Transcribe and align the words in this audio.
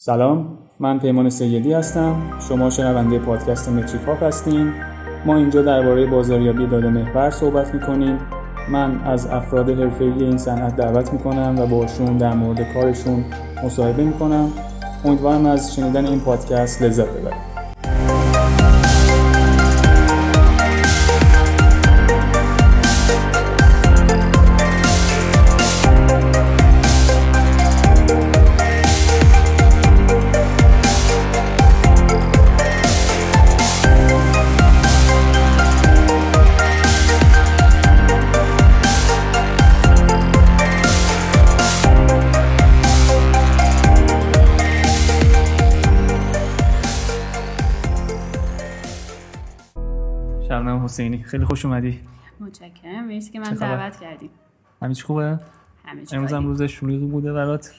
سلام 0.00 0.58
من 0.80 0.98
پیمان 0.98 1.30
سیدی 1.30 1.72
هستم. 1.72 2.16
شما 2.48 2.70
شنونده 2.70 3.18
پادکست 3.18 3.68
متریک 3.68 4.02
هاپ 4.02 4.22
هستین. 4.22 4.72
ما 5.26 5.36
اینجا 5.36 5.62
درباره 5.62 6.06
بازاریابی 6.06 6.66
داده 6.66 6.88
محور 6.88 7.30
صحبت 7.30 7.74
می‌کنیم. 7.74 8.18
من 8.70 9.00
از 9.04 9.26
افراد 9.26 9.70
حرفه‌ای 9.70 10.24
این 10.24 10.38
صنعت 10.38 10.76
دعوت 10.76 11.12
می‌کنم 11.12 11.54
و 11.58 11.66
باشون 11.66 12.16
در 12.16 12.34
مورد 12.34 12.72
کارشون 12.74 13.24
مصاحبه 13.64 14.04
می‌کنم. 14.04 14.50
امیدوارم 15.04 15.46
از 15.46 15.74
شنیدن 15.74 16.06
این 16.06 16.20
پادکست 16.20 16.82
لذت 16.82 17.08
ببرید. 17.08 17.57
حسینی. 50.98 51.22
خیلی 51.22 51.44
خوش 51.44 51.64
اومدی. 51.64 52.00
متشکرم. 52.40 53.06
مرسی 53.06 53.30
که 53.30 53.40
منو 53.40 53.54
دعوت 53.54 54.00
کردیم. 54.00 54.30
همه 54.82 54.94
چی 54.94 55.02
خوبه؟ 55.02 55.38
همه 55.84 56.04
چی 56.04 56.16
امروز 56.16 56.32
هم. 56.32 56.46
روز 56.46 56.62
شلوغی 56.62 57.06
بوده 57.06 57.32
برات. 57.32 57.72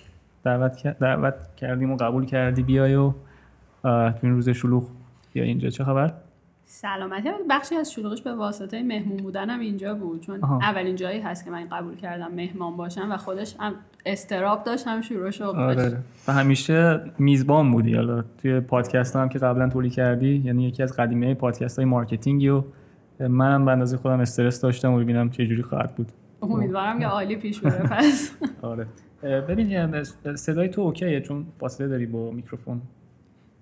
دعوت 0.43 0.83
دعوت 0.83 1.35
کردیم 1.57 1.91
و 1.91 1.95
قبول 1.95 2.25
کردی. 2.25 2.63
بیای 2.63 2.95
و 2.95 3.13
تو 3.83 4.19
این 4.23 4.31
روز 4.31 4.49
شلوغ 4.49 4.87
بیا 5.33 5.43
اینجا. 5.43 5.69
چه 5.69 5.83
خبر؟ 5.83 6.13
سلامتی. 6.65 7.29
بخشی 7.49 7.75
از 7.75 7.91
شلوغش 7.91 8.21
به 8.21 8.35
واسطه 8.35 8.83
مهمون 8.83 9.17
بودنم 9.17 9.59
اینجا 9.59 9.95
بود. 9.95 10.21
چون 10.21 10.43
آها. 10.43 10.59
اولین 10.61 10.95
جایی 10.95 11.21
هست 11.21 11.45
که 11.45 11.51
من 11.51 11.67
قبول 11.71 11.95
کردم 11.95 12.31
مهمان 12.31 12.77
باشم 12.77 13.11
و 13.11 13.17
خودش 13.17 13.55
هم 13.59 13.73
اضطراب 14.05 14.63
داشت 14.63 14.87
هم 14.87 15.01
شروع 15.01 15.29
شغلش 15.29 15.77
آره 15.77 15.97
و 16.27 16.33
همیشه 16.33 17.01
میزبان 17.17 17.71
بودی. 17.71 17.95
حالا 17.95 18.23
توی 18.37 18.59
پادکست 18.59 19.15
هم 19.15 19.29
که 19.29 19.39
قبلا 19.39 19.69
تولید 19.69 19.93
کردی 19.93 20.41
یعنی 20.45 20.67
یکی 20.67 20.83
از 20.83 20.95
قدیمی 20.95 21.33
پادکست 21.33 21.79
های 21.79 21.85
marketing 21.85 22.43
ی 22.43 22.49
و 22.49 22.63
منم 23.19 23.65
به 23.65 23.71
اندازه 23.71 23.97
خودم 23.97 24.19
استرس 24.19 24.61
داشتم 24.61 24.93
و 24.93 24.99
ببینم 24.99 25.29
چه 25.29 25.45
جوری 25.45 25.63
خواهد 25.63 25.95
بود. 25.95 26.11
امیدوارم 26.41 26.99
که 26.99 27.05
عالی 27.05 27.35
پیش 27.35 27.59
بره 27.59 27.87
پس. 27.97 28.31
آره. 28.61 28.87
ببین 29.23 30.03
صدای 30.35 30.69
تو 30.69 30.81
OK 30.81 31.08
ه 31.08 31.21
چون 31.21 31.45
فاصله 31.59 31.87
داری 31.87 32.05
با 32.05 32.31
میکروفون. 32.31 32.81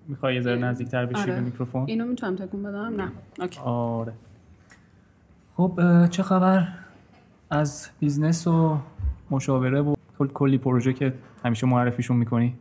می‌خوای 0.08 0.34
یه 0.34 0.40
ذره 0.40 0.58
نزدیکتر 0.58 1.06
بشی 1.06 1.22
آره. 1.22 1.34
به 1.34 1.40
میکروفون؟ 1.40 1.84
اینو 1.86 2.06
می‌تونم 2.06 2.36
تکون 2.36 2.62
بدم؟ 2.62 2.94
نه. 2.96 3.08
OK. 3.40 3.60
آره. 3.60 4.12
خب 5.56 5.80
چه 6.10 6.22
خبر 6.22 6.68
از 7.50 7.88
business 8.00 8.46
و 8.46 8.78
مشاوره 9.30 9.80
و 9.80 9.94
کل 10.18 10.26
کلی 10.28 10.58
پروژه 10.58 10.92
که 10.92 11.14
همیشه 11.44 11.66
معرفیشون 11.66 12.16
می‌کنی؟ 12.16 12.54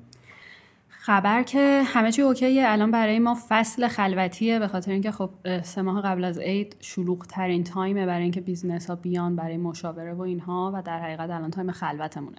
خبر 1.08 1.44
که 1.44 1.83
همه 1.86 2.11
چی 2.11 2.22
اوکیه 2.22 2.63
الان 2.66 2.91
برای 2.91 3.19
ما 3.19 3.38
فصل 3.50 3.88
خلوتیه 3.88 4.59
به 4.59 4.67
خاطر 4.67 4.91
اینکه 4.91 5.11
خب 5.11 5.30
سه 5.61 5.81
ماه 5.81 6.02
قبل 6.02 6.23
از 6.23 6.39
عید 6.39 6.75
شلوغ 6.80 7.25
ترین 7.25 7.64
time 7.64 7.97
ه 7.97 8.06
برای 8.05 8.23
اینکه 8.23 8.41
business 8.42 8.89
ها 8.89 8.95
بیان 8.95 9.36
برای 9.36 9.58
مشاوره 9.58 10.14
و 10.14 10.22
اینها 10.22 10.72
و 10.75 10.81
در 10.81 10.99
حقیقت 10.99 11.30
الان 11.30 11.52
time 11.52 11.72
خلوتمونه. 11.72 12.38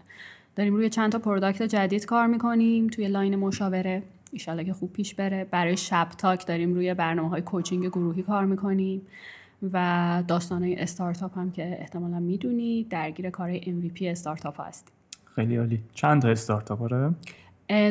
داریم 0.56 0.74
روی 0.74 0.88
چند 0.88 1.12
تا 1.12 1.18
product 1.18 1.62
جدید 1.62 2.04
کار 2.04 2.26
می‌کنیم 2.26 2.86
توی 2.86 3.08
line 3.08 3.36
مشاوره. 3.36 4.02
ایشالا 4.32 4.62
که 4.62 4.72
خوب 4.72 4.92
پیش 4.92 5.14
بره. 5.14 5.44
برای 5.44 5.76
شب 5.76 6.08
تاک 6.18 6.46
داریم 6.46 6.74
روی 6.74 6.94
برنامه 6.94 7.28
های 7.28 7.42
coaching 7.42 7.86
گروهی 7.86 8.22
کار 8.22 8.44
می‌کنیم 8.44 9.02
و 9.72 10.22
داستان 10.28 10.62
های 10.62 10.76
استارتاپ 10.76 11.38
هم 11.38 11.50
که 11.50 11.76
احتمالا 11.80 12.20
می‌دونید 12.20 12.88
درگیر 12.88 13.30
کار 13.30 13.58
MVP 13.58 14.02
استارتاپ 14.02 14.60
هستیم. 14.60 14.92
خیلی 15.34 15.56
عالی. 15.56 15.80
چند 15.94 16.22
تا 16.22 16.28
استارتاپ؟ 16.28 16.82
آره. 16.82 17.14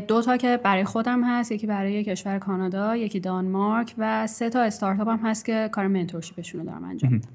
دو 0.07 0.21
تا 0.21 0.37
که 0.37 0.59
برای 0.63 0.83
خودم 0.83 1.23
هست 1.23 1.51
یکی 1.51 1.67
برای 1.67 2.03
کشور 2.03 2.39
کانادا 2.39 2.95
یکی 2.95 3.19
دانمارک 3.19 3.95
و 3.97 4.27
سه 4.27 4.49
تا 4.49 4.61
استارتاپ 4.61 5.07
هم 5.07 5.19
هست 5.23 5.45
که 5.45 5.69
کار 5.71 5.87
mentorship 5.87 6.40
شون 6.40 6.61
رو 6.61 6.67
دارم 6.67 6.83
انجام 6.83 7.11
میدم. 7.13 7.27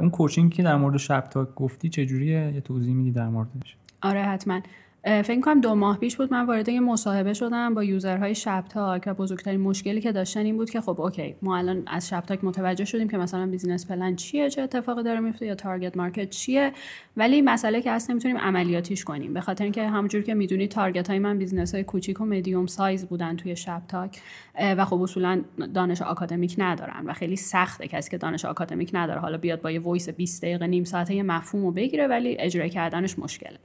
اون 0.00 0.10
coaching 0.10 0.52
که 0.52 0.62
در 0.62 0.76
مورد 0.76 0.96
شب 0.96 1.20
تاک 1.20 1.48
گفتی 1.56 1.88
چجوریه؟ 1.88 2.52
یه 2.54 2.60
توضیح 2.60 2.94
میدی 2.94 3.10
در 3.10 3.28
موردش؟ 3.28 3.76
آره 4.02 4.22
حتما. 4.22 4.60
فکر 5.06 5.40
کنم 5.40 5.60
دو 5.60 5.74
ماه 5.74 5.98
پیش 5.98 6.16
بود 6.16 6.32
من 6.32 6.46
وارد 6.46 6.68
یه 6.68 6.80
مصاحبه 6.80 7.34
شدم 7.34 7.74
با 7.74 7.84
user 7.84 8.17
های 8.17 8.34
شب 8.34 8.64
تاک 8.68 9.02
و 9.06 9.14
بزرگترین 9.14 9.60
مشکلی 9.60 10.00
که 10.00 10.12
داشتن 10.12 10.40
این 10.40 10.56
بود 10.56 10.70
که 10.70 10.80
خب 10.80 11.00
OK 11.00 11.36
ما 11.42 11.56
الان 11.56 11.82
از 11.86 12.08
شب 12.08 12.20
تاک 12.20 12.44
متوجه 12.44 12.84
شدیم 12.84 13.08
که 13.08 13.18
مثلا 13.18 13.46
business 13.46 13.86
plan 13.86 14.16
چیه 14.16 14.50
چه 14.50 14.62
اتفاقی 14.62 15.02
داره 15.02 15.20
میفته 15.20 15.46
یا 15.46 15.54
target 15.54 15.96
market 15.96 16.30
چیه 16.30 16.72
ولی 17.16 17.42
مسئله 17.42 17.82
که 17.82 17.92
هست 17.92 18.10
نمی‌تونیم 18.10 18.38
عملیاتیش 18.38 19.04
کنیم 19.04 19.34
به 19.34 19.40
خاطر 19.40 19.64
اینکه 19.64 19.88
همونجور 19.88 20.22
که 20.22 20.34
می‌دونید 20.34 20.70
target 20.70 21.10
های 21.10 21.18
من 21.18 21.38
business 21.38 21.74
های 21.74 21.84
کوچیک 21.84 22.20
و 22.20 22.24
medium 22.24 22.66
size 22.66 23.06
بودن 23.06 23.36
توی 23.36 23.56
شب 23.56 23.82
تاک 23.88 24.20
اه، 24.54 24.74
و 24.74 24.84
خب 24.84 25.02
اصولا 25.02 25.42
دانش 25.74 26.02
آکادمیک 26.02 26.54
ندارن 26.58 27.06
و 27.06 27.12
خیلی 27.12 27.36
سخته 27.36 27.88
کسی 27.88 28.10
که 28.10 28.18
دانش 28.18 28.44
آکادمیک 28.44 28.90
نداره 28.92 29.20
حالا 29.20 29.38
بیاد 29.38 29.60
با 29.60 29.70
یه 29.70 29.80
voice 29.80 30.08
20 30.08 30.42
دقیقه 30.42 30.66
نیم 30.66 30.84
ساعته 30.84 31.14
یه 31.14 31.22
مفهوم 31.22 31.74
بگیره 31.74 32.06
ولی 32.06 32.36
اجرا 32.38 32.68
کردنش 32.68 33.18
مشکله. 33.18 33.58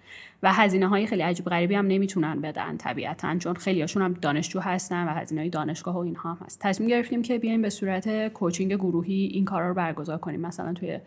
و 0.44 0.54
هزینه 0.54 0.88
های 0.88 1.08
خیلی 1.08 1.24
عجیب 1.32 1.46
غریبی 1.46 1.76
هم 1.76 1.88
نمی‌تونن 1.88 2.42
بدن 2.42 2.78
طبیعتا 2.78 3.38
چون 3.38 3.54
خیلی 3.54 3.82
هاشون 3.82 4.04
هم 4.04 4.14
دانشجو 4.14 4.60
هستن 4.60 5.08
و 5.08 5.10
هزینه 5.10 5.50
دانشگاه 5.50 5.96
و 5.96 5.98
اینها 5.98 6.34
هم 6.34 6.46
هست. 6.46 6.60
تصمیم 6.62 6.90
گرفتیم 6.90 7.22
که 7.22 7.40
بیایم 7.40 7.62
به 7.62 7.70
صورت 7.70 8.28
coaching 8.28 8.74
گروهی 8.74 9.26
این 9.34 9.46
کارا 9.46 9.68
رو 9.68 9.74
برگزار 9.74 10.18
کنیم. 10.18 10.42
مثلا 10.42 10.74
توی 10.74 11.00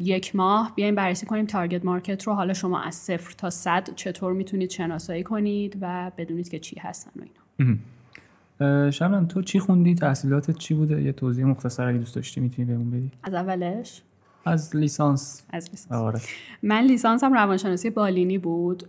یک 0.00 0.36
ماه 0.36 0.72
بیایم 0.76 0.94
بررسی 0.94 1.26
کنیم 1.26 1.46
target 1.46 1.84
market 1.84 2.22
رو. 2.22 2.32
حالا 2.32 2.54
شما 2.54 2.80
از 2.80 2.94
صفر 2.94 3.34
تا 3.38 3.50
صد 3.50 3.94
چطور 3.94 4.32
می‌تونید 4.32 4.70
شناسایی 4.70 5.22
کنید 5.22 5.78
و 5.80 6.12
بدونید 6.18 6.48
که 6.48 6.58
چی 6.58 6.80
هستن 6.80 7.10
و 7.20 7.22
اینا. 7.22 8.90
شبنم 8.90 9.26
تو 9.26 9.42
چی 9.42 9.58
خوندی؟ 9.58 9.94
تحصیلاتت 9.94 10.58
چی 10.58 10.74
بوده؟ 10.74 11.02
یه 11.02 11.12
توضیح 11.12 11.44
مختصر 11.44 11.86
اگه 11.86 11.98
دوست 11.98 12.14
داشتی 12.14 12.40
می‌تونی 12.40 12.68
بهمون 12.68 12.90
بدی. 12.90 13.10
از 13.22 13.34
اولش؟ 13.34 14.02
از 14.44 14.76
لیسانس. 14.76 15.42
از 15.50 15.70
لیسانس. 15.70 16.02
آره. 16.02 16.20
من 16.62 16.80
لیسانسم 16.80 17.32
روانشناسی 17.32 17.90
بالینی 17.90 18.38
بود 18.38 18.82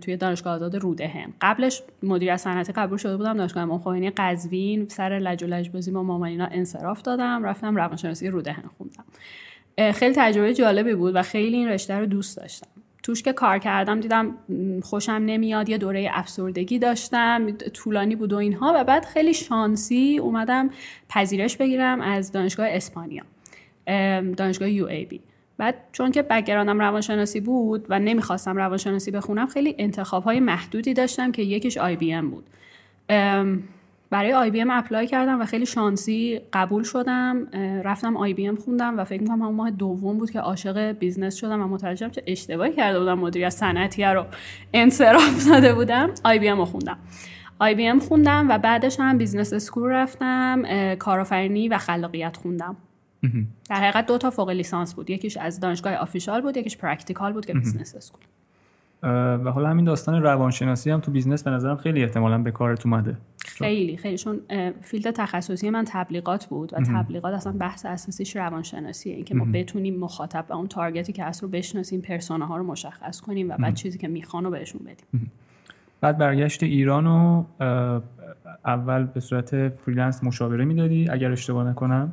توی 0.00 0.16
دانشگاه 0.16 0.54
آزاد 0.54 0.76
رودهم 0.76 1.32
قبلش 1.40 1.82
مدیر 2.02 2.36
صنعتی 2.36 2.72
قبول 2.72 2.98
شده 2.98 3.16
بودم 3.16 3.36
دانشگاه 3.36 3.62
امام 3.62 3.78
خمینی 3.78 4.10
قزوین 4.10 4.88
سر 4.88 5.18
لج 5.18 5.44
و 5.44 5.46
لجبازی 5.46 5.90
با 5.90 6.02
مامانینا 6.02 6.48
انصراف 6.50 7.02
دادم 7.02 7.44
رفتم 7.44 7.76
روانشناسی 7.76 8.28
رودهم 8.28 8.70
خوندم. 8.78 9.04
خیلی 9.92 10.14
تجربه 10.16 10.54
جالبی 10.54 10.94
بود 10.94 11.16
و 11.16 11.22
خیلی 11.22 11.56
این 11.56 11.68
رشته 11.68 11.94
رو 11.94 12.06
دوست 12.06 12.36
داشتم. 12.36 12.68
توش 13.02 13.22
که 13.22 13.32
کار 13.32 13.58
کردم 13.58 14.00
دیدم 14.00 14.34
خوشم 14.82 15.12
نمیاد 15.12 15.68
یه 15.68 15.78
دوره 15.78 16.08
افسردگی 16.12 16.78
داشتم 16.78 17.50
طولانی 17.50 18.16
بود 18.16 18.32
و 18.32 18.36
اینها 18.36 18.72
و 18.76 18.84
بعد 18.84 19.04
خیلی 19.04 19.34
شانسی 19.34 20.18
اومدم 20.18 20.70
پذیرش 21.08 21.56
بگیرم 21.56 22.00
از 22.00 22.32
دانشگاه 22.32 22.66
اسپانیا. 22.70 23.22
دانشگاه 24.36 24.70
UAB. 24.70 25.20
بعد 25.58 25.74
چون 25.92 26.10
که 26.10 26.22
background 26.22 26.75
م 26.75 26.80
روانشناسی 26.80 27.40
بود 27.40 27.86
و 27.88 27.98
نمی‌خواستم 27.98 28.56
روانشناسی 28.56 29.10
بخونم 29.10 29.46
خیلی 29.46 29.74
انتخاب 29.78 30.24
های 30.24 30.40
محدودی 30.40 30.94
داشتم 30.94 31.32
که 31.32 31.42
یکیش 31.42 31.78
IBM 31.78 32.30
بود. 32.30 32.44
برای 34.10 34.32
IBM 34.32 34.70
apply 34.70 35.06
کردم 35.06 35.40
و 35.40 35.44
خیلی 35.44 35.66
شانسی 35.66 36.40
قبول 36.52 36.82
شدم. 36.82 37.46
رفتم 37.84 38.16
IBM 38.16 38.56
خوندم 38.56 38.98
و 38.98 39.04
فکر 39.04 39.20
می‌کنم 39.20 39.42
همون 39.42 39.54
ماه 39.54 39.70
دوم 39.70 40.18
بود 40.18 40.30
که 40.30 40.40
عاشق 40.40 40.92
business 40.92 41.34
شدم 41.34 41.62
و 41.62 41.66
متوجه 41.66 41.96
شدم 41.96 42.10
چه 42.10 42.22
اشتباهی 42.26 42.72
کرده 42.72 42.98
بودم 42.98 43.18
مدیریت 43.18 43.50
صنعتی 43.50 44.04
رو 44.04 44.26
انصراف 44.74 45.48
داده 45.48 45.74
بودم. 45.74 46.10
IBM 46.24 46.58
رو 46.58 46.64
خوندم. 46.64 46.98
IBM 47.58 47.98
خوندم 47.98 48.46
و 48.48 48.58
بعدش 48.58 49.00
هم 49.00 49.18
business 49.18 49.52
school 49.52 49.90
رفتم 49.90 50.62
کارآفرینی 50.98 51.68
و 51.68 51.78
خلاقیت 51.78 52.36
خوندم. 52.36 52.76
در 53.70 53.76
حقیقت 53.76 54.06
دو 54.06 54.18
تا 54.18 54.30
فوق 54.30 54.50
لیسانس 54.50 54.94
بود. 54.94 55.10
یکیش 55.10 55.36
از 55.36 55.60
دانشگاه 55.60 55.94
official 55.94 56.40
بود 56.40 56.56
یکیش 56.56 56.76
practical 56.76 57.32
بود 57.32 57.46
که 57.46 57.54
بیزنس 57.54 57.94
اسکول 57.94 58.22
و 59.44 59.50
حالا 59.50 59.68
همین 59.68 59.84
داستان 59.84 60.22
روانشناسی 60.22 60.90
هم 60.90 61.00
تو 61.00 61.10
business 61.10 61.44
به 61.44 61.50
نظرم 61.50 61.76
خیلی 61.76 62.02
احتمالا 62.02 62.38
به 62.38 62.50
کارت 62.50 62.86
اومده. 62.86 63.16
خیلی 63.38 63.96
خیلی 63.96 64.18
چون 64.18 64.40
field 64.80 65.10
تخصصی 65.10 65.70
من 65.70 65.84
تبلیغات 65.88 66.46
بود 66.46 66.74
و 66.74 66.76
تبلیغات 66.76 67.34
اصلا 67.34 67.52
بحث 67.52 67.86
اساسیش 67.86 68.36
روانشناسیه 68.36 69.14
اینکه 69.14 69.34
ما 69.34 69.44
بتونیم 69.44 69.98
مخاطب 69.98 70.44
و 70.48 70.52
اون 70.54 70.66
target 70.66 71.05
ی 71.05 71.12
که 71.12 71.24
هست 71.24 71.42
رو 71.42 71.48
بشناسیم 71.48 72.00
persona 72.00 72.46
ها 72.46 72.56
رو 72.56 72.64
مشخص 72.64 73.20
کنیم 73.20 73.50
و 73.50 73.56
بعد 73.56 73.74
چیزی 73.74 73.98
که 73.98 74.08
می‌خوان 74.08 74.44
رو 74.44 74.50
بهشون 74.50 74.80
بدیم. 74.80 75.30
بعد 76.00 76.18
برگشتی 76.18 76.62
ایران 76.62 77.06
و 77.06 77.44
اه، 77.60 78.02
اول 78.64 79.04
به 79.04 79.20
صورت 79.20 79.68
freelance 79.68 80.24
مشاوره 80.24 80.64
می‌دادی 80.64 81.08
اگر 81.08 81.32
اشتباه 81.32 81.68
نکنم. 81.68 82.12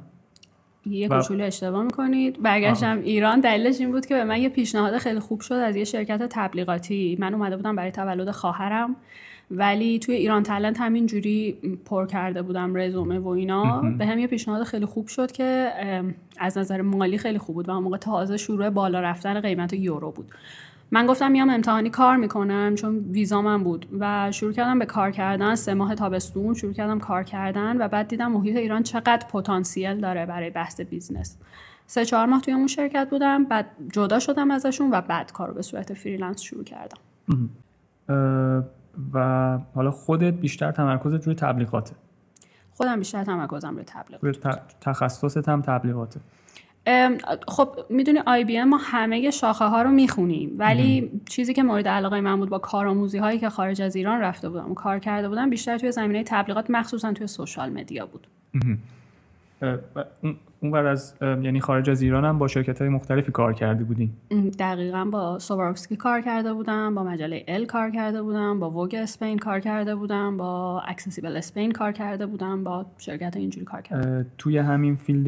یه 0.86 1.08
و- 1.08 1.18
کوچولو 1.22 1.44
اشتباه 1.44 1.84
می‌کنید. 1.84 2.42
برگشتم 2.42 3.00
ایران 3.04 3.40
دلیلش 3.40 3.80
این 3.80 3.92
بود 3.92 4.06
که 4.06 4.16
به 4.16 4.24
من 4.24 4.42
یه 4.42 4.50
پیشنهاد 4.50 4.98
خیلی 4.98 5.20
خوب 5.20 5.42
شد 5.42 5.54
از 5.54 5.76
یه 5.76 5.84
شرکت 5.84 6.24
تبلیغاتی. 6.30 7.18
من 7.20 7.34
اومده 7.34 7.56
بودم 7.58 7.76
برای 7.76 7.92
تولد 7.92 8.32
خواهرم 8.32 8.96
ولی 9.52 10.00
توی 10.00 10.16
ایران 10.16 10.44
تلنت 10.44 10.80
همین 10.80 11.06
جوری 11.06 11.58
پر 11.86 12.08
کرده 12.08 12.42
بودم 12.42 12.76
رزومه 12.76 13.20
و 13.20 13.28
اینا. 13.28 13.82
بهم 13.98 14.20
یه 14.20 14.28
پیشنهاد 14.28 14.64
خیلی 14.64 14.86
خوب 14.86 15.08
شد 15.08 15.32
که 15.32 15.72
از 16.38 16.58
نظر 16.58 16.82
مالی 16.82 17.18
خیلی 17.18 17.38
خوب 17.38 17.56
بود 17.56 17.70
و 17.70 17.72
اون 17.72 17.84
موقع 17.84 17.98
تازه 17.98 18.38
شروع 18.38 18.70
بالا 18.70 19.00
رفتن 19.00 19.42
قیمت 19.42 19.74
یورو 19.74 20.12
بود. 20.12 20.32
من 20.96 21.06
گفتم 21.06 21.32
میام 21.32 21.50
امتحانی 21.50 21.90
کار 21.90 22.16
می‌کنم 22.18 22.76
چون 22.76 22.98
ویزا 22.98 23.42
من 23.42 23.64
بود 23.64 23.88
و 24.00 24.32
شروع 24.32 24.54
کردم 24.54 24.80
به 24.80 24.86
کار 24.86 25.12
کردن 25.12 25.56
سه 25.56 25.74
ماه 25.74 25.96
تابستون 25.96 26.54
شروع 26.54 26.74
کردم 26.74 27.00
کار 27.00 27.24
کردن 27.24 27.82
و 27.82 27.88
بعد 27.88 28.08
دیدم 28.08 28.32
محیط 28.32 28.56
ایران 28.56 28.84
چقدر 28.84 29.28
پتانسیل 29.34 30.00
داره 30.00 30.26
برای 30.26 30.50
بحث 30.50 30.82
business. 30.82 31.38
سه 31.88 32.06
چهار 32.06 32.26
ماه 32.26 32.42
توی 32.42 32.54
اون 32.54 32.68
شرکت 32.68 33.08
بودم 33.10 33.44
بعد 33.44 33.66
جدا 33.92 34.20
شدم 34.20 34.52
ازشون 34.52 34.92
و 34.92 35.02
بعد 35.02 35.32
کار 35.32 35.54
به 35.54 35.62
صورت 35.62 35.94
freelance 35.94 36.42
شروع 36.42 36.64
کردم. 36.64 36.98
و 39.14 39.60
حالا 39.76 39.92
خودت 39.92 40.34
بیشتر 40.34 40.72
تمرکزت 40.72 41.26
روی 41.26 41.36
تبلیغاته. 41.36 41.96
خودم 42.74 43.00
بیشتر 43.00 43.24
تمرکزم 43.24 43.76
روی 43.76 43.84
تبلیغات. 43.84 44.60
تخصصت 44.82 45.50
هم 45.50 45.62
تبلیغاته. 45.62 46.20
خب 47.48 47.70
می‌دونی 47.90 48.20
MBA 48.26 48.64
ما 48.64 48.78
همه 48.78 49.32
شاخه 49.32 49.66
ها 49.66 49.82
رو 49.82 49.90
می‌خونیم. 49.90 50.56
ولی 50.58 51.12
چیزی 51.30 51.54
که 51.54 51.64
مورد 51.64 51.88
علاقه 51.88 52.22
من 52.22 52.40
بود 52.40 52.50
با 52.50 52.60
کارآموزی 52.60 53.18
هایی 53.18 53.40
که 53.40 53.50
خارج 53.50 53.82
از 53.82 53.96
ایران 53.96 54.22
رفته 54.22 54.50
بودم 54.50 54.74
کار 54.74 55.00
کرده 55.00 55.30
بودم 55.30 55.50
بیشتر 55.50 55.78
توی 55.78 55.92
زمینه 55.92 56.24
تبلیغات 56.24 56.66
مخصوصا 56.70 57.14
توی 57.14 57.28
social 57.28 57.70
media 57.70 58.06
بود. 58.06 58.28
اون 60.60 60.76
از 60.76 61.16
یعنی 61.22 61.62
خارج 61.62 61.90
از 61.90 62.02
ایران 62.02 62.26
هم 62.26 62.38
با 62.38 62.48
شرکت 62.48 62.80
های 62.82 62.90
مختلفی 62.90 63.32
کار 63.32 63.54
کرده 63.54 63.84
بودین؟ 63.84 64.10
دقیقا 64.60 65.06
با 65.06 65.40
سواروفسکی 65.40 65.96
کار 65.96 66.22
کرده 66.22 66.54
بودم 66.54 66.96
با 66.96 67.04
مجله 67.04 67.46
ال 67.48 67.66
کار 67.66 67.90
کرده 67.92 68.22
بودم 68.22 68.60
با 68.60 68.72
ووگ 68.72 68.96
Spain 68.96 69.38
کار 69.38 69.60
کرده 69.60 69.96
بودم 69.96 70.38
با 70.38 70.82
Accessible 70.82 71.38
Spain 71.38 71.72
کار 71.72 71.92
کرده 71.92 72.26
بودم 72.26 72.64
با 72.64 72.86
شرکت 72.98 73.38
اینجوری 73.38 73.66
کار 73.66 73.82
کرده 73.82 74.26
توی 74.38 74.58
همین 74.58 74.96
field 74.96 75.28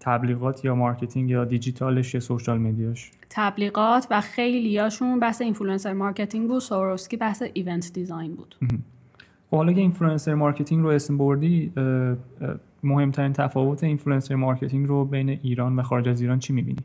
تبلیغات 0.00 0.64
یا 0.64 0.74
marketing 0.74 1.30
یا 1.30 1.44
digitalش 1.44 2.14
یا 2.14 2.20
social 2.20 2.58
mediaش 2.58 3.10
تبلیغات 3.30 4.06
و 4.10 4.20
خیلیاشون 4.20 5.20
بحث 5.20 5.42
influencer 5.42 5.92
marketing 5.92 6.48
بود. 6.48 6.58
سواروفسکی 6.58 7.16
بحث 7.16 7.42
event 7.54 7.92
design 7.92 8.34
بود. 8.34 8.56
خب 9.50 9.56
حالا 9.56 9.72
که 9.72 9.80
influencer 9.80 10.34
marketing 10.34 10.82
رو 10.82 10.88
اسم 10.88 11.18
بردی 11.18 11.72
مهمترین 12.82 13.32
تفاوت 13.32 13.84
influencer 13.84 14.34
marketing 14.34 14.88
رو 14.88 15.04
بین 15.04 15.28
ایران 15.28 15.76
و 15.76 15.82
خارج 15.82 16.08
از 16.08 16.20
ایران 16.20 16.38
چی 16.38 16.52
می‌بینی؟ 16.52 16.78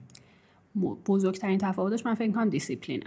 بزرگترین 1.07 1.57
تفاوتش 1.57 2.05
من 2.05 2.13
فکر 2.13 2.31
کنم 2.31 2.49
دیسیپلینه. 2.49 3.05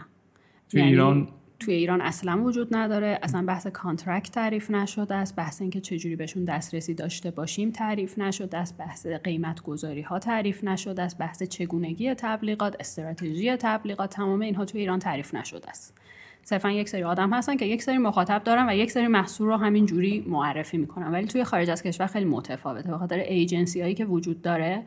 توی 0.69 0.81
یعنی 0.81 0.93
ایران 0.93 1.29
توی 1.61 1.75
ایران 1.75 2.01
اصلا 2.01 2.43
وجود 2.43 2.77
نداره. 2.77 3.19
اصلا 3.23 3.43
بحث 3.43 3.67
contract 3.67 4.33
تعریف 4.33 4.71
نشده 4.71 5.15
است. 5.15 5.37
بحث 5.37 5.61
اینکه 5.61 5.81
چجوری 5.81 6.17
بهشون 6.17 6.45
دسترسی 6.45 6.95
داشته 6.95 7.31
باشیم 7.31 7.71
تعریف 7.71 8.19
نشده 8.19 8.59
است. 8.59 8.77
بحث 8.77 9.07
قیمت 9.07 9.63
گذاری 9.63 10.03
ها 10.03 10.19
تعریف 10.19 10.65
نشده 10.65 11.03
است. 11.03 11.19
بحث 11.19 11.43
چگونگی 11.43 12.15
تبلیغات 12.15 12.77
استراتژی 12.81 13.57
تبلیغات 13.57 14.11
تمام 14.11 14.41
اینها 14.41 14.65
توی 14.65 14.81
ایران 14.81 14.99
تعریف 14.99 15.35
نشده 15.35 15.71
است. 15.71 15.95
صرفا 16.45 16.71
یک 16.71 16.89
سری 16.89 17.03
آدم 17.03 17.33
هستن 17.33 17.57
که 17.57 17.65
یک 17.65 17.83
سری 17.83 17.99
مخاطب 17.99 18.45
دارن 18.45 18.69
و 18.69 18.75
یک 18.75 18.91
سری 18.91 19.07
محصول 19.07 19.47
رو 19.47 19.57
همین 19.57 19.87
جوری 19.87 20.25
معرفی 20.27 20.77
می‌کنن. 20.77 21.13
ولی 21.13 21.27
توی 21.27 21.45
خارج 21.45 21.71
از 21.71 21.83
کشور 21.83 22.07
خیلی 22.07 22.25
متفاوته. 22.25 22.91
به 22.91 22.99
خاطر 22.99 23.19
ایجنسی 23.19 23.81
هایی 23.81 23.95
که 23.95 24.05
وجود 24.05 24.43
داره 24.43 24.83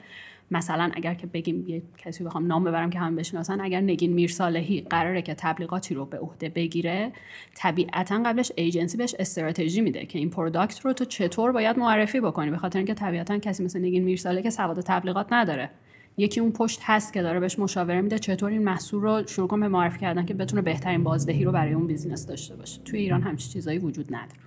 مثلا 0.51 0.91
اگر 0.93 1.13
که 1.13 1.27
بگیم 1.27 1.63
یه 1.67 1.81
کسی 1.97 2.23
بخوام 2.23 2.47
نام 2.47 2.63
ببرم 2.63 2.89
که 2.89 2.99
هم 2.99 3.15
بشناسن 3.15 3.61
اگر 3.61 3.81
نگین 3.81 4.13
میرصالحی 4.13 4.81
قراره 4.81 5.21
که 5.21 5.33
تبلیغاتی 5.33 5.95
رو 5.95 6.05
به 6.05 6.19
عهده 6.19 6.49
بگیره 6.49 7.11
طبیعتا 7.55 8.23
قبلش 8.25 8.51
ایجنسی 8.55 8.97
بهش 8.97 9.15
استراتژی 9.19 9.81
میده 9.81 10.05
که 10.05 10.19
این 10.19 10.29
product 10.29 10.79
رو 10.79 10.93
تو 10.93 11.05
چطور 11.05 11.51
باید 11.51 11.79
معرفی 11.79 12.19
بکنی؟ 12.19 12.51
به 12.51 12.57
خاطر 12.57 12.79
اینکه 12.79 12.93
طبیعتا 12.93 13.37
کسی 13.37 13.63
مثل 13.63 13.79
نگین 13.79 14.03
میرصالحی 14.03 14.41
که 14.41 14.49
سواد 14.49 14.81
تبلیغات 14.81 15.27
نداره. 15.33 15.69
یکی 16.17 16.39
اون 16.39 16.51
پشت 16.51 16.79
هست 16.83 17.13
که 17.13 17.21
داره 17.21 17.39
بهش 17.39 17.59
مشاوره 17.59 18.01
میده 18.01 18.19
چطور 18.19 18.51
این 18.51 18.63
محصول 18.63 19.01
رو 19.01 19.27
شروع 19.27 19.47
کنه 19.47 19.59
به 19.59 19.67
معرفی 19.67 19.99
کردن 19.99 20.25
که 20.25 20.33
بتونه 20.33 20.61
بهترین 20.61 21.03
بازدهی 21.03 21.43
رو 21.43 21.51
برای 21.51 21.73
اون 21.73 21.87
business 21.87 22.25
داشته 22.25 22.55
باشه. 22.55 22.81
توی 22.85 22.99
ایران 22.99 23.21
همچین 23.21 23.51
چیزایی 23.51 23.79
وجود 23.79 24.15
نداره. 24.15 24.41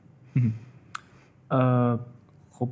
خب 2.51 2.69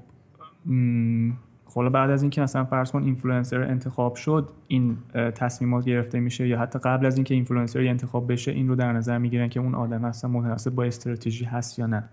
حالا 1.75 1.91
بعد 1.91 2.11
از 2.11 2.23
اینکه 2.23 2.41
مثلا 2.41 2.65
فرض 2.65 2.91
کن 2.91 3.03
اینفلوئنسر 3.03 3.63
انتخاب 3.63 4.15
شد 4.15 4.51
این 4.69 4.97
تصمیمات 5.15 5.85
گرفته 5.85 6.21
میشه 6.21 6.49
یا 6.49 6.59
حتی 6.59 6.79
قبل 6.79 7.07
از 7.07 7.17
اینکه 7.17 7.35
اینفلوئنسر 7.35 7.81
انتخاب 7.81 8.33
بشه 8.33 8.51
این 8.51 8.69
رو 8.69 8.75
در 8.75 8.93
نظر 8.93 9.19
می‌گیرن 9.19 9.49
که 9.49 9.61
اون 9.61 9.75
آدم 9.75 10.05
اصلا 10.05 10.31
مناسب 10.31 10.71
با 10.71 10.85
استراتژی 10.85 11.45
هست 11.45 11.79
یا 11.79 11.87
نه. 11.87 12.05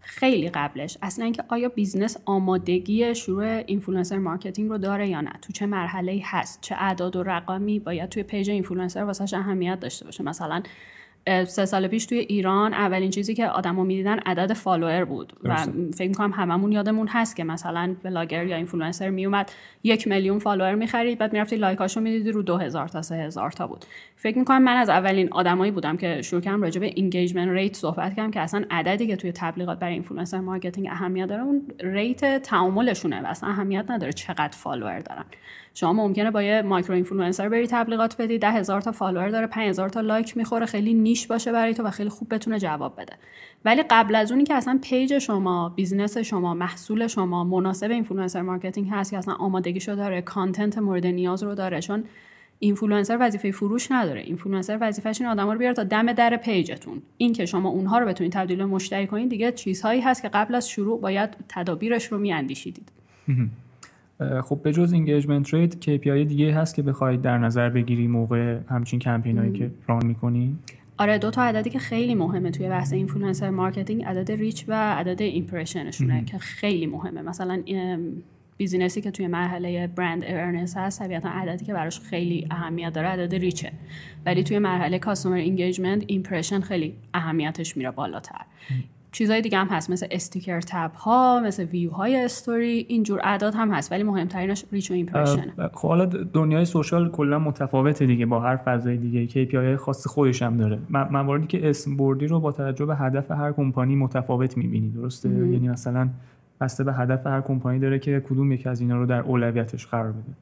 خیلی 0.00 0.48
قبلش. 0.48 0.98
اصلا 1.02 1.24
اینکه 1.24 1.44
آیا 1.48 1.68
business 1.68 2.16
آمادگی 2.24 3.14
شروع 3.14 3.44
influencer 3.66 4.18
marketing 4.18 4.70
رو 4.70 4.78
داره 4.78 5.08
یا 5.08 5.20
نه؟ 5.20 5.32
تو 5.42 5.52
چه 5.52 5.66
مرحله 5.66 6.20
هست؟ 6.24 6.58
چه 6.60 6.74
اعداد 6.78 7.16
و 7.16 7.22
رقمی؟ 7.22 7.78
باید 7.78 8.08
توی 8.08 8.22
page 8.22 8.50
influencer 8.50 9.04
واسش 9.04 9.34
اهمیت 9.34 9.80
داشته 9.80 10.04
باشه. 10.04 10.24
مثلا 10.24 10.62
سه 11.46 11.64
سال 11.64 11.88
پیش 11.88 12.06
توی 12.06 12.18
ایران 12.18 12.74
اولین 12.74 13.10
چیزی 13.10 13.34
که 13.34 13.48
آدما 13.48 13.84
می‌دیدن 13.84 14.18
عدد 14.18 14.52
follower 14.52 15.04
بود 15.04 15.32
و 15.42 15.56
فکر 15.94 16.08
می‌کنم 16.08 16.32
هممون 16.32 16.72
یادمون 16.72 17.08
هست 17.08 17.36
که 17.36 17.44
مثلا 17.44 17.96
بلاگر 18.02 18.46
یا 18.46 18.56
اینفلوئنسر 18.56 19.10
میومد 19.10 19.52
یک 19.82 20.08
میلیون 20.08 20.38
follower 20.38 20.74
می‌خرید 20.74 21.18
بعد 21.18 21.32
می‌رفتی 21.32 21.56
like 21.56 21.81
اشو 21.81 22.00
می‌دیدی 22.00 22.32
رو 22.32 22.42
دو 22.42 22.56
هزار 22.56 22.88
تا 22.88 23.02
سه 23.02 23.14
هزار 23.14 23.50
تا 23.50 23.66
بود. 23.66 23.84
فکر 24.16 24.38
می‌کنم 24.38 24.62
من 24.62 24.76
از 24.76 24.88
اولین 24.88 25.28
آدمایی 25.32 25.72
بودم 25.72 25.96
که 25.96 26.22
شروع 26.22 26.40
کردم 26.40 26.62
راجع 26.62 26.80
به 26.80 26.86
engagement 26.86 27.48
rate 27.48 27.76
صحبت 27.76 28.16
کردم 28.16 28.30
که 28.30 28.40
اصلا 28.40 28.64
عددی 28.70 29.06
که 29.06 29.16
توی 29.16 29.32
تبلیغات 29.32 29.78
برای 29.78 29.92
influencer 29.92 30.40
marketing 30.40 30.88
اهمیت 30.90 31.26
داره 31.26 31.42
اون 31.42 31.62
rate 31.80 32.42
تعاملشونه 32.42 33.22
و 33.22 33.26
اصلا 33.26 33.48
اهمیت 33.48 33.90
نداره 33.90 34.12
چقدر 34.12 34.52
follower 34.52 34.98
دارن. 34.98 35.24
شما 35.74 35.92
ممکنه 35.92 36.30
با 36.30 36.42
یه 36.42 36.62
micro 36.62 36.94
influencer 36.94 37.48
بری 37.48 37.66
تبلیغات 37.66 38.16
بدی 38.22 38.38
ده 38.38 38.50
هزار 38.50 38.80
تا 38.80 38.92
follower 38.92 39.28
داره 39.28 39.46
5000 39.46 39.88
تا 39.88 40.00
like 40.00 40.36
می‌خوره 40.36 40.66
خیلی 40.66 40.94
niche 40.94 41.26
باشه 41.26 41.52
برای 41.52 41.74
تو 41.74 41.82
و 41.82 41.90
خیلی 41.90 42.08
خوب 42.08 42.34
بتونه 42.34 42.58
جواب 42.58 43.00
بده. 43.00 43.12
ولی 43.64 43.82
قبل 43.90 44.14
از 44.14 44.32
اونی 44.32 44.44
که 44.44 44.54
اصلا 44.54 44.78
page 44.82 45.18
شما 45.18 45.68
business 45.68 46.18
شما 46.18 46.54
محصول 46.54 47.06
شما 47.06 47.44
مناسب 47.44 47.90
influencer 47.90 48.42
marketing 48.42 48.88
هست 48.90 49.10
که 49.10 49.18
اصلا 49.18 49.34
آمادگیشو 49.34 49.94
داره 49.94 50.22
content 50.22 50.78
مورد 50.78 51.06
نیاز 51.06 51.42
رو 51.42 51.54
داره 51.54 51.80
چون 51.80 52.04
اینفلوئنسر 52.58 53.16
وظیفه 53.20 53.50
فروش 53.50 53.92
نداره. 53.92 54.20
اینفلوئنسر 54.20 54.78
وظیفش 54.80 55.20
این 55.20 55.30
آدما 55.30 55.52
رو 55.52 55.58
بیاره 55.58 55.74
تا 55.74 55.84
دم 55.84 56.12
در 56.12 56.36
page 56.36 56.69
تون. 56.69 57.02
این 57.16 57.32
که 57.32 57.46
شما 57.46 57.68
اونها 57.68 57.98
رو 57.98 58.06
بتونید 58.06 58.32
تبدیل 58.32 58.56
به 58.56 58.64
مشتری 58.66 59.06
کنید 59.06 59.28
دیگه 59.28 59.52
چیزهایی 59.52 60.00
هست 60.00 60.22
که 60.22 60.28
قبل 60.28 60.54
از 60.54 60.68
شروع 60.68 61.00
باید 61.00 61.30
تدابیرش 61.48 62.06
رو 62.06 62.18
میاندیشیدید. 62.18 62.88
خب 64.44 64.60
به 64.62 64.72
جز 64.72 64.92
engagement 64.92 65.54
rate 65.54 65.74
KPI 65.74 66.28
دیگه 66.28 66.54
هست 66.54 66.74
که 66.74 66.82
بخواید 66.82 67.22
در 67.22 67.38
نظر 67.38 67.70
بگیری 67.70 68.06
موقع 68.06 68.58
همچین 68.68 68.98
کمپینایی 68.98 69.52
که 69.52 69.70
run 69.88 70.06
می‌کنی 70.06 70.58
آره 70.98 71.18
دو 71.18 71.30
تا 71.30 71.42
عددی 71.42 71.70
که 71.70 71.78
خیلی 71.78 72.14
مهمه 72.14 72.50
توی 72.50 72.68
بحث 72.68 72.92
influencer 72.92 73.50
marketing 73.50 74.04
عدد 74.04 74.30
reach 74.30 74.64
و 74.68 74.94
عدد 74.94 75.22
impression 75.22 75.90
شونه 75.90 76.24
که 76.24 76.38
خیلی 76.38 76.86
مهمه. 76.86 77.22
مثلا 77.22 77.62
business 78.56 78.95
ی 78.95 79.00
که 79.00 79.10
توی 79.10 79.26
مرحله 79.26 79.86
brand 79.86 80.24
awareness 80.24 80.76
هست 80.76 80.98
طبیعتا 80.98 81.28
عددی 81.28 81.64
که 81.64 81.72
براش 81.72 82.00
خیلی 82.00 82.46
اهمیت 82.50 82.92
داره 82.92 83.08
عدد 83.08 83.34
reach 83.34 83.66
ه 83.66 83.72
ولی 84.26 84.42
توی 84.42 84.58
مرحله 84.58 84.98
customer 84.98 85.36
engagement 85.36 86.04
impression 86.06 86.60
خیلی 86.60 86.94
اهمیتش 87.14 87.76
میره 87.76 87.90
بالاتر. 87.90 88.44
چیزهای 89.14 89.40
دیگه 89.40 89.58
هم 89.58 89.66
هست 89.66 89.90
مثل 89.90 90.06
sticker 90.10 90.60
tap 90.60 90.92
ها 90.94 91.40
مثل 91.40 91.64
view 91.64 91.90
های 91.90 92.16
استوری 92.16 92.86
اینجور 92.88 93.20
اعداد 93.24 93.54
هم 93.54 93.70
هست 93.72 93.92
ولی 93.92 94.02
مهمترینش 94.02 94.64
reach 94.72 94.90
و 94.90 94.94
impression 94.94 95.52
خب 95.72 95.88
حالا 95.88 96.06
دنیای 96.06 96.64
social 96.64 97.10
کلا 97.10 97.38
متفاوته 97.38 98.06
دیگه 98.06 98.26
با 98.26 98.40
هر 98.40 98.56
فضای 98.56 98.96
دیگه 98.96 99.46
KPI 99.46 99.80
خاص 99.80 100.06
خودش 100.06 100.42
هم 100.42 100.56
داره. 100.56 100.78
مواردی 100.90 101.46
که 101.46 101.70
اسم 101.70 101.96
بردی 101.96 102.26
رو 102.26 102.40
با 102.40 102.52
توجه 102.52 102.86
به 102.86 102.96
هدف 102.96 103.30
هر 103.30 103.52
کمپانی 103.52 103.96
متفاوت 103.96 104.56
می‌بینی 104.56 104.88
درسته؟ 104.88 105.28
یعنی 105.28 105.68
مثلا 105.68 106.08
بسته 106.60 106.84
به 106.84 106.92
هدف 106.92 107.26
هر 107.26 107.40
کمپانی 107.40 107.78
داره 107.78 107.98
که 107.98 108.20
کدوم 108.28 108.52
یکی 108.52 108.68
از 108.68 108.80
اینا 108.80 108.96
رو 108.96 109.06
در 109.06 109.20
اولویتش 109.20 109.86
قرار 109.86 110.12
بده. 110.12 110.34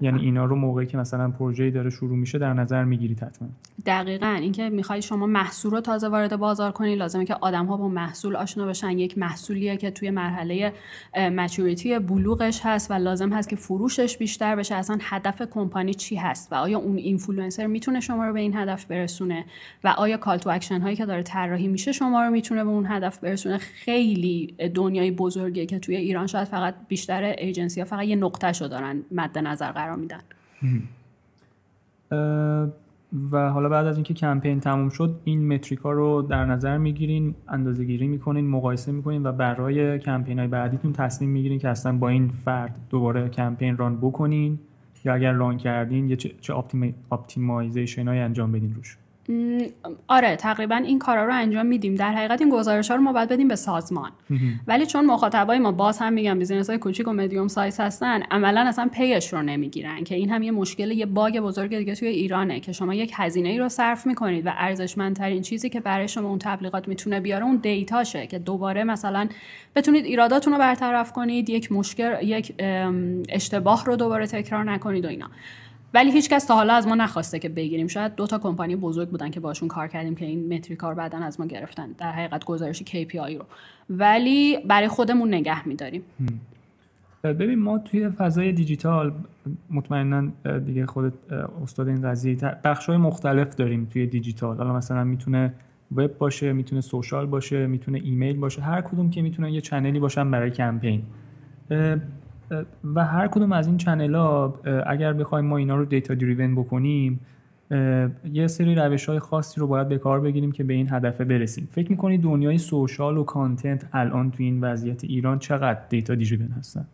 یعنی 0.00 0.20
اینا 0.20 0.44
رو 0.44 0.56
موقعی 0.56 0.86
که 0.86 0.96
مثلا 0.96 1.30
پروژه‌ای 1.30 1.70
داره 1.70 1.90
شروع 1.90 2.16
میشه 2.16 2.38
در 2.38 2.54
نظر 2.54 2.84
می‌گیرید 2.84 3.20
حتما. 3.20 3.48
دقیقا. 3.86 4.26
اینکه 4.26 4.70
می‌خوای 4.70 5.02
شما 5.02 5.26
محصول 5.26 5.70
رو 5.70 5.80
تازه 5.80 6.08
وارد 6.08 6.36
بازار 6.36 6.72
کنی 6.72 6.96
لازمه 6.96 7.24
که 7.24 7.34
آدم 7.34 7.66
ها 7.66 7.76
با 7.76 7.88
محصول 7.88 8.36
آشنا 8.36 8.66
بشن. 8.66 8.98
یک 8.98 9.18
محصولیه 9.18 9.76
که 9.76 9.90
توی 9.90 10.10
مرحله 10.10 10.72
maturity 11.16 11.98
بلوغش 11.98 12.60
هست 12.64 12.90
و 12.90 12.94
لازم 12.94 13.32
هست 13.32 13.48
که 13.48 13.56
فروشش 13.56 14.16
بیشتر 14.16 14.56
بشه. 14.56 14.74
اصلا 14.74 14.98
هدف 15.00 15.42
کمپانی 15.42 15.94
چی 15.94 16.16
هست 16.16 16.52
و 16.52 16.54
آیا 16.54 16.78
اون 16.78 16.96
اینفلوئنسر 16.96 17.66
می‌تونه 17.66 18.00
شما 18.00 18.26
رو 18.26 18.32
به 18.32 18.40
این 18.40 18.56
هدف 18.56 18.84
برسونه 18.84 19.44
و 19.84 19.88
آیا 19.88 20.16
call 20.16 20.38
to 20.38 20.50
action 20.50 20.80
هایی 20.80 20.96
که 20.96 21.06
داره 21.06 21.22
طراحی 21.22 21.68
میشه 21.68 21.92
شما 21.92 22.24
رو 22.24 22.30
می‌تونه 22.30 22.64
به 22.64 22.70
اون 22.70 22.86
هدف 22.88 23.18
برسونه؟ 23.18 23.58
خیلی 23.58 24.54
دنیای 24.74 25.10
بزرگیه 25.10 25.66
که 25.66 25.78
توی 25.78 25.96
ایران 25.96 26.26
شاید 26.26 26.48
فقط 26.48 26.74
بیشتر 26.88 27.22
ایجنسی 27.22 27.80
ها 27.80 27.86
فقط 27.86 28.04
یه 28.04 28.16
نقطه 28.16 28.52
شو 28.52 28.66
دارن 28.66 29.02
مد 29.10 29.38
نظر 29.38 29.69
قرار 29.72 29.96
میدن. 29.96 30.20
و 33.32 33.50
حالا 33.50 33.68
بعد 33.68 33.86
از 33.86 33.96
اینکه 33.96 34.14
کمپین 34.14 34.60
تموم 34.60 34.88
شد 34.88 35.20
این 35.24 35.54
metric 35.54 35.87
ا 35.87 35.92
رو 35.92 36.22
در 36.22 36.44
نظر 36.44 36.78
می‌گیرین 36.78 37.34
اندازه 37.48 37.84
گیری 37.84 38.06
می‌کنین 38.08 38.48
مقایسه 38.48 38.92
می‌کنین 38.92 39.26
و 39.26 39.32
برای 39.32 39.98
کمپین 39.98 40.38
های 40.38 40.48
بعدیتون 40.48 40.92
تصمیم 40.92 41.30
می‌گیرین 41.30 41.58
که 41.58 41.68
اصلا 41.68 41.96
با 41.96 42.08
این 42.08 42.28
فرد 42.28 42.76
دوباره 42.90 43.28
campaign 43.28 43.76
run 43.76 43.96
بکنین 43.96 44.58
یا 45.04 45.14
اگر 45.14 45.32
run 45.32 45.56
کردین 45.56 46.08
یه 46.10 46.16
چه, 46.16 46.54
optimization 47.12 48.08
های 48.08 48.18
انجام 48.18 48.52
بدین 48.52 48.74
روش؟ 48.74 48.96
آره 50.08 50.36
تقریبا 50.36 50.76
این 50.76 50.98
کارا 50.98 51.24
رو 51.24 51.34
انجام 51.34 51.66
میدیم. 51.66 51.94
در 51.94 52.12
حقیقت 52.12 52.40
این 52.40 52.50
گزارش 52.50 52.90
ها 52.90 52.96
رو 52.96 53.02
ما 53.02 53.12
باید 53.12 53.28
بدیم 53.28 53.48
به 53.48 53.56
سازمان. 53.56 54.10
ولی 54.66 54.86
چون 54.86 55.06
مخاطبای 55.06 55.58
ما 55.58 55.72
باز 55.72 55.98
هم 55.98 56.12
میگم 56.12 56.38
business 56.38 56.70
های 56.70 56.78
کوچیک 56.78 57.08
و 57.08 57.12
medium 57.12 57.48
size 57.48 57.80
هستن 57.80 58.22
عملا 58.22 58.60
اصلا 58.68 58.88
پیش 58.92 59.32
رو 59.32 59.42
نمی‌گیرن 59.42 60.04
که 60.04 60.14
این 60.14 60.30
هم 60.30 60.42
یه 60.42 60.50
مشکل 60.50 60.90
یه 60.90 61.06
bug 61.06 61.40
بزرگ 61.40 61.78
دیگه 61.78 61.94
توی 61.94 62.08
ایرانه 62.08 62.60
که 62.60 62.72
شما 62.72 62.94
یک 62.94 63.12
هزینه 63.14 63.48
ای 63.48 63.58
رو 63.58 63.68
صرف 63.68 64.06
می‌کنید 64.06 64.46
و 64.46 64.50
ارزشمندترین 64.56 65.42
چیزی 65.42 65.68
که 65.68 65.80
برای 65.80 66.08
شما 66.08 66.28
اون 66.28 66.38
تبلیغات 66.38 66.88
می‌تونه 66.88 67.20
بیاره 67.20 67.44
اون 67.44 67.56
data 67.56 67.96
شه 67.96 68.26
که 68.26 68.38
دوباره 68.38 68.84
مثلا 68.84 69.28
بتونید 69.76 70.04
ایراداتون 70.04 70.52
رو 70.52 70.58
برطرف 70.58 71.12
کنید 71.12 71.50
یک 71.50 71.72
مشکل 71.72 72.16
یک 72.22 72.54
اشتباه 73.28 73.84
رو 73.84 73.96
دوباره 73.96 74.26
تکرار 74.26 74.64
نکنید 74.64 75.04
و 75.04 75.08
اینا. 75.08 75.30
ولی 75.94 76.12
هیچکس 76.12 76.44
تا 76.44 76.54
حالا 76.54 76.74
از 76.74 76.86
ما 76.86 76.94
نخواسته 76.94 77.38
که 77.38 77.48
بگیریم. 77.48 77.86
شاید 77.86 78.14
دو 78.14 78.26
تا 78.26 78.38
کمپانی 78.38 78.76
بزرگ 78.76 79.08
بودن 79.08 79.30
که 79.30 79.40
باشون 79.40 79.68
کار 79.68 79.88
کردیم 79.88 80.14
که 80.14 80.24
این 80.24 80.54
متریک 80.54 80.78
کار 80.78 80.94
بعدا 80.94 81.18
از 81.18 81.40
ما 81.40 81.46
گرفتن. 81.46 81.92
در 81.98 82.12
حقیقت 82.12 82.44
گزارش 82.44 82.82
KPI 82.82 83.36
رو. 83.36 83.44
ولی 83.90 84.58
برای 84.68 84.88
خودمون 84.88 85.34
نگه 85.34 85.68
میداریم. 85.68 86.02
ببین 87.24 87.58
ما 87.58 87.78
توی 87.78 88.08
فضای 88.08 88.52
دیجیتال 88.52 89.12
مطمئنا 89.70 90.32
دیگه 90.58 90.86
خودت 90.86 91.12
استاد 91.62 91.88
این 91.88 92.02
قضیه 92.02 92.36
بخش 92.64 92.86
های 92.86 92.96
مختلف 92.96 93.54
داریم 93.54 93.88
توی 93.92 94.06
دیجیتال. 94.06 94.56
حالا 94.56 94.72
مثلا 94.72 95.04
می‌تونه 95.04 95.54
وب 95.96 96.18
باشه 96.18 96.52
می‌تونه 96.52 96.80
social 96.80 97.26
باشه 97.26 97.66
می‌تونه 97.66 98.00
ایمیل 98.04 98.36
باشه. 98.36 98.62
هر 98.62 98.80
کدوم 98.80 99.10
که 99.10 99.22
می‌تونن 99.22 99.48
یه 99.48 99.60
channel 99.60 99.95
ی 99.95 100.00
باشن 100.00 100.30
برای 100.30 100.50
کمپین. 100.50 101.02
و 102.94 103.04
هر 103.04 103.28
کدوم 103.28 103.52
از 103.52 103.66
این 103.66 103.76
channel 103.76 104.14
ها 104.14 104.60
اگر 104.86 105.12
بخوایم 105.12 105.44
ما 105.44 105.56
اینا 105.56 105.76
رو 105.76 105.84
data 105.84 106.14
driven 106.14 106.54
بکنیم 106.54 107.20
یه 108.32 108.46
سری 108.46 108.74
روش 108.74 109.06
های 109.06 109.18
خاصی 109.18 109.60
رو 109.60 109.66
باید 109.66 109.88
به 109.88 109.98
کار 109.98 110.20
بگیریم 110.20 110.52
که 110.52 110.64
به 110.64 110.74
این 110.74 110.88
هدف 110.90 111.20
برسیم. 111.20 111.68
فکر 111.72 111.90
می‌کنید 111.90 112.22
دنیای 112.22 112.58
social 112.58 113.18
و 113.18 113.24
content 113.24 113.88
الان 113.92 114.30
تو 114.30 114.42
این 114.42 114.60
وضعیت 114.60 115.04
ایران 115.04 115.38
چقدر 115.38 115.80
data 115.88 116.14
driven 116.14 116.48
هستن؟ 116.48 116.86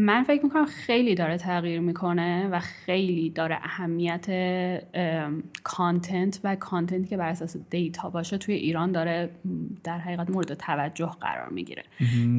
من 0.00 0.22
فکر 0.22 0.44
می‌کنم 0.44 0.64
خیلی 0.66 1.14
داره 1.14 1.36
تغییر 1.36 1.80
می‌کنه 1.80 2.48
و 2.48 2.60
خیلی 2.60 3.30
داره 3.30 3.58
اهمیت 3.62 4.26
content 5.62 6.40
و 6.44 6.56
content 6.56 7.08
که 7.08 7.16
بر 7.16 7.28
اساس 7.28 7.56
data 7.70 8.10
باشه 8.10 8.38
توی 8.38 8.54
ایران 8.54 8.92
داره 8.92 9.30
در 9.84 9.98
حقیقت 9.98 10.30
مورد 10.30 10.54
توجه 10.54 11.10
قرار 11.20 11.48
می‌گیره. 11.48 11.82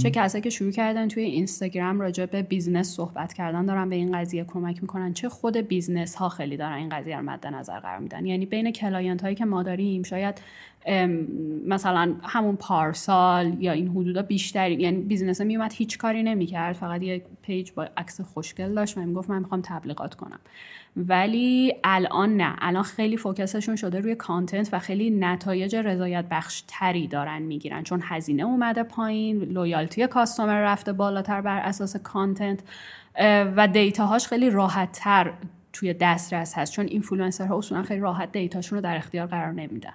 چه 0.01 0.11
کسایی 0.11 0.41
که 0.41 0.49
شروع 0.49 0.71
کردن 0.71 1.07
توی 1.07 1.23
اینستاگرام 1.23 1.99
راجع 1.99 2.25
به 2.25 2.41
business 2.41 2.87
صحبت 2.87 3.33
کردن 3.33 3.65
دارن 3.65 3.89
به 3.89 3.95
این 3.95 4.17
قضیه 4.17 4.43
کمک 4.43 4.81
می‌کنن. 4.81 5.13
چه 5.13 5.29
خود 5.29 5.57
business 5.57 6.15
ها 6.15 6.29
خیلی 6.29 6.57
دارن 6.57 6.75
این 6.75 6.89
قضیه 6.89 7.17
رو 7.17 7.23
مد 7.23 7.47
نظر 7.47 7.79
قرار 7.79 7.99
میدن. 7.99 8.25
یعنی 8.25 8.45
بین 8.45 8.71
client 8.71 9.21
هایی 9.21 9.35
که 9.35 9.45
ما 9.45 9.63
داریم 9.63 10.03
شاید 10.03 10.41
مثلا 11.67 12.15
همون 12.23 12.55
پارسال 12.55 13.63
یا 13.63 13.71
این 13.71 13.87
حدودا 13.87 14.21
بیشتری 14.21 14.73
یعنی 14.73 14.97
business 15.01 15.41
میومد 15.41 15.73
هیچ 15.73 15.97
کاری 15.97 16.23
نمی‌کرد 16.23 16.75
فقط 16.75 17.01
یه 17.03 17.21
page 17.41 17.71
با 17.71 17.87
عکس 17.97 18.21
خوشگل 18.21 18.73
داشت 18.73 18.97
و 18.97 19.01
می‌گفت 19.01 19.29
من 19.29 19.39
می‌خوام 19.39 19.61
تبلیغات 19.61 20.15
کنم. 20.15 20.39
ولی 20.97 21.73
الان 21.83 22.37
نه. 22.37 22.55
الان 22.61 22.83
خیلی 22.83 23.17
focus 23.17 23.49
شون 23.49 23.75
شده 23.75 23.99
روی 23.99 24.15
content 24.15 24.69
و 24.71 24.79
خیلی 24.79 25.09
نتایج 25.09 25.75
رضایت 25.75 26.25
بخش 26.31 26.63
تری 26.67 27.07
دارن 27.07 27.41
می‌گیرن. 27.41 27.83
چون 27.83 28.01
هزینه 28.03 28.43
اومده 28.43 28.83
پایین 28.83 29.41
loyalty 29.43 30.07
customer 30.07 30.61
رفته 30.61 30.93
بالاتر 30.93 31.41
بر 31.41 31.59
اساس 31.59 31.95
content 31.97 32.59
و 33.55 33.67
data 33.67 34.01
هاش 34.01 34.27
خیلی 34.27 34.49
راحت 34.49 34.91
تر 34.91 35.33
توی 35.73 35.93
دسترس 35.93 36.57
هست. 36.57 36.73
چون 36.73 36.85
اینفلوئنسرها 36.85 37.57
اصولا 37.57 37.83
خیلی 37.83 38.01
راحت 38.01 38.31
data 38.31 38.54
شون 38.54 38.77
رو 38.77 38.83
در 38.83 38.95
اختیار 38.95 39.27
قرار 39.27 39.51
نمیدن. 39.51 39.93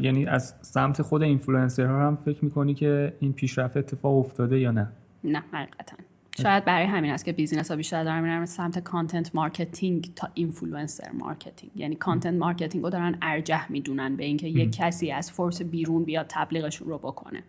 یعنی 0.00 0.26
از 0.26 0.54
سمت 0.62 1.02
خود 1.02 1.22
اینفلوئنسر 1.22 1.86
ها 1.86 2.06
هم 2.06 2.16
فکر 2.24 2.44
می‌کنی 2.44 2.74
که 2.74 3.16
این 3.20 3.32
پیشرفت 3.32 3.76
اتفاق 3.76 4.18
افتاده 4.18 4.60
یا 4.60 4.70
نه؟ 4.70 4.88
نه 5.24 5.42
حقیقتا. 5.52 5.96
شاید 6.42 6.64
برای 6.64 6.86
همین 6.86 7.10
است 7.10 7.24
که 7.24 7.32
business 7.32 7.70
ها 7.70 7.76
بیشتر 7.76 8.04
دارن 8.04 8.22
میرن 8.22 8.46
سمت 8.46 8.78
content 8.78 9.34
marketing 9.34 10.12
تا 10.16 10.28
influencer 10.34 11.10
marketing 11.12 11.72
یعنی 11.76 11.94
content 11.94 12.34
marketing 12.34 12.84
رو 12.84 12.90
دارن 12.90 13.18
ارجح 13.22 13.72
می‌دونن 13.72 14.16
به 14.16 14.24
اینکه 14.24 14.48
یک 14.48 14.76
کسی 14.76 15.10
از 15.10 15.32
force 15.32 15.62
بیرون 15.62 16.04
بیاد 16.04 16.26
تبلیغشون 16.28 16.88
رو 16.88 16.98
بکنه. 16.98 17.42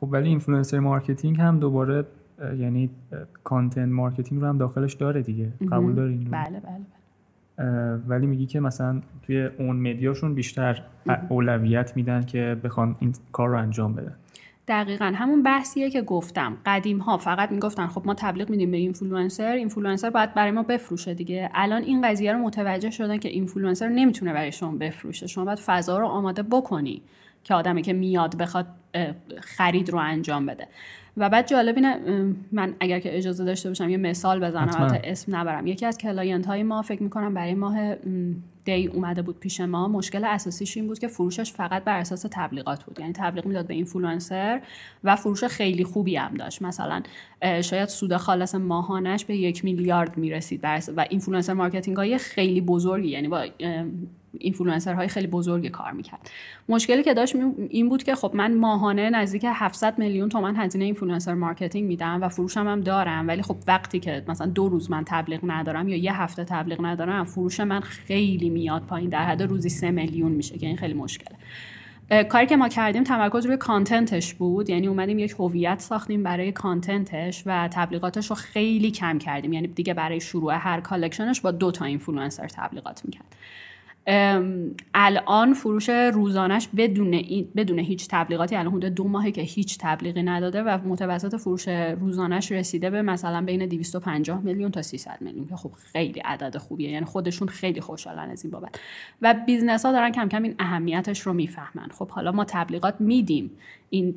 خب 0.00 0.08
ولی 0.12 0.28
influencer 0.28 0.78
marketing 0.78 1.40
هم 1.40 1.58
دوباره 1.58 2.06
یعنی 2.58 2.90
content 3.44 3.92
marketing 3.92 4.40
رو 4.40 4.48
هم 4.48 4.58
داخلش 4.58 4.94
داره 4.94 5.22
دیگه. 5.22 5.52
قبول 5.72 5.94
دارین 5.94 6.24
بله 6.30 6.60
بله. 6.60 6.80
ولی 8.08 8.26
میگی 8.26 8.46
که 8.46 8.60
مثلا 8.60 9.00
توی 9.22 9.48
اون 9.58 9.76
media 9.76 10.08
شون 10.08 10.34
بیشتر 10.34 10.82
اولویت 11.28 11.96
میدن 11.96 12.22
که 12.22 12.56
بخوان 12.64 12.96
این 13.00 13.14
کار 13.32 13.48
رو 13.48 13.58
انجام 13.58 13.94
بدن. 13.94 14.14
دقیقا. 14.68 15.12
همون 15.16 15.42
بحثیه 15.42 15.90
که 15.90 16.02
گفتم. 16.02 16.56
قدیم 16.66 16.98
ها 16.98 17.16
فقط 17.16 17.52
می‌گفتن 17.52 17.86
خب 17.86 18.02
ما 18.06 18.14
تبلیغ 18.14 18.50
میدیم 18.50 18.70
به 18.70 18.76
influencer. 18.76 19.52
influencer 19.52 20.10
باید 20.10 20.34
برای 20.34 20.50
ما 20.50 20.62
بفروشه 20.62 21.14
دیگه. 21.14 21.50
الان 21.54 21.82
این 21.82 22.08
قضیه 22.08 22.32
رو 22.32 22.38
متوجه 22.38 22.90
شدن 22.90 23.18
که 23.18 23.28
اینفلوئنسر 23.28 23.88
نمی‌تونه 23.88 24.32
برای 24.32 24.52
شما 24.52 24.76
بفروشه. 24.76 25.26
شما 25.26 25.44
باید 25.44 25.58
فضا 25.58 25.98
رو 25.98 26.06
آماده 26.06 26.42
بکنی 26.42 27.02
که 27.44 27.54
آدمی 27.54 27.82
که 27.82 27.92
میاد 27.92 28.38
بخواد 28.38 28.66
خرید 29.40 29.90
رو 29.90 29.98
انجام 29.98 30.46
بده. 30.46 30.68
و 31.16 31.30
بعد 31.30 31.48
جالب 31.48 31.76
اینه 31.76 32.00
من 32.52 32.74
اگر 32.80 33.00
که 33.00 33.16
اجازه 33.16 33.44
داشته 33.44 33.68
باشم 33.68 33.88
یه 33.88 33.96
مثال 33.96 34.40
بزنم 34.40 34.70
البته 34.78 35.00
اسم 35.04 35.36
نبرم. 35.36 35.66
یکی 35.66 35.86
از 35.86 35.98
client 35.98 36.46
های 36.46 36.62
ما 36.62 36.82
فکر 36.82 37.02
می‌کنم 37.02 37.34
برای 37.34 37.54
ماه 37.54 37.94
دی 38.64 38.86
اومده 38.86 39.22
بود 39.22 39.40
پیش 39.40 39.60
ما. 39.60 39.88
مشکل 39.88 40.24
اساسیش 40.24 40.76
این 40.76 40.86
بود 40.86 40.98
که 40.98 41.08
فروشش 41.08 41.52
فقط 41.52 41.84
بر 41.84 41.98
اساس 41.98 42.26
تبلیغات 42.30 42.84
بود. 42.84 43.00
یعنی 43.00 43.12
تبلیغ 43.12 43.46
می‌داد 43.46 43.66
به 43.66 43.74
اینفلوئنسر 43.74 44.60
و 45.04 45.16
فروش 45.16 45.44
خیلی 45.44 45.84
خوبی 45.84 46.16
هم 46.16 46.34
داشت. 46.34 46.62
مثلا 46.62 47.02
شاید 47.62 47.88
سود 47.88 48.16
خالص 48.16 48.54
ماهانش 48.54 49.24
به 49.24 49.36
یک 49.36 49.64
میلیارد 49.64 50.16
می‌رسید 50.16 50.60
و 50.96 51.06
influencer 51.10 51.52
marketing 51.52 51.96
های 51.96 52.18
خیلی 52.18 52.60
بزرگی 52.60 53.08
یعنی 53.08 53.28
با 53.28 53.46
های 54.86 55.08
خیلی 55.08 55.26
بزرگی 55.26 55.68
کار 55.68 55.92
می‌کرد. 55.92 56.30
مشکلی 56.68 57.02
که 57.02 57.14
داشت 57.14 57.34
این 57.68 57.88
بود 57.88 58.02
که 58.02 58.14
خب 58.14 58.30
من 58.34 58.54
ماهانه 58.54 59.10
نزدیک 59.10 59.46
700 59.48 59.98
میلیون 59.98 60.28
تومن 60.28 60.56
هزینه 60.56 60.84
influencer 60.84 61.34
marketing 61.34 61.88
میدم 61.88 62.18
و 62.22 62.28
فروشم 62.28 62.68
هم 62.68 62.80
دارم 62.80 63.28
ولی 63.28 63.42
خب 63.42 63.56
وقتی 63.66 64.00
که 64.00 64.24
مثلا 64.28 64.46
دو 64.46 64.68
روز 64.68 64.90
من 64.90 65.04
تبلیغ 65.06 65.40
ندارم 65.46 65.88
یا 65.88 65.96
یه 65.96 66.20
هفته 66.20 66.44
تبلیغ 66.44 66.84
ندارم 66.84 67.24
فروش 67.24 67.60
من 67.60 67.80
خیلی 67.80 68.50
میاد 68.50 68.82
پایین. 68.82 69.10
در 69.10 69.24
حد 69.24 69.42
روزی 69.42 69.68
3 69.68 69.90
میلیون 69.90 70.32
میشه 70.32 70.58
که 70.58 70.66
این 70.66 70.76
خیلی 70.76 70.94
مشکله. 70.94 71.36
کاری 72.28 72.46
که 72.46 72.56
ما 72.56 72.68
کردیم 72.68 73.04
تمرکز 73.04 73.46
روی 73.46 73.56
content 73.56 74.17
ش 74.17 74.34
بود. 74.34 74.70
یعنی 74.70 74.86
اومدیم 74.86 75.18
یک 75.18 75.34
هویت 75.38 75.80
ساختیم 75.80 76.22
برای 76.22 76.52
content 76.52 77.22
ش 77.22 77.42
و 77.46 77.68
تبلیغاتش 77.72 78.30
رو 78.30 78.36
خیلی 78.36 78.90
کم 78.90 79.18
کردیم. 79.18 79.52
یعنی 79.52 79.66
دیگه 79.66 79.94
برای 79.94 80.20
شروع 80.20 80.54
هر 80.54 80.80
collection 80.80 81.30
ش 81.30 81.40
با 81.40 81.50
دو 81.50 81.70
تا 81.70 81.84
اینفلوئنسر 81.84 82.48
تبلیغات 82.48 83.04
می‌کرد. 83.04 83.36
الان 84.94 85.54
فروش 85.54 85.88
روزانش 85.88 86.68
بدون, 86.76 87.10
بدون 87.56 87.78
هیچ 87.78 88.06
تبلیغاتی 88.10 88.56
الان 88.56 88.72
حدود 88.72 88.94
دو 88.94 89.08
ماهه 89.08 89.30
که 89.30 89.42
هیچ 89.42 89.78
تبلیغی 89.80 90.22
نداده 90.22 90.62
و 90.62 90.78
متوسط 90.84 91.36
فروش 91.36 91.68
روزانش 91.68 92.52
رسیده 92.52 92.90
به 92.90 93.02
مثلا 93.02 93.44
بین 93.44 93.66
250 93.66 94.40
میلیون 94.40 94.70
تا 94.70 94.82
300 94.82 95.18
میلیون 95.20 95.46
که 95.46 95.56
خب 95.56 95.72
خیلی 95.92 96.20
عدد 96.20 96.56
خوبیه 96.56 96.90
یعنی 96.90 97.06
خودشون 97.06 97.48
خیلی 97.48 97.80
خوشحالن 97.80 98.30
از 98.30 98.44
این 98.44 98.50
بابت. 98.50 98.80
و 99.22 99.34
business 99.46 99.86
ها 99.86 99.92
دارن 99.92 100.12
کم 100.12 100.28
کم 100.28 100.42
این 100.42 100.54
اهمیتش 100.58 101.20
رو 101.20 101.32
می‌فهمن. 101.32 101.88
خب 101.92 102.08
حالا 102.08 102.32
ما 102.32 102.44
تبلیغات 102.44 103.00
میدیم. 103.00 103.50
این 103.90 104.14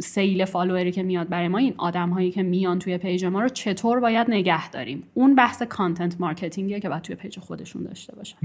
سیل 0.00 0.44
follower 0.44 0.87
ی 0.87 0.92
که 0.92 1.02
میاد 1.02 1.28
برای 1.28 1.48
ما 1.48 1.58
این 1.58 1.74
آدم 1.78 2.10
هایی 2.10 2.30
که 2.30 2.42
میان 2.42 2.78
توی 2.78 2.98
page 2.98 3.24
ما 3.24 3.40
رو 3.40 3.48
چطور 3.48 4.00
باید 4.00 4.30
نگه 4.30 4.70
داریم؟ 4.70 5.02
اون 5.14 5.34
بحث 5.34 5.62
content 5.62 6.20
marketing 6.20 6.69
یه 6.69 6.80
که 6.80 6.88
باید 6.88 7.02
توی 7.02 7.16
page 7.16 7.38
خودشون 7.38 7.82
داشته 7.82 8.16
باشن. 8.16 8.36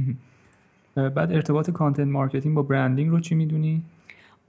بعد 0.95 1.31
ارتباط 1.31 1.69
content 1.69 2.07
marketing 2.07 2.55
با 2.55 2.61
branding 2.61 3.09
رو 3.11 3.19
چی 3.19 3.35
می‌دونی؟ 3.35 3.83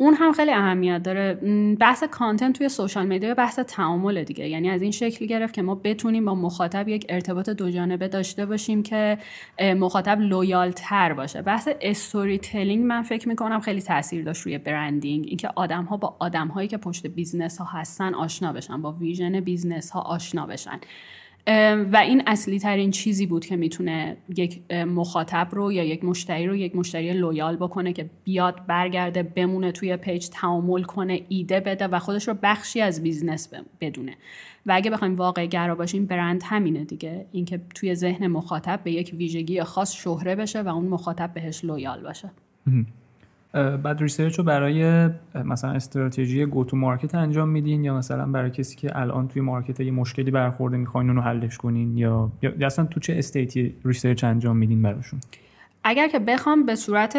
اون 0.00 0.14
هم 0.14 0.32
خیلی 0.32 0.52
اهمیت 0.52 1.02
داره. 1.02 1.34
بحث 1.80 2.04
content 2.04 2.58
توی 2.58 2.68
social 2.68 3.06
media 3.06 3.34
بحث 3.34 3.58
تعامل 3.58 4.24
دیگه. 4.24 4.48
یعنی 4.48 4.70
از 4.70 4.82
این 4.82 4.90
شکل 4.90 5.26
گرفت 5.26 5.54
که 5.54 5.62
ما 5.62 5.74
بتونیم 5.74 6.24
با 6.24 6.34
مخاطب 6.34 6.88
یک 6.88 7.06
ارتباط 7.08 7.50
دو 7.50 7.70
جانبه 7.70 8.08
داشته 8.08 8.46
باشیم 8.46 8.82
که 8.82 9.18
مخاطب 9.60 10.20
loyal 10.20 10.70
تر 10.70 11.12
باشه. 11.12 11.42
بحث 11.42 11.68
storytelling 11.80 12.84
من 12.84 13.02
فکر 13.02 13.28
می‌کنم 13.28 13.60
خیلی 13.60 13.82
تاثیر 13.82 14.24
داشت 14.24 14.42
روی 14.42 14.58
branding 14.58 15.24
اینکه 15.28 15.48
آدم 15.56 15.84
ها 15.84 15.96
با 15.96 16.16
آدم 16.18 16.48
هایی 16.48 16.68
که 16.68 16.76
پشت 16.76 17.06
business 17.06 17.58
ها 17.58 17.80
هستن 17.80 18.14
آشنا 18.14 18.52
بشن 18.52 18.82
با 18.82 18.92
vision 18.92 19.40
business 19.40 19.90
ها 19.90 20.00
آشنا 20.00 20.46
بشن. 20.46 20.80
و 21.92 21.96
این 21.96 22.22
اصلی 22.26 22.58
ترین 22.58 22.90
چیزی 22.90 23.26
بود 23.26 23.46
که 23.46 23.56
می‌تونه 23.56 24.16
یک 24.36 24.72
مخاطب 24.72 25.48
رو 25.52 25.72
یا 25.72 25.84
یک 25.84 26.04
مشتری 26.04 26.46
رو 26.46 26.56
یک 26.56 26.76
مشتری 26.76 27.12
loyal 27.12 27.56
بکنه 27.56 27.92
که 27.92 28.10
بیاد 28.24 28.66
برگرده 28.66 29.22
بمونه 29.22 29.72
توی 29.72 29.96
page 29.96 30.28
تعامل 30.28 30.82
کنه 30.82 31.20
ایده 31.28 31.60
بده 31.60 31.86
و 31.86 31.98
خودش 31.98 32.28
رو 32.28 32.34
بخشی 32.42 32.80
از 32.80 33.02
business 33.02 33.48
بدونه. 33.80 34.16
و 34.66 34.72
اگه 34.74 34.90
بخوایم 34.90 35.16
واقع 35.16 35.46
گرا 35.46 35.74
باشیم 35.74 36.06
برند 36.06 36.42
همینه 36.44 36.84
دیگه. 36.84 37.26
اینکه 37.32 37.60
توی 37.74 37.94
ذهن 37.94 38.26
مخاطب 38.26 38.80
به 38.84 38.92
یک 38.92 39.14
ویژگی 39.18 39.62
خاص 39.62 39.94
شهره 39.94 40.34
بشه 40.34 40.62
و 40.62 40.68
اون 40.68 40.86
مخاطب 40.86 41.30
بهش 41.34 41.64
loyal 41.64 42.02
باشه. 42.02 42.30
بعد 43.52 44.00
research 44.00 44.38
رو 44.38 44.44
برای 44.44 45.08
مثلا 45.44 45.70
استراتژی 45.70 46.46
go 46.46 46.64
to 46.64 46.76
market 46.76 47.14
انجام 47.14 47.48
میدین 47.48 47.84
یا 47.84 47.96
مثلا 47.96 48.26
برای 48.26 48.50
کسی 48.50 48.76
که 48.76 48.98
الان 48.98 49.28
توی 49.28 49.42
market 49.42 49.80
یه 49.80 49.90
مشکلی 49.90 50.30
برخورده 50.30 50.76
می‌خواین 50.76 51.08
اونو 51.08 51.20
حلش 51.20 51.56
کنین 51.56 51.98
یا 51.98 52.32
یا 52.42 52.66
اصلا 52.66 52.84
تو 52.84 53.00
چه 53.00 53.18
state 53.18 53.74
ی 53.84 53.88
research 53.88 54.24
انجام 54.24 54.56
میدین 54.56 54.82
براشون؟ 54.82 55.20
اگر 55.84 56.08
که 56.08 56.18
بخوام 56.18 56.66
به 56.66 56.74
صورت 56.74 57.16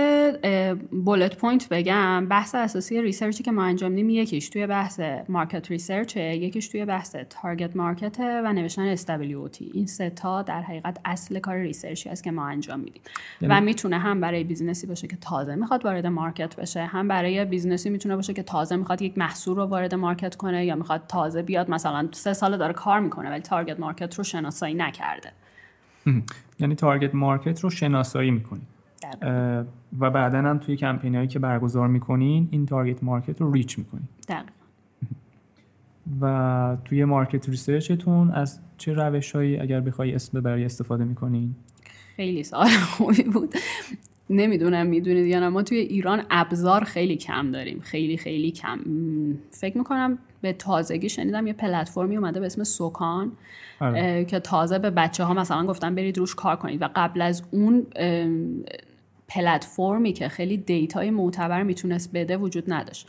bullet 0.91 1.35
point 1.37 1.69
بگم 1.69 2.27
بحث 2.27 2.55
اساسی 2.55 3.01
research 3.01 3.39
ی 3.39 3.43
که 3.43 3.51
ما 3.51 3.63
انجام 3.63 3.91
میدیم 3.91 4.09
یکیش 4.09 4.49
توی 4.49 4.67
بحث 4.67 4.99
market 5.29 5.71
research 5.71 6.17
یکیش 6.17 6.67
توی 6.67 6.85
بحث 6.85 7.15
target 7.29 7.75
market 7.75 8.19
و 8.19 8.53
نوشتن 8.53 8.81
stability 8.81 9.71
این 9.73 9.85
سه 9.85 10.09
تا 10.09 10.41
در 10.41 10.61
حقیقت 10.61 10.97
اصل 11.05 11.39
کار 11.39 11.57
research 11.57 12.04
ی 12.04 12.09
است 12.09 12.23
که 12.23 12.31
ما 12.31 12.47
انجام 12.47 12.79
میدیم. 12.79 13.01
یعنی؟ 13.41 13.53
و 13.55 13.61
می‌تونه 13.61 13.99
هم 13.99 14.21
برای 14.21 14.43
business 14.43 14.82
ی 14.82 14.87
باشه 14.87 15.07
که 15.07 15.17
تازه 15.21 15.55
می‌خواد 15.55 15.85
وارد 15.85 16.07
market 16.07 16.55
بشه 16.55 16.85
هم 16.85 17.07
برای 17.07 17.45
business 17.45 17.84
ی 17.84 17.89
می‌تونه 17.89 18.15
باشه 18.15 18.33
که 18.33 18.43
تازه 18.43 18.75
می‌خواد 18.75 19.01
یک 19.01 19.17
محصول 19.17 19.55
رو 19.55 19.65
وارد 19.65 19.95
market 19.95 20.35
کنه 20.35 20.65
یا 20.65 20.75
می‌خواد 20.75 21.03
تازه 21.07 21.41
بیاد 21.41 21.69
مثلا 21.69 22.09
سه 22.11 22.33
سال 22.33 22.57
داره 22.57 22.73
کار 22.73 22.99
می‌کنه 22.99 23.29
ولی 23.29 23.41
target 23.41 23.79
market 23.79 24.15
رو 24.15 24.23
شناسایی 24.23 24.73
نکرده. 24.73 25.31
یعنی 26.59 26.75
target 26.75 27.15
market 27.15 27.59
رو 27.59 27.69
شناسایی 27.69 28.31
می‌کنید 28.31 28.67
و 29.99 30.09
بعدا 30.11 30.37
هم 30.37 30.57
توی 30.57 30.75
کمپین 30.75 31.15
هایی 31.15 31.27
که 31.27 31.39
برگزار 31.39 31.87
می‌کنین 31.87 32.47
این 32.51 32.65
target 32.65 33.03
market 33.03 33.41
رو 33.41 33.51
reach 33.51 33.79
می‌کنین 33.79 34.07
و 36.21 36.77
توی 36.85 37.05
market 37.05 37.49
research 37.49 38.09
تون 38.09 38.31
از 38.31 38.59
چه 38.77 38.93
روش 38.93 39.31
هایی 39.31 39.57
اگر 39.57 39.81
بخوای 39.81 40.13
اسم 40.13 40.41
ببری 40.41 40.65
استفاده 40.65 41.03
می‌کنین 41.03 41.55
خیلی 42.15 42.43
سوال 42.43 42.67
خوبی 42.67 43.23
بود. 43.23 43.53
نمی‌دونم 44.29 44.87
می‌دونید 44.87 45.25
یا 45.25 45.39
نه. 45.39 45.49
ما 45.49 45.63
توی 45.63 45.77
ایران 45.77 46.23
ابزار 46.29 46.83
خیلی 46.83 47.15
کم 47.15 47.51
داریم. 47.51 47.79
خیلی 47.79 48.17
خیلی 48.17 48.51
کم. 48.51 48.79
فکر 49.51 49.77
می‌کنم 49.77 50.17
به 50.41 50.53
تازگی 50.53 51.09
شنیدم 51.09 51.47
یه 51.47 51.53
پلتفرمی 51.53 52.17
اومده 52.17 52.39
به 52.39 52.45
اسم 52.45 52.63
سوکان 52.63 53.31
آره. 53.79 54.25
که 54.25 54.39
تازه 54.39 54.79
به 54.79 54.89
بچه 54.89 55.23
ها 55.23 55.33
مثلا 55.33 55.65
گفتن 55.65 55.95
برید 55.95 56.17
روش 56.17 56.35
کار 56.35 56.55
کنید 56.55 56.81
و 56.81 56.89
قبل 56.95 57.21
از 57.21 57.43
اون 57.51 57.87
پلتفرمی 59.27 60.13
که 60.13 60.29
خیلی 60.29 60.57
data 60.57 61.01
ی 61.01 61.11
معتبر 61.11 61.63
می‌تونست 61.63 62.09
بده 62.13 62.37
وجود 62.37 62.73
نداشت 62.73 63.07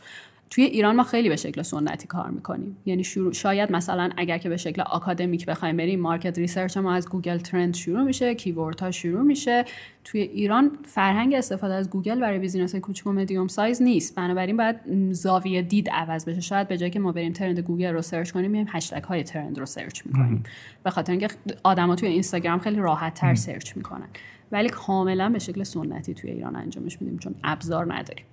توی 0.51 0.63
ایران 0.63 0.95
ما 0.95 1.03
خیلی 1.03 1.29
به 1.29 1.35
شکل 1.35 1.61
سنتی 1.61 2.07
کار 2.07 2.29
می‌کنیم. 2.29 2.77
یعنی 2.85 3.03
شروع 3.03 3.33
شاید 3.33 3.71
مثلا 3.71 4.09
اگر 4.17 4.37
که 4.37 4.49
به 4.49 4.57
شکل 4.57 4.81
آکادمیک 4.81 5.45
بخوایم 5.45 5.77
بریم 5.77 5.99
market 5.99 6.37
research 6.37 6.77
ما 6.77 6.93
از 6.93 7.09
Google 7.09 7.37
Trend 7.37 7.75
شروع 7.75 8.03
میشه 8.03 8.35
keyword 8.35 8.79
ها 8.79 8.91
شروع 8.91 9.21
میشه. 9.21 9.65
توی 10.03 10.21
ایران 10.21 10.71
فرهنگ 10.85 11.33
استفاده 11.33 11.73
از 11.73 11.89
گوگل 11.89 12.19
برای 12.19 12.39
business 12.39 12.75
کوچیک 12.75 13.07
و 13.07 13.11
medium 13.11 13.47
size 13.47 13.81
نیست. 13.81 14.15
بنابراین 14.15 14.57
باید 14.57 14.75
زاویه 15.13 15.61
دید 15.61 15.89
عوض 15.89 16.25
بشه. 16.25 16.41
شاید 16.41 16.67
به 16.67 16.77
جایی 16.77 16.91
که 16.91 16.99
ما 16.99 17.11
بریم 17.11 17.33
trend 17.33 17.59
گوگل 17.59 17.93
رو 17.93 18.01
search 18.01 18.31
کنیم 18.31 18.51
میایم 18.51 18.67
هشتگ 18.69 19.03
های 19.03 19.23
trend 19.23 19.59
رو 19.59 19.65
search 19.65 20.05
می‌کنیم. 20.05 20.43
به 20.83 20.89
خاطر 20.89 21.11
اینکه 21.11 21.27
آدما 21.63 21.95
توی 21.95 22.09
اینستاگرام 22.09 22.59
خیلی 22.59 22.79
راحت 22.79 23.13
تر 23.13 23.35
search 23.35 23.77
می‌کنن. 23.77 24.07
ولی 24.51 24.69
کاملا 24.69 25.29
به 25.29 25.39
شکل 25.39 25.63
سنتی 25.63 26.13
توی 26.13 26.31
ایران 26.31 26.55
انجامش 26.55 27.01
میدیم 27.01 27.19
چون 27.19 27.35
ابزار 27.43 27.93
نداریم. 27.93 28.25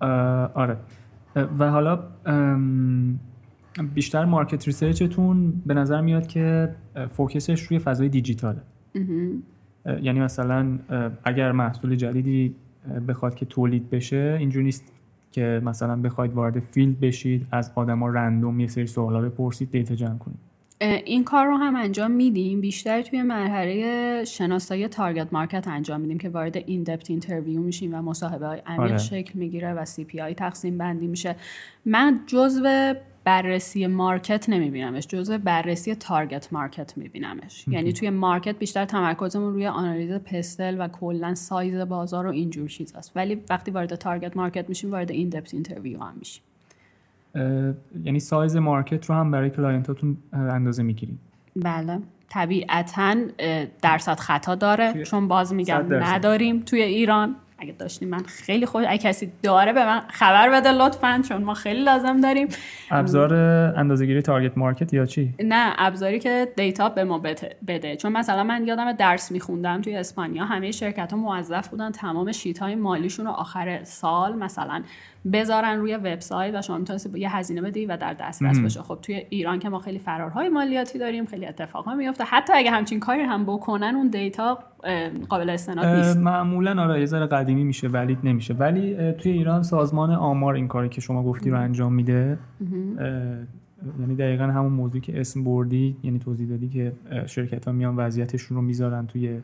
آره. 0.00 0.76
و 1.58 1.70
حالا 1.70 1.98
بیشتر 3.94 4.24
market 4.24 4.66
research 4.66 5.36
تون 5.36 5.62
به 5.66 5.74
نظر 5.74 6.00
میاد 6.00 6.26
که 6.26 6.74
focus 7.12 7.48
ش 7.48 7.62
روی 7.62 7.78
فضای 7.78 8.08
دیجیتاله. 8.08 8.60
یعنی 10.02 10.20
مثلا 10.20 10.78
اگر 11.24 11.52
محصول 11.52 11.96
جدیدی 11.96 12.54
بخواد 13.08 13.34
که 13.34 13.46
تولید 13.46 13.90
بشه 13.90 14.36
اینجور 14.38 14.62
نیست 14.62 14.92
که 15.32 15.60
مثلا 15.64 15.96
بخواید 15.96 16.32
وارد 16.32 16.60
field 16.60 17.00
بشید 17.00 17.46
از 17.52 17.72
آدما 17.74 18.08
random 18.08 18.60
یه 18.60 18.66
سری 18.66 18.86
سوالا 18.86 19.20
بپرسید 19.20 19.70
data 19.70 19.94
جمع 19.94 20.18
کنید. 20.18 20.47
این 20.80 21.24
کار 21.24 21.46
رو 21.46 21.56
هم 21.56 21.76
انجام 21.76 22.10
میدیم. 22.10 22.60
بیشتر 22.60 23.02
توی 23.02 23.22
مرحله 23.22 24.24
شناسایی 24.24 24.88
target 24.88 25.32
market 25.32 25.68
انجام 25.68 26.00
میدیم 26.00 26.18
که 26.18 26.28
وارد 26.28 26.56
این 26.56 26.82
depth 26.82 27.10
interview 27.10 27.60
میشیم 27.60 27.94
و 27.94 28.02
مصاحبه 28.02 28.46
های 28.46 28.62
عمیق 28.66 28.80
آره. 28.80 28.98
شکل 28.98 29.38
می‌گیره 29.38 29.72
و 29.72 29.84
CPI 29.84 30.34
تقسیم 30.34 30.78
بندی 30.78 31.06
میشه. 31.06 31.36
من 31.84 32.20
جزو 32.26 32.94
بررسی 33.24 33.86
market 33.86 34.48
نمیبینمش 34.48 35.06
جزو 35.06 35.38
بررسی 35.38 35.94
target 35.94 36.52
market 36.52 36.98
میبینمش. 36.98 37.64
یعنی 37.68 37.92
توی 37.92 38.10
market 38.10 38.58
بیشتر 38.58 38.84
تمرکزمون 38.84 39.52
روی 39.52 39.66
آنالیز 39.66 40.12
PESTEL 40.12 40.76
و 40.80 40.88
کلا 40.88 41.34
سایز 41.34 41.74
بازار 41.74 42.26
و 42.26 42.30
اینجور 42.30 42.68
چیزاست. 42.68 43.12
ولی 43.16 43.42
وقتی 43.50 43.70
وارد 43.70 43.94
target 43.94 44.36
market 44.36 44.68
میشیم 44.68 44.90
وارد 44.90 45.10
این 45.10 45.28
depth 45.28 45.54
interview 45.54 46.02
هم 46.02 46.14
میشیم. 46.18 46.42
یعنی 48.04 48.20
سایز 48.20 48.56
market 48.56 49.06
رو 49.06 49.14
هم 49.14 49.30
برای 49.30 49.50
client 49.50 49.94
اتون 49.94 50.16
اندازه 50.32 50.82
می‌گیریم 50.82 51.20
بله. 51.56 51.98
طبیعتا 52.28 53.14
درصد 53.82 54.18
خطا 54.18 54.54
داره. 54.54 55.02
چون 55.02 55.28
باز 55.28 55.54
میگم 55.54 55.84
نداریم 55.90 56.60
توی 56.60 56.82
ایران. 56.82 57.36
اگه 57.60 57.72
داشتیم 57.72 58.08
من 58.08 58.18
خیلی 58.18 58.66
خوش 58.66 58.84
اگه 58.88 58.98
کسی 58.98 59.32
داره 59.42 59.72
به 59.72 59.86
من 59.86 60.00
خبر 60.08 60.50
بده 60.50 60.72
لطفا 60.72 61.22
چون 61.28 61.42
ما 61.42 61.54
خیلی 61.54 61.82
لازم 61.82 62.20
داریم. 62.20 62.48
ابزار 62.90 63.34
اندازه‌گیری 63.76 64.22
target 64.22 64.58
market 64.58 64.92
یا 64.92 65.06
چی؟ 65.06 65.34
نه 65.44 65.74
ابزاری 65.78 66.18
که 66.18 66.48
data 66.56 66.88
به 66.88 67.04
ما 67.04 67.18
بده. 67.68 67.96
چون 67.96 68.12
مثلا 68.12 68.44
من 68.44 68.66
یادم 68.66 68.92
درس 68.92 69.32
میخوندم 69.32 69.80
توی 69.80 69.96
اسپانیا. 69.96 70.44
همه 70.44 70.70
شرکت 70.70 71.12
ها 71.12 71.18
موظف 71.18 71.68
بودن 71.68 71.90
تمام 71.90 72.32
sheet 72.32 72.58
های 72.58 72.74
مالیشون 72.74 73.26
رو 73.26 73.32
آخر 73.32 73.84
سال 73.84 74.36
مثلا 74.36 74.82
بذارن 75.32 75.78
روی 75.78 75.96
وبسایت 75.96 76.54
و 76.54 76.62
شما 76.62 76.78
می‌تونید 76.78 77.16
یه 77.16 77.36
هزینه 77.36 77.62
بدی 77.62 77.86
و 77.86 77.96
در 77.96 78.14
دسترس 78.14 78.58
باشه 78.58 78.82
خب 78.82 78.98
توی 79.02 79.22
ایران 79.30 79.58
که 79.58 79.68
ما 79.68 79.78
خیلی 79.78 79.98
فرارهای 79.98 80.48
مالیاتی 80.48 80.98
داریم 80.98 81.26
خیلی 81.26 81.46
اتفاقا 81.46 81.94
میفته 81.94 82.24
حتی 82.24 82.52
اگه 82.56 82.70
همچین 82.70 83.00
کاری 83.00 83.22
هم 83.22 83.44
بکنن 83.44 83.94
اون 83.96 84.08
data 84.08 84.58
قابل 85.28 85.50
استناد 85.50 85.86
نیست. 85.86 86.16
معمولا 86.16 86.82
آره 86.82 87.00
یه 87.00 87.06
ذره 87.06 87.26
قدیمی 87.26 87.64
میشه 87.64 87.88
valid 87.88 88.18
نمیشه. 88.24 88.54
ولی 88.54 89.12
توی 89.12 89.32
ایران 89.32 89.62
سازمان 89.62 90.10
آمار 90.10 90.54
این 90.54 90.68
کاری 90.68 90.88
که 90.88 91.00
شما 91.00 91.22
گفتی 91.22 91.50
رو 91.50 91.60
انجام 91.60 91.92
میده 91.92 92.38
یعنی 94.00 94.14
دقیقا 94.16 94.44
همون 94.44 94.72
موضوعی 94.72 95.00
که 95.00 95.20
اسم 95.20 95.44
بردی 95.44 95.96
یعنی 96.02 96.18
توضیح 96.18 96.48
دادی 96.48 96.68
که 96.68 96.92
شرکت 97.26 97.64
ها 97.64 97.72
میان 97.72 97.96
وضعیتشون 97.96 98.56
رو 98.56 98.62
می‌ذارن 98.62 99.06
توی 99.06 99.40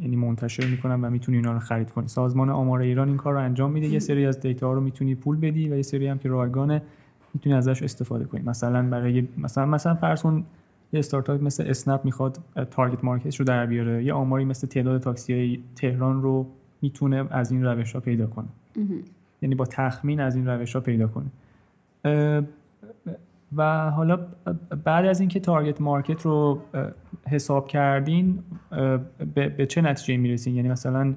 یعنی 0.00 0.16
منتشر 0.16 0.66
می‌کنن 0.66 1.00
و 1.00 1.10
می‌تونی 1.10 1.36
اینا 1.38 1.52
رو 1.52 1.58
خرید 1.58 1.90
کنی. 1.90 2.08
سازمان 2.08 2.50
آمار 2.50 2.80
ایران 2.80 3.08
این 3.08 3.16
کار 3.16 3.34
رو 3.34 3.40
انجام 3.40 3.72
میده. 3.72 3.86
یه 3.86 3.98
سری 3.98 4.26
از 4.26 4.40
دیتا 4.40 4.72
رو 4.72 4.80
می‌تونی 4.80 5.14
پول 5.14 5.36
بدی 5.36 5.68
و 5.68 5.76
یه 5.76 5.82
سری 5.82 6.06
هم 6.06 6.18
که 6.18 6.28
رایگانه 6.28 6.82
می‌تونی 7.34 7.54
ازش 7.56 7.82
استفاده 7.82 8.24
کنی. 8.24 8.42
مثلا 8.42 8.82
برای 8.82 9.28
مثلا 9.38 9.66
مثلا 9.66 9.94
فرض 9.94 10.22
کن 10.22 10.44
یه 10.92 10.98
استارتاپ 10.98 11.42
مثل 11.42 11.64
اسنپ 11.66 12.04
می‌خواد 12.04 12.38
تارگت 12.70 13.04
مارکتش 13.04 13.40
رو 13.40 13.46
در 13.46 13.66
بیاره. 13.66 14.04
یه 14.04 14.12
آماری 14.12 14.44
مثل 14.44 14.66
تعداد 14.66 15.00
تاکسی 15.00 15.32
های 15.32 15.60
تهران 15.76 16.22
رو 16.22 16.46
می‌تونه 16.82 17.24
از 17.30 17.52
این 17.52 17.64
روش 17.64 17.92
ها 17.92 18.00
پیدا 18.00 18.26
کنه. 18.26 18.48
یعنی 19.42 19.54
با 19.54 19.64
تخمین 19.64 20.20
از 20.20 20.36
این 20.36 20.46
روش 20.46 20.74
ها 20.74 20.80
پیدا 20.80 21.08
کنه. 21.08 21.26
و 23.56 23.90
حالا 23.90 24.18
بعد 24.84 25.06
از 25.06 25.20
اینکه 25.20 25.40
target 25.40 25.80
market 25.80 26.22
رو 26.22 26.62
حساب 27.28 27.68
کردین 27.68 28.42
به 29.34 29.66
چه 29.68 29.82
نتیجه 29.82 30.16
می‌رسین؟ 30.16 30.54
یعنی 30.54 30.68
مثلا 30.68 31.14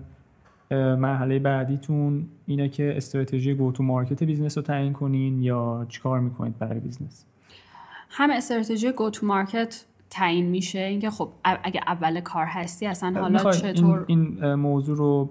مرحله 0.72 1.40
بعدیتون 1.40 2.28
اینه 2.46 2.70
که 2.70 2.98
استراتژی 2.98 3.54
go 3.54 3.72
to 3.72 3.84
market 3.84 4.24
business 4.24 4.58
رو 4.58 4.64
تعیین 4.64 4.94
کنین 4.94 5.44
یا 5.44 5.86
چیکار 5.90 6.20
می‌کنید 6.20 6.58
برای 6.60 6.80
business 6.80 7.26
هم 8.10 8.30
استراتژی 8.30 8.92
go 8.92 9.10
to 9.10 9.26
market 9.26 9.86
تعیین 10.10 10.46
میشه 10.46 10.80
اینکه 10.80 11.10
خب 11.10 11.30
اگه 11.44 11.82
اول 11.88 12.20
کار 12.20 12.46
هستی 12.46 12.86
اصلا 12.86 13.22
حالا 13.22 13.52
چطور؟ 13.52 14.06
این, 14.08 14.44
این 14.44 14.56
موضوع 14.56 14.98
رو 14.98 15.30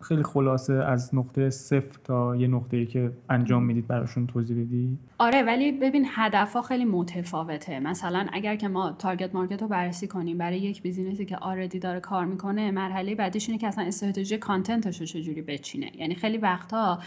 خیلی 0.00 0.22
خلاصه 0.22 0.72
از 0.72 1.14
نقطه 1.14 1.50
صفر 1.50 1.98
تا 2.04 2.36
یه 2.36 2.46
نقطه 2.46 2.76
ای 2.76 2.86
که 2.86 3.12
انجام 3.30 3.64
می‌دید 3.64 3.86
براشون 3.86 4.26
توضیح 4.26 4.64
بدی 4.64 4.98
آره 5.18 5.42
ولی 5.42 5.72
ببین 5.72 6.06
هدف 6.08 6.56
خیلی 6.60 6.84
متفاوته. 6.84 7.80
مثلا 7.80 8.26
اگر 8.32 8.56
که 8.56 8.68
ما 8.68 8.92
target 8.92 9.34
market 9.34 9.62
رو 9.62 9.68
بررسی 9.68 10.06
کنیم 10.08 10.38
برای 10.38 10.58
یک 10.58 10.82
business 10.82 11.19
ی 11.19 11.24
که 11.24 11.36
already 11.36 11.78
داره 11.78 12.00
کار 12.00 12.24
می‌کنه 12.24 12.70
مرحله 12.70 13.14
بعدیش 13.14 13.48
اینه 13.48 13.60
که 13.60 13.66
اصلا 13.66 13.84
استراتژی 13.84 14.38
content 14.38 14.86
ش 14.86 15.00
رو 15.00 15.06
چجوری 15.06 15.42
بچینه. 15.42 15.90
یعنی 15.96 16.14
خیلی 16.14 16.38
وقتا 16.38 16.98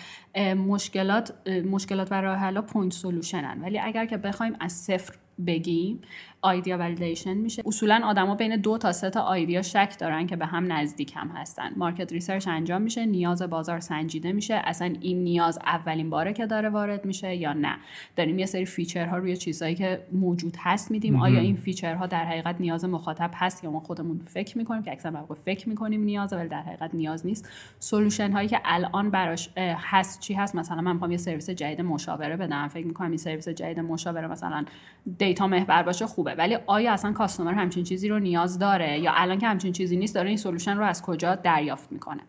مشکلات 0.68 1.34
مشکلات 1.72 2.12
و 2.12 2.22
راه 2.22 2.38
حل 2.38 2.62
point 2.62 2.94
solution 2.94 3.54
ن 3.54 3.62
ولی 3.62 3.80
اگر 3.80 4.06
که 4.06 4.18
بخوایم 4.18 4.54
از 4.60 4.72
صفر 4.72 5.14
بگیم 5.48 6.02
idea 6.42 6.78
validation 6.78 7.34
میشه. 7.34 7.64
اصولا 7.66 8.02
آدما 8.04 8.36
بین 8.36 8.56
دو 8.56 8.78
تا 8.78 8.92
سه 8.92 9.10
تا 9.10 9.22
idea 9.22 9.62
شک 9.62 9.96
دارن 10.00 10.28
که 10.28 10.36
به 10.36 10.46
هم 10.46 10.72
نزدیک 10.72 11.14
هم 11.16 11.28
هستن. 11.28 11.72
market 11.76 12.12
research 12.14 12.48
انجام 12.48 12.82
میشه 12.82 13.06
نیاز 13.06 13.42
بازار 13.42 13.80
سنجیده 13.80 14.32
میشه. 14.32 14.62
اصلا 14.64 14.94
این 15.02 15.24
نیاز 15.24 15.60
اولین 15.66 16.10
باره 16.10 16.34
که 16.34 16.46
داره 16.46 16.70
وارد 16.70 17.06
میشه 17.06 17.36
یا 17.36 17.54
نه؟ 17.54 17.76
داریم 18.16 18.40
یه 18.40 18.46
سری 18.46 18.66
feature 18.66 19.11
ها 19.11 19.18
روی 19.18 19.38
چیزهایی 19.38 19.76
که 19.76 20.08
موجود 20.12 20.58
هست 20.60 20.92
میدیم. 20.92 21.16
آیا 21.16 21.40
این 21.40 21.56
feature 21.56 22.00
ها 22.00 22.06
در 22.08 22.26
حقیقت 22.26 22.56
نیاز 22.60 22.86
مخاطب 22.86 23.32
هست 23.34 23.64
یا 23.64 23.72
ما 23.72 23.80
خودمون 23.80 24.20
فکر 24.20 24.58
می‌کنیم؟ 24.58 24.84
که 24.84 24.92
اکثر 24.92 25.10
موقع 25.10 25.36
فکر 25.36 25.70
می‌کنیم 25.70 26.04
نیاز 26.04 26.34
ولی 26.34 26.50
در 26.50 26.62
حقیقت 26.62 26.94
نیاز 26.94 27.26
نیست. 27.26 27.50
solution 27.80 28.32
هایی 28.32 28.48
که 28.48 28.62
الان 28.66 29.10
براش 29.10 29.50
هست 29.58 30.20
چی 30.20 30.34
هست؟ 30.34 30.56
مثلا 30.56 30.82
من 30.82 30.94
می‌خوام 30.94 31.12
یه 31.12 31.18
سرویس 31.18 31.50
جدید 31.50 31.82
مشاوره 31.82 32.38
بدم. 32.38 32.68
فکر 32.68 32.88
می‌کنم 32.88 33.08
این 33.08 33.18
سرویس 33.18 33.50
جدید 33.50 33.80
مشاوره 33.80 34.28
مثلا 34.28 34.66
data 35.18 35.48
محور 35.48 35.84
باشه 35.84 36.06
خوبه. 36.06 36.31
ولی 36.38 36.58
آیا 36.68 36.94
اصلا 36.94 37.12
customer 37.12 37.54
همچین 37.54 37.84
چیزی 37.84 38.10
رو 38.10 38.20
نیاز 38.20 38.60
داره؟ 38.60 39.00
یا 39.00 39.12
الان 39.16 39.38
که 39.38 39.48
همچین 39.48 39.72
چیزی 39.74 39.98
نیست 39.98 40.16
داره 40.16 40.28
این 40.28 40.38
solution 40.38 40.78
رو 40.78 40.84
از 40.84 41.02
کجا 41.02 41.36
دریافت 41.36 41.92
می‌کنه؟ 41.92 42.22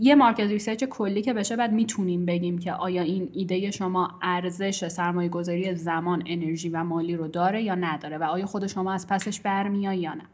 یه 0.00 0.14
market 0.14 0.40
research 0.40 0.84
کلی 0.84 1.22
که 1.22 1.32
بشه 1.32 1.56
بعد 1.56 1.72
می‌تونیم 1.72 2.26
بگیم 2.26 2.58
که 2.58 2.72
آیا 2.72 3.02
این 3.02 3.28
ایده 3.32 3.70
شما 3.70 4.18
ارزش 4.22 4.88
سرمایه 4.88 5.28
گذاری 5.28 5.74
زمان 5.74 6.22
انرژی 6.26 6.68
و 6.68 6.84
مالی 6.84 7.16
رو 7.16 7.28
داره 7.28 7.62
یا 7.62 7.74
نداره 7.74 8.18
و 8.18 8.22
آیا 8.22 8.46
خود 8.46 8.66
شما 8.66 8.92
از 8.92 9.06
پسش 9.06 9.40
برمیای 9.40 9.98
یا 9.98 10.14
نه. 10.14 10.24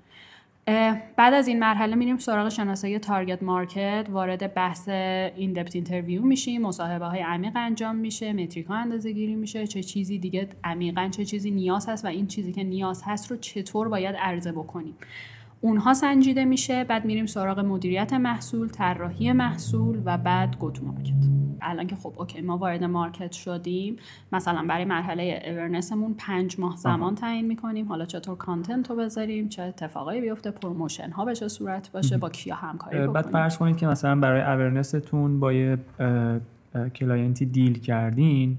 بعد 1.16 1.34
از 1.34 1.48
این 1.48 1.58
مرحله 1.58 1.96
میریم 1.96 2.18
سراغ 2.18 2.48
شناسایی 2.48 2.98
target 2.98 3.42
market 3.42 4.06
وارد 4.10 4.54
بحث 4.54 4.88
این 4.88 5.52
depth 5.52 5.74
interview 5.74 6.22
میشیم 6.22 6.62
مصاحبه 6.62 7.04
های 7.06 7.20
عمیق 7.20 7.52
انجام 7.56 7.96
میشه 7.96 8.32
metric 8.32 8.66
ها 8.66 8.74
اندازه 8.74 9.12
گیری 9.12 9.34
میشه 9.34 9.66
چه 9.66 9.82
چیزی 9.82 10.18
دیگه 10.18 10.48
عمیقا 10.64 11.08
چه 11.08 11.24
چیزی 11.24 11.50
نیاز 11.50 11.88
هست 11.88 12.04
و 12.04 12.08
این 12.08 12.26
چیزی 12.26 12.52
که 12.52 12.64
نیاز 12.64 13.02
هست 13.04 13.30
رو 13.30 13.36
چطور 13.36 13.88
باید 13.88 14.16
عرضه 14.16 14.52
بکنیم. 14.52 14.94
اونها 15.66 15.94
سنجیده 15.94 16.44
میشه 16.44 16.84
بعد 16.84 17.04
میریم 17.04 17.26
سراغ 17.26 17.58
مدیریت 17.58 18.12
محصول 18.12 18.68
طراحی 18.68 19.32
محصول 19.32 20.02
و 20.04 20.18
بعد 20.18 20.58
go 20.58 20.70
to 20.70 20.82
market 20.82 21.12
الان 21.60 21.86
که 21.86 21.96
خب 21.96 22.12
okay 22.16 22.40
ما 22.40 22.58
وارد 22.58 22.84
market 22.84 23.32
شدیم. 23.32 23.96
مثلا 24.32 24.66
برای 24.68 24.84
مرحله 24.84 25.42
awareness 25.46 25.97
مون 25.97 26.14
پنج 26.18 26.60
ماه 26.60 26.76
زمان 26.76 27.14
تعیین 27.14 27.46
می‌کنیم. 27.46 27.88
حالا 27.88 28.04
چطور 28.04 28.36
content 28.36 28.90
رو 28.90 28.96
بذاریم 28.96 29.48
چه 29.48 29.62
اتفاقایی 29.62 30.20
بیفته 30.20 30.50
promotion 30.50 31.10
ها 31.10 31.24
بشه 31.24 31.48
صورت 31.48 31.92
باشه 31.92 32.18
با 32.18 32.28
کیا 32.28 32.54
همکاری 32.54 32.96
بکنیم 32.96 33.12
بعد 33.12 33.26
فرض 33.26 33.58
کنید 33.58 33.76
که 33.76 33.86
مثلا 33.86 34.20
برای 34.20 34.40
awareness 34.40 35.15
تون 35.15 35.40
با 35.40 35.52
یه 35.52 35.78
client 36.94 37.46
ی 37.46 37.53
deal 37.53 37.78
کردین 37.78 38.58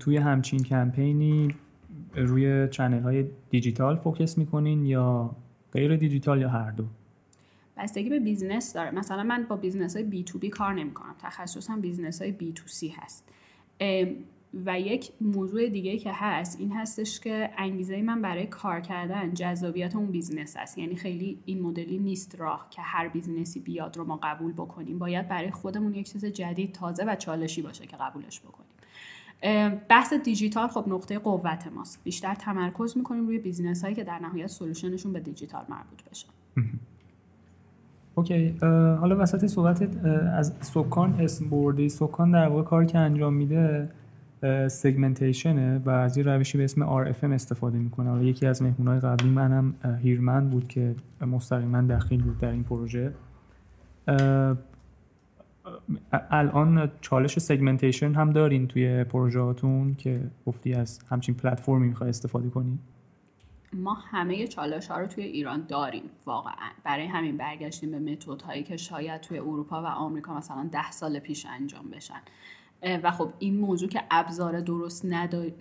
توی 0.00 0.16
همچین 0.16 0.62
کمپینی 0.62 1.54
روی 2.16 2.68
channel 2.68 3.02
های 3.02 3.24
دیجیتال 3.50 3.96
focus 3.96 4.38
می‌کنین 4.38 4.86
یا 4.86 5.30
غیر 5.72 5.96
دیجیتال 5.96 6.40
یا 6.40 6.48
هر 6.48 6.70
دو؟ 6.70 6.84
بستگی 7.76 8.10
به 8.10 8.20
business 8.20 8.72
داره. 8.72 8.90
مثلا 8.90 9.22
من 9.22 9.46
با 9.48 9.56
business 9.56 9.96
های 9.96 10.04
B2B 10.04 10.48
کار 10.48 10.74
نمی 10.74 10.94
کنم 10.94 11.14
تخصصم 11.18 11.80
business 11.80 12.22
های 12.22 12.32
B2C 12.32 12.88
هست 12.88 13.28
و 14.64 14.80
یک 14.80 15.12
موضوع 15.20 15.68
دیگه 15.68 15.98
که 15.98 16.10
هست 16.12 16.60
این 16.60 16.72
هستش 16.72 17.20
که 17.20 17.50
انگیزه 17.58 18.02
من 18.02 18.22
برای 18.22 18.46
کار 18.46 18.80
کردن 18.80 19.34
جذابیت 19.34 19.96
اون 19.96 20.06
business 20.06 20.56
است. 20.56 20.78
یعنی 20.78 20.96
خیلی 20.96 21.38
این 21.44 21.62
مدلی 21.62 21.98
نیست 21.98 22.40
راه 22.40 22.66
که 22.70 22.82
هر 22.82 23.08
business 23.08 23.54
ی 23.54 23.60
بیاد 23.60 23.96
رو 23.96 24.04
ما 24.04 24.20
قبول 24.22 24.52
بکنیم. 24.52 24.98
باید 24.98 25.28
برای 25.28 25.50
خودمون 25.50 25.94
یک 25.94 26.12
چیز 26.12 26.24
جدید 26.24 26.72
تازه 26.72 27.04
و 27.04 27.16
چالشی 27.16 27.62
باشه 27.62 27.86
که 27.86 27.96
قبولش 27.96 28.40
بکنیم. 28.40 28.71
بحث 29.88 30.12
دیجیتال 30.12 30.68
خب 30.68 30.84
نقطه 30.88 31.18
قوت 31.18 31.66
ماست. 31.76 32.04
بیشتر 32.04 32.34
تمرکز 32.34 32.96
می‌کنیم 32.96 33.26
روی 33.26 33.38
business 33.38 33.82
هایی 33.82 33.94
که 33.94 34.04
در 34.04 34.18
نهایت 34.18 34.46
solution 34.46 34.90
شون 34.90 35.12
به 35.12 35.20
دیجیتال 35.20 35.64
مربوط 35.68 36.02
بشه. 36.10 36.26
okay. 38.14 38.56
حالا 39.00 39.16
وسط 39.22 39.46
صحبت 39.46 40.06
از 40.34 40.52
سکان 40.60 41.20
اسم 41.20 41.50
بردی 41.50 41.88
سکان 41.88 42.30
در 42.30 42.48
واقع 42.48 42.62
کاری 42.62 42.86
که 42.86 42.98
انجام 42.98 43.34
میده 43.34 43.88
segmentation 44.68 45.69
ه 45.69 45.78
و 45.78 45.90
از 45.90 46.16
یه 46.16 46.24
روشی 46.24 46.58
به 46.58 46.64
اسم 46.64 47.04
RFM 47.04 47.24
استفاده 47.24 47.78
می‌کنه. 47.78 48.10
حالا 48.10 48.22
یکی 48.22 48.46
از 48.46 48.62
مهمونهای 48.62 49.00
قبلی 49.00 49.30
منم 49.30 49.74
هیرمن 50.02 50.48
بود 50.50 50.68
که 50.68 50.94
مستقیما 51.20 51.82
دخیل 51.82 52.22
بود 52.22 52.38
در 52.38 52.50
این 52.50 52.64
پروژه. 52.64 53.12
الان 56.30 56.92
چالش 57.00 57.38
سگمنتیشن 57.38 58.14
هم 58.14 58.32
دارین 58.32 58.68
توی 58.68 59.04
پروژهاتون 59.04 59.94
که 59.94 60.30
گفتی 60.46 60.74
از 60.74 61.00
همچین 61.10 61.34
پلتفرمی 61.34 61.88
می‌خوای 61.88 62.10
استفاده 62.10 62.50
کنی؟ 62.50 62.78
ما 63.72 63.94
همه 63.94 64.46
چالش 64.46 64.86
ها 64.86 64.98
رو 64.98 65.06
توی 65.06 65.24
ایران 65.24 65.66
داریم 65.68 66.02
واقعا. 66.26 66.70
برای 66.84 67.06
همین 67.06 67.36
برگشتیم 67.36 67.90
به 67.90 67.98
متد 67.98 68.42
هایی 68.42 68.62
که 68.62 68.76
شاید 68.76 69.20
توی 69.20 69.38
اروپا 69.38 69.82
و 69.82 69.86
آمریکا 69.86 70.34
مثلا 70.34 70.68
ده 70.72 70.90
سال 70.90 71.18
پیش 71.18 71.46
انجام 71.46 71.90
بشن. 71.90 72.20
و 73.02 73.10
خب 73.10 73.32
این 73.38 73.58
موضوع 73.58 73.88
که 73.88 74.02
ابزار 74.10 74.60
درست 74.60 75.06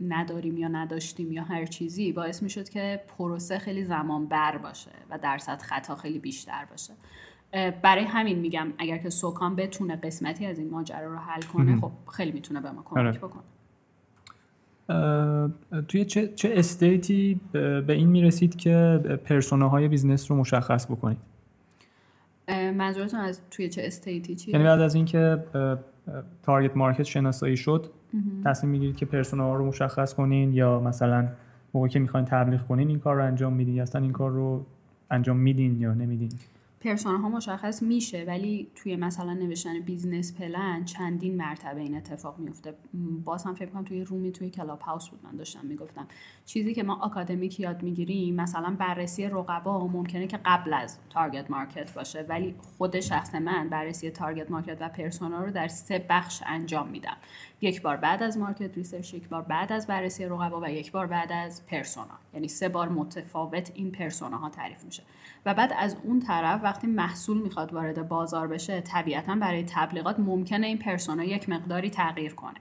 نداریم 0.02 0.58
یا 0.58 0.68
نداشتیم 0.68 1.32
یا 1.32 1.44
هر 1.44 1.66
چیزی 1.66 2.12
باعث 2.12 2.44
می‌شد 2.44 2.70
که 2.70 3.04
پروسه 3.18 3.60
خیلی 3.60 3.84
زمان 3.84 4.28
بر 4.28 4.58
باشه 4.58 4.92
و 5.10 5.18
درصد 5.18 5.62
خطا 5.62 5.96
خیلی 5.96 6.20
بیشتر 6.20 6.66
باشه. 6.72 6.94
برای 7.82 8.04
همین 8.04 8.40
میگم 8.40 8.68
اگر 8.78 8.98
که 8.98 9.10
سوکان 9.10 9.56
بتونه 9.56 9.96
قسمتی 9.96 10.46
از 10.46 10.60
این 10.60 10.70
ماجرا 10.70 11.14
رو 11.14 11.18
حل 11.18 11.42
کنه 11.42 11.80
خب 11.82 11.92
خیلی 12.12 12.32
می‌تونه 12.32 12.62
به 12.62 12.72
ما 12.72 12.82
کمک 12.86 12.98
آره. 12.98 13.12
بکنه 13.12 13.44
توی 15.88 16.06
چه, 16.06 16.28
چه 16.28 16.50
stage 16.56 17.26
ی 17.26 17.40
به 17.52 17.86
این 17.90 18.10
می‌رسید 18.10 18.56
که 18.56 19.00
persona 19.26 19.88
های 19.88 19.96
business 19.96 20.32
رو 20.32 20.38
مشخص 20.38 20.86
بکنید؟ 20.86 21.18
منظورتون 22.78 23.20
از 23.20 23.42
توی 23.52 23.70
چه 23.70 23.82
stage 23.86 24.27
ی 24.27 24.36
چیه؟ 24.36 24.54
یعنی 24.54 24.68
بعد 24.68 24.82
از 24.82 24.96
اینکه 24.96 25.44
target 26.44 26.78
market 26.78 27.04
شناسایی 27.04 27.58
شد 27.58 27.86
تصمیم 28.46 28.72
می‌گیرید 28.72 28.96
که 28.96 29.06
persona 29.06 29.56
رو 29.56 29.66
مشخص 29.66 30.14
کنین 30.14 30.54
یا 30.54 30.80
مثلا 30.80 31.28
موقعی 31.74 31.90
که 31.90 32.00
می‌خواین 32.00 32.26
تبلیغ 32.26 32.68
کنین 32.68 32.88
این 32.88 33.00
کار 33.00 33.16
رو 33.16 33.26
انجام 33.26 33.54
میدین؟ 33.54 33.76
یا 33.76 33.84
اصلا 33.84 34.02
این 34.02 34.12
کار 34.12 34.32
رو 34.32 34.66
انجام 35.12 35.38
میدین 35.38 35.82
یا 35.82 35.94
نمیدین؟ 35.94 36.30
persona 36.82 37.18
ها 37.17 37.30
مشخص 37.30 37.84
میشه 37.84 38.24
ولی 38.28 38.72
توی 38.76 38.96
مثلا 38.96 39.34
نوشتن 39.34 39.80
business 39.80 40.36
plan 40.36 40.86
چندین 40.86 41.38
مرتبه 41.38 41.82
این 41.82 41.98
اتفاق 41.98 42.39
میفته 42.39 42.74
باز 43.24 43.44
هم 43.44 43.54
فکر 43.54 43.70
کنم 43.70 43.84
توی 43.84 44.04
room 44.04 44.26
ی 44.26 44.32
توی 44.32 44.50
Clubhouse 44.50 45.10
بود 45.10 45.20
من 45.24 45.36
داشتم 45.36 45.65
می‌گفتم. 45.65 46.08
چیزی 46.46 46.74
که 46.74 46.84
ما 46.84 46.96
آکادمیک 46.96 47.60
یاد 47.60 47.84
می‌گیریم 47.84 48.36
مثلا 48.36 48.76
بررسی 48.80 49.26
رقبا 49.28 49.88
ممکنه 49.88 50.28
که 50.28 50.39
قبل 50.46 50.74
از 50.74 50.98
target 51.10 51.52
market 51.52 51.94
باشه 51.94 52.26
ولی 52.30 52.56
خود 52.78 53.00
شخص 53.00 53.36
من 53.36 53.70
بررسی 53.70 54.10
target 54.10 54.52
market 54.52 54.78
و 54.82 54.89
persona 54.90 55.44
رو 55.44 55.52
در 55.52 55.67
سه 55.67 56.06
بخش 56.10 56.44
انجام 56.46 56.88
میدم. 56.88 57.17
یک 57.62 57.82
بار 57.82 57.98
بعد 57.98 58.24
از 58.24 58.38
market 58.38 58.78
research 58.78 59.14
یک 59.13 59.30
بار 59.30 59.41
بعد 59.41 59.72
از 59.72 59.88
بررسی 59.88 60.26
رقبا 60.26 60.62
و 60.62 60.70
یک 60.70 60.91
بار 60.91 61.08
بعد 61.08 61.32
از 61.32 61.65
persona 61.66 62.20
یعنی 62.34 62.48
سه 62.48 62.70
بار 62.70 62.89
متفاوت 62.89 63.72
این 63.76 63.91
persona 63.92 64.38
ها 64.38 64.50
تعریف 64.50 64.84
میشه. 64.84 65.04
و 65.46 65.54
بعد 65.54 65.74
از 65.78 65.96
اون 66.04 66.20
طرف 66.20 66.64
وقتی 66.64 66.88
محصول 66.88 67.42
می‌خواد 67.42 67.74
وارد 67.74 68.08
بازار 68.08 68.48
بشه 68.48 68.82
طبیعتا 68.82 69.36
برای 69.36 69.64
تبلیغات 69.64 70.20
ممکنه 70.20 70.68
این 70.68 70.78
persona 70.78 71.24
یک 71.24 71.50
مقداری 71.50 71.90
تغییر 71.90 72.34
کنه. 72.34 72.58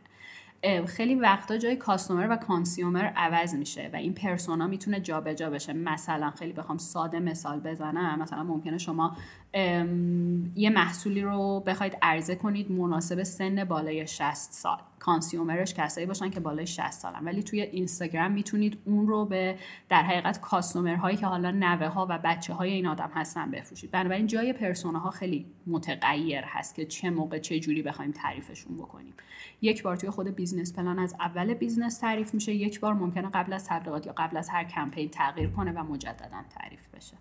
خیلی 0.86 1.14
وقتا 1.14 1.58
جای 1.58 1.76
customer 1.76 2.26
و 2.30 2.36
consumer 2.36 3.04
عوض 3.04 3.54
میشه 3.54 3.90
و 3.92 3.96
این 3.96 4.14
persona 4.14 4.66
می‌تونه 4.66 5.00
جابجا 5.00 5.50
بشه. 5.50 5.72
مثلا 5.72 6.30
خیلی 6.30 6.52
بخوام 6.52 6.78
ساده 6.78 7.20
مثال 7.20 7.60
بزنم 7.60 8.18
مثلا 8.22 8.42
ممکنه 8.42 8.78
شما 8.78 9.16
یه 9.54 10.70
محصولی 10.70 11.22
رو 11.22 11.60
بخواید 11.66 11.96
عرضه 12.02 12.34
کنید 12.34 12.72
مناسب 12.72 13.22
سن 13.22 13.64
بالای 13.64 14.06
60 14.06 14.34
سال. 14.34 14.78
consumer 14.98 15.59
ش 15.59 15.74
کسایی 15.74 16.06
باشن 16.06 16.30
که 16.30 16.40
بالای 16.40 16.66
60 16.66 16.90
سالن. 16.90 17.24
ولی 17.24 17.42
توی 17.42 17.60
اینستاگرام 17.60 18.32
می‌تونید 18.32 18.78
اون 18.84 19.06
رو 19.06 19.24
به 19.24 19.56
در 19.88 20.02
حقیقت 20.02 20.40
customer 20.40 20.94
هایی 20.94 21.16
که 21.16 21.26
حالا 21.26 21.50
نوه 21.50 21.86
ها 21.86 22.06
و 22.10 22.18
بچه 22.24 22.54
های 22.54 22.70
این 22.72 22.86
آدم 22.86 23.10
هستن 23.14 23.50
بفروشید. 23.50 23.90
بنابراین 23.90 24.26
جای 24.26 24.52
persona 24.52 24.98
ها 24.98 25.10
خیلی 25.10 25.46
متغیر 25.66 26.44
هست 26.44 26.74
که 26.74 26.86
چه 26.86 27.10
موقع 27.10 27.38
چه 27.38 27.60
جوری 27.60 27.82
بخوایم 27.82 28.12
تعریفشون 28.12 28.76
بکنیم. 28.76 29.14
یک 29.62 29.82
بار 29.82 29.96
توی 29.96 30.10
خود 30.10 30.28
business 30.28 30.72
plan 30.72 30.98
از 30.98 31.14
اول 31.20 31.54
business 31.54 31.98
تعریف 31.98 32.34
میشه. 32.34 32.54
یک 32.54 32.80
بار 32.80 32.94
ممکنه 32.94 33.30
قبل 33.30 33.52
از 33.52 33.64
تبلیغات 33.68 34.06
یا 34.06 34.14
قبل 34.16 34.36
از 34.36 34.48
هر 34.48 34.64
کمپین 34.64 35.08
تغییر 35.08 35.50
کنه 35.50 35.72
و 35.72 35.84
مجددا 35.84 36.44
تعریف 36.50 36.88
بشه. 36.94 37.16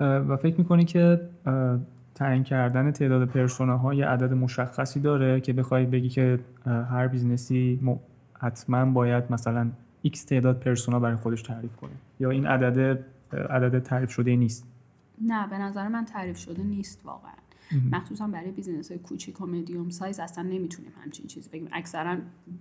و 0.00 0.36
فکر 0.36 0.58
می‌کنی 0.58 0.84
که 0.84 1.20
تعیین 2.14 2.42
کردن 2.44 2.90
تعداد 2.90 3.28
persona 3.28 3.94
یه 3.94 4.06
عدد 4.06 4.32
مشخصی 4.32 5.00
داره 5.00 5.40
که 5.40 5.52
بخوای 5.52 5.86
بگی 5.86 6.08
که 6.08 6.40
هر 6.66 7.08
business 7.08 7.72
ی 7.72 7.80
حتما 8.38 8.84
باید 8.84 9.24
مثلا 9.32 9.70
x 10.06 10.18
تعداد 10.18 10.58
persona 10.60 11.00
برای 11.00 11.16
خودش 11.16 11.42
تعریف 11.42 11.76
کنه 11.76 11.92
یا 12.20 12.30
این 12.30 12.46
عدد 12.46 13.04
عدد 13.32 13.78
تعریف 13.82 14.10
شده 14.10 14.36
نیست؟ 14.36 14.66
نه 15.20 15.48
به 15.48 15.58
نظر 15.58 15.88
من 15.88 16.04
تعریف 16.04 16.38
شده 16.38 16.62
نیست 16.62 17.00
واقعا. 17.04 17.32
مخصوصا 17.92 18.26
برای 18.26 18.50
business 18.50 18.90
های 18.90 18.98
کوچیک 18.98 19.40
و 19.40 19.46
medium 19.46 19.90
size 19.90 20.20
اصلا 20.20 20.44
نمی‌تونیم 20.44 20.92
همچین 21.04 21.26
چیزی 21.26 21.50
بگیم. 21.50 21.68
اکثرا 21.72 22.16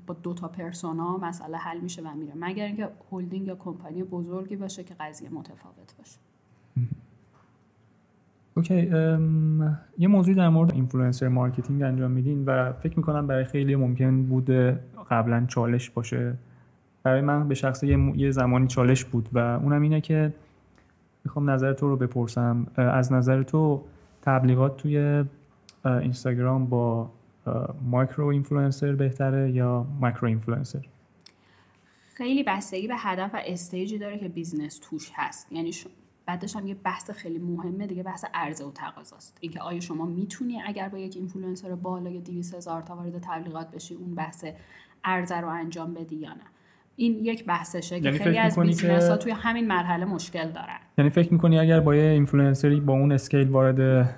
با 0.07 0.13
دو 0.23 0.33
تا 0.33 0.47
persona 0.47 1.17
مسئله 1.17 1.57
حل 1.57 1.79
میشه 1.79 2.01
و 2.01 2.13
میره. 2.15 2.33
مگر 2.35 2.65
اینکه 2.65 2.89
هلدینگ 3.11 3.47
یا 3.47 3.55
کمپانی 3.55 4.03
بزرگی 4.03 4.55
باشه 4.55 4.83
که 4.83 4.95
قضیه 4.99 5.29
متفاوت 5.29 5.95
باشه. 5.97 6.19
okay 8.57 8.75
یه 9.97 10.07
موضوع 10.07 10.35
در 10.35 10.49
مورد 10.49 10.73
influencer 10.73 11.27
marketing 11.27 11.81
انجام 11.81 12.11
میدین 12.11 12.45
و 12.45 12.73
فکر 12.73 12.97
می‌کنم 12.97 13.27
برای 13.27 13.45
خیلی 13.45 13.75
ممکن 13.75 14.23
بوده 14.23 14.79
قبلا 15.09 15.45
چالش 15.47 15.89
باشه. 15.89 16.33
برای 17.03 17.21
من 17.21 17.47
به 17.47 17.55
شخص 17.55 17.83
یه 17.83 18.31
زمانی 18.31 18.67
چالش 18.67 19.05
بود 19.05 19.29
و 19.33 19.37
اونم 19.37 19.81
اینه 19.81 20.01
که 20.01 20.33
می‌خوام 21.25 21.49
نظر 21.49 21.73
تو 21.73 21.87
رو 21.87 21.97
بپرسم. 21.97 22.67
از 22.75 23.13
نظر 23.13 23.43
تو 23.43 23.83
تبلیغات 24.21 24.77
توی 24.77 25.23
اینستاگرام 25.85 26.65
با 26.65 27.09
micro 27.81 28.25
influencer 28.25 28.95
بهتره 28.95 29.51
یا 29.51 29.87
macro 30.01 30.27
influencer؟ 30.27 30.85
خیلی 32.13 32.43
بستگی 32.43 32.87
به 32.87 32.95
هدف 32.97 33.33
و 33.33 33.39
stage 33.45 33.89
ی 33.89 33.97
داره 33.97 34.17
که 34.17 34.27
business 34.27 34.79
توش 34.89 35.11
هست. 35.15 35.51
یعنی 35.51 35.71
بعدش 36.27 36.55
هم 36.55 36.67
یه 36.67 36.75
بحث 36.75 37.11
خیلی 37.11 37.39
مهمه 37.39 37.87
دیگه 37.87 38.03
بحث 38.03 38.25
عرضه 38.33 38.65
و 38.65 38.71
تقاضاست. 38.71 39.37
اینکه 39.41 39.59
آیا 39.59 39.79
شما 39.79 40.05
می‌تونی 40.05 40.61
اگر 40.61 40.89
با 40.89 40.97
یک 40.97 41.15
اینفلوئنسر 41.15 41.75
بالای 41.75 42.21
200 42.21 42.55
هزار 42.55 42.81
تا 42.81 42.95
وارد 42.95 43.19
تبلیغات 43.21 43.71
بشی 43.71 43.95
اون 43.95 44.15
بحث 44.15 44.45
عرضه 45.03 45.35
رو 45.35 45.47
انجام 45.47 45.93
بدی 45.93 46.15
یا 46.15 46.29
نه؟ 46.29 46.43
این 46.95 47.25
یک 47.25 47.45
بحثشه 47.45 47.99
که 47.99 48.05
یعنی 48.05 48.17
خیلی 48.17 48.37
از 48.37 48.59
business 48.59 49.09
ها 49.09 49.17
توی 49.17 49.31
همین 49.31 49.67
مرحله 49.67 50.05
مشکل 50.05 50.51
دارن. 50.51 50.79
یعنی 50.97 51.09
فکر 51.09 51.33
می‌کنی 51.33 51.59
اگر 51.59 51.79
با 51.79 51.95
یه 51.95 52.11
اینفلوئنسری 52.11 52.79
با 52.79 52.93
اون 52.93 53.11
scale 53.11 53.49
وارد 53.49 54.09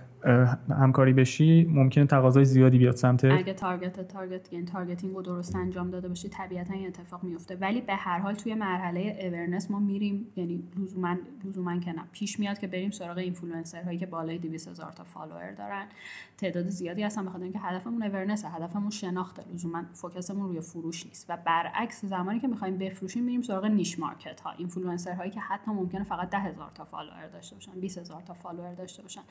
همکاری 0.69 1.13
بشی 1.13 1.65
ممکنه 1.69 2.05
تقاضای 2.05 2.45
زیادی 2.45 2.77
بیاد 2.77 2.95
سمت 2.95 3.25
اگه 3.25 3.53
target 3.53 4.07
target 4.07 4.53
یعنی 4.53 4.65
targeting 4.65 5.15
رو 5.15 5.21
درست 5.21 5.55
انجام 5.55 5.91
داده 5.91 6.07
باشی 6.07 6.29
طبیعتا 6.29 6.73
این 6.73 6.87
اتفاق 6.87 7.23
میفته. 7.23 7.55
ولی 7.55 7.81
به 7.81 7.95
هر 7.95 8.19
حال 8.19 8.33
توی 8.33 8.53
مرحله 8.53 9.19
awareness 9.23 9.71
ما 9.71 9.79
میریم 9.79 10.27
یعنی 10.35 10.63
لزوما 10.77 11.15
لزوما 11.45 11.79
که 11.79 11.91
نه. 11.91 12.03
پیش 12.11 12.39
میاد 12.39 12.59
که 12.59 12.67
بریم 12.67 12.91
سراغ 12.91 13.17
اینفلوئنسر 13.17 13.83
هایی 13.83 13.97
که 13.97 14.05
بالای 14.05 14.37
200 14.37 14.67
هزار 14.67 14.91
تا 14.91 15.03
follower 15.03 15.51
دارن. 15.51 15.85
تعداد 16.37 16.67
زیادی 16.67 17.03
هستن 17.03 17.25
بخاطر 17.25 17.43
اینکه 17.43 17.59
هدفمون 17.59 18.03
awareness 18.03 18.45
هدفمون 18.45 18.89
شناخته. 18.89 19.43
لزوما 19.53 19.83
focus 19.93 20.27
مون 20.27 20.47
روی 20.47 20.61
فروش 20.61 21.05
نیست. 21.05 21.25
و 21.29 21.37
برعکس 21.45 22.05
زمانی 22.05 22.39
که 22.39 22.47
می‌خوایم 22.47 22.77
بفروشیم 22.77 23.23
میریم 23.23 23.41
سراغ 23.41 23.65
niche 23.65 23.99
market 23.99 24.41
ها 24.41 24.51
اینفلوئنسر 24.57 25.13
هایی 25.13 25.31
که 25.31 25.39
حتی 25.39 25.71
ممکنه 25.71 26.03
فقط 26.03 26.29
10000 26.29 26.71
تا 26.75 26.85
follower 26.85 27.27
داشته 27.27 27.55
باشن 27.55 27.79
20000 27.79 28.21
تا 28.21 28.33
follower 28.33 28.73
داشته 28.73 29.01
باشن. 29.01 29.21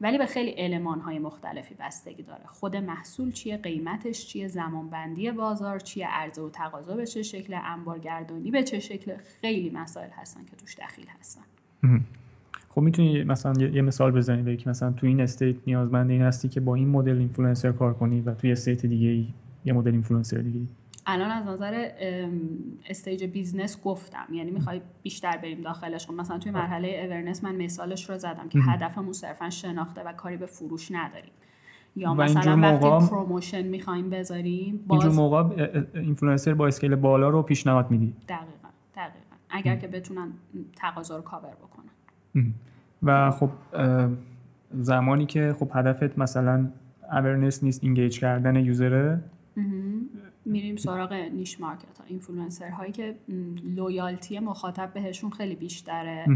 ولی 0.00 0.18
به 0.18 0.26
خیلی 0.26 0.50
المان 0.50 1.00
های 1.00 1.18
مختلفی 1.18 1.74
بستگی 1.74 2.22
داره. 2.22 2.46
خود 2.46 2.76
محصول 2.76 3.32
چیه 3.32 3.56
قیمتش 3.56 4.26
چیه 4.26 4.48
زمانبندی 4.48 5.30
بازار 5.30 5.78
چیه 5.78 6.08
عرضه 6.08 6.42
و 6.42 6.50
تقاضا 6.50 6.96
به 6.96 7.06
چه 7.06 7.22
شکل 7.22 7.56
انبارگردانی 7.64 8.50
به 8.50 8.62
چه 8.62 8.80
شکل 8.80 9.16
خیلی 9.40 9.70
مسائل 9.70 10.10
هستن 10.10 10.44
که 10.44 10.56
توش 10.56 10.76
دخیل 10.76 11.06
هستن. 11.20 11.42
خب 12.68 12.80
می‌تونی 12.80 13.24
مثلا 13.24 13.52
یه 13.62 13.82
مثال 13.82 14.10
بزنی 14.10 14.42
بگی 14.42 14.56
که 14.56 14.70
مثلا 14.70 14.92
تو 14.92 15.06
این 15.06 15.20
stage 15.20 15.56
نیازمند 15.66 16.10
این 16.10 16.22
هستی 16.22 16.48
که 16.48 16.60
با 16.60 16.74
این 16.74 16.88
مدل 16.88 17.18
اینفلوئنسر 17.18 17.72
کار 17.72 17.94
کنی 17.94 18.20
و 18.20 18.34
توی 18.34 18.52
stage 18.52 18.86
دیگه 18.86 19.26
یه 19.64 19.72
مدل 19.72 19.92
اینفلوئنسر 19.92 20.38
دیگه 20.38 20.60
الان 21.06 21.30
از 21.30 21.46
نظر 21.46 21.90
stage 22.88 23.24
business 23.24 23.82
گفتم. 23.82 24.26
یعنی 24.32 24.50
می‌خوای 24.50 24.80
بیشتر 25.02 25.36
بریم 25.36 25.60
داخلش. 25.60 26.06
خب 26.06 26.14
مثلا 26.14 26.38
توی 26.38 26.52
مرحله 26.52 26.88
awareness 26.88 27.44
من 27.44 27.56
مثالش 27.56 28.10
رو 28.10 28.18
زدم 28.18 28.48
که 28.48 28.58
هدفمون 28.58 29.12
صرفا 29.12 29.50
شناخته 29.50 30.02
و 30.02 30.12
کاری 30.12 30.36
به 30.36 30.46
فروش 30.46 30.90
نداریم. 30.90 31.32
یا 31.96 32.14
مثلا 32.14 32.56
وقتی 32.56 33.08
promotion 33.08 33.62
می‌خوایم 33.62 34.10
بذاریم 34.10 34.84
باز 34.86 35.04
اینجور 35.04 35.22
موقع 35.22 35.70
اینفلوئنسر 35.94 36.54
با 36.54 36.66
scale 36.66 36.94
بالا 36.94 37.28
رو 37.28 37.42
پیشنهاد 37.42 37.90
میدی. 37.90 38.14
دقیقا 38.28 38.68
دقیقا. 38.96 39.36
اگر 39.50 39.76
که 39.76 39.88
بتونن 39.88 40.32
تقاضا 40.76 41.16
رو 41.16 41.22
کاور 41.22 41.50
بکنن. 41.50 42.54
و 43.02 43.30
خب 43.30 43.50
زمانی 44.72 45.26
که 45.26 45.54
خب 45.58 45.70
هدفت 45.74 46.18
مثلا 46.18 46.70
awareness 47.12 47.64
نیست 47.64 47.84
engage 47.84 48.20
کردن 48.20 48.56
user 48.56 49.07
ه 49.07 49.20
میریم 50.50 50.76
سراغ 50.76 51.12
niche 51.12 51.60
market 51.60 51.98
ها 51.98 52.04
اینفلوئنسر 52.06 52.70
هایی 52.70 52.92
که 52.92 53.14
loyalty 53.76 54.38
مخاطب 54.38 54.90
بهشون 54.94 55.30
خیلی 55.30 55.54
بیشتره 55.54 56.26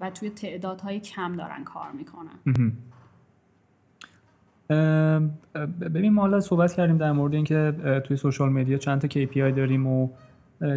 و 0.00 0.10
توی 0.10 0.30
تعدادهای 0.30 1.00
کم 1.00 1.36
دارن 1.36 1.64
کار 1.64 1.92
می‌کنن. 1.92 2.72
ببین 5.80 6.12
ما 6.12 6.22
حالا 6.22 6.40
صحبت 6.40 6.72
کردیم 6.72 6.96
در 6.96 7.12
مورد 7.12 7.34
اینکه 7.34 7.72
توی 8.04 8.16
social 8.16 8.52
media 8.52 8.78
چند 8.78 9.00
تا 9.00 9.08
KPI 9.08 9.56
داریم 9.56 9.86
و 9.86 10.08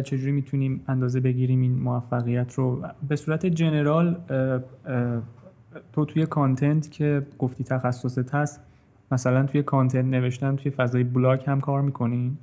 چجوری 0.04 0.32
می‌تونیم 0.32 0.84
اندازه 0.88 1.20
بگیریم 1.20 1.60
این 1.60 1.74
موفقیت 1.74 2.52
رو. 2.52 2.82
به 3.08 3.16
صورت 3.16 3.46
general 3.46 4.20
تو 5.92 6.04
توی 6.04 6.26
content 6.26 6.90
که 6.90 7.26
گفتی 7.38 7.64
تخصصت 7.64 8.34
هست 8.34 8.60
مثلا 9.12 9.46
توی 9.46 9.62
content 9.62 10.04
نوشتن 10.04 10.56
توی 10.56 10.70
فضای 10.70 11.04
بلاگ 11.04 11.40
هم 11.46 11.60
کار 11.60 11.82
می‌کنین 11.82 12.36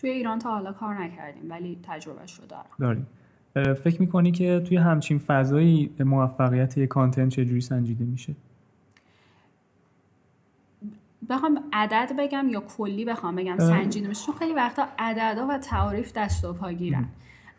توی 0.00 0.10
ایران 0.10 0.38
تا 0.38 0.50
حالا 0.50 0.72
کار 0.72 1.02
نکردیم 1.02 1.50
ولی 1.50 1.78
تجربهش 1.82 2.34
رو 2.34 2.46
دارم. 2.46 2.66
داریم. 2.80 3.06
فکر 3.74 4.00
می‌کنی 4.00 4.32
که 4.32 4.62
توی 4.68 4.76
همچین 4.76 5.18
فضایی 5.18 5.90
موفقیت 6.00 6.78
یه 6.78 6.86
content 6.86 7.28
چجوری 7.28 7.60
سنجیده 7.60 8.04
میشه؟ 8.04 8.34
بخوام 11.28 11.64
عدد 11.72 12.12
بگم 12.18 12.48
یا 12.48 12.60
کلی 12.60 13.04
بخوام 13.04 13.36
بگم 13.36 13.58
سنجیده 13.58 14.08
میشه؟ 14.08 14.26
چون 14.26 14.34
خیلی 14.34 14.52
وقتا 14.52 14.86
عددا 14.98 15.46
و 15.46 15.58
تعاریف 15.58 16.12
دست 16.12 16.44
و 16.44 16.52
پا 16.52 16.72
گیرن. 16.72 17.08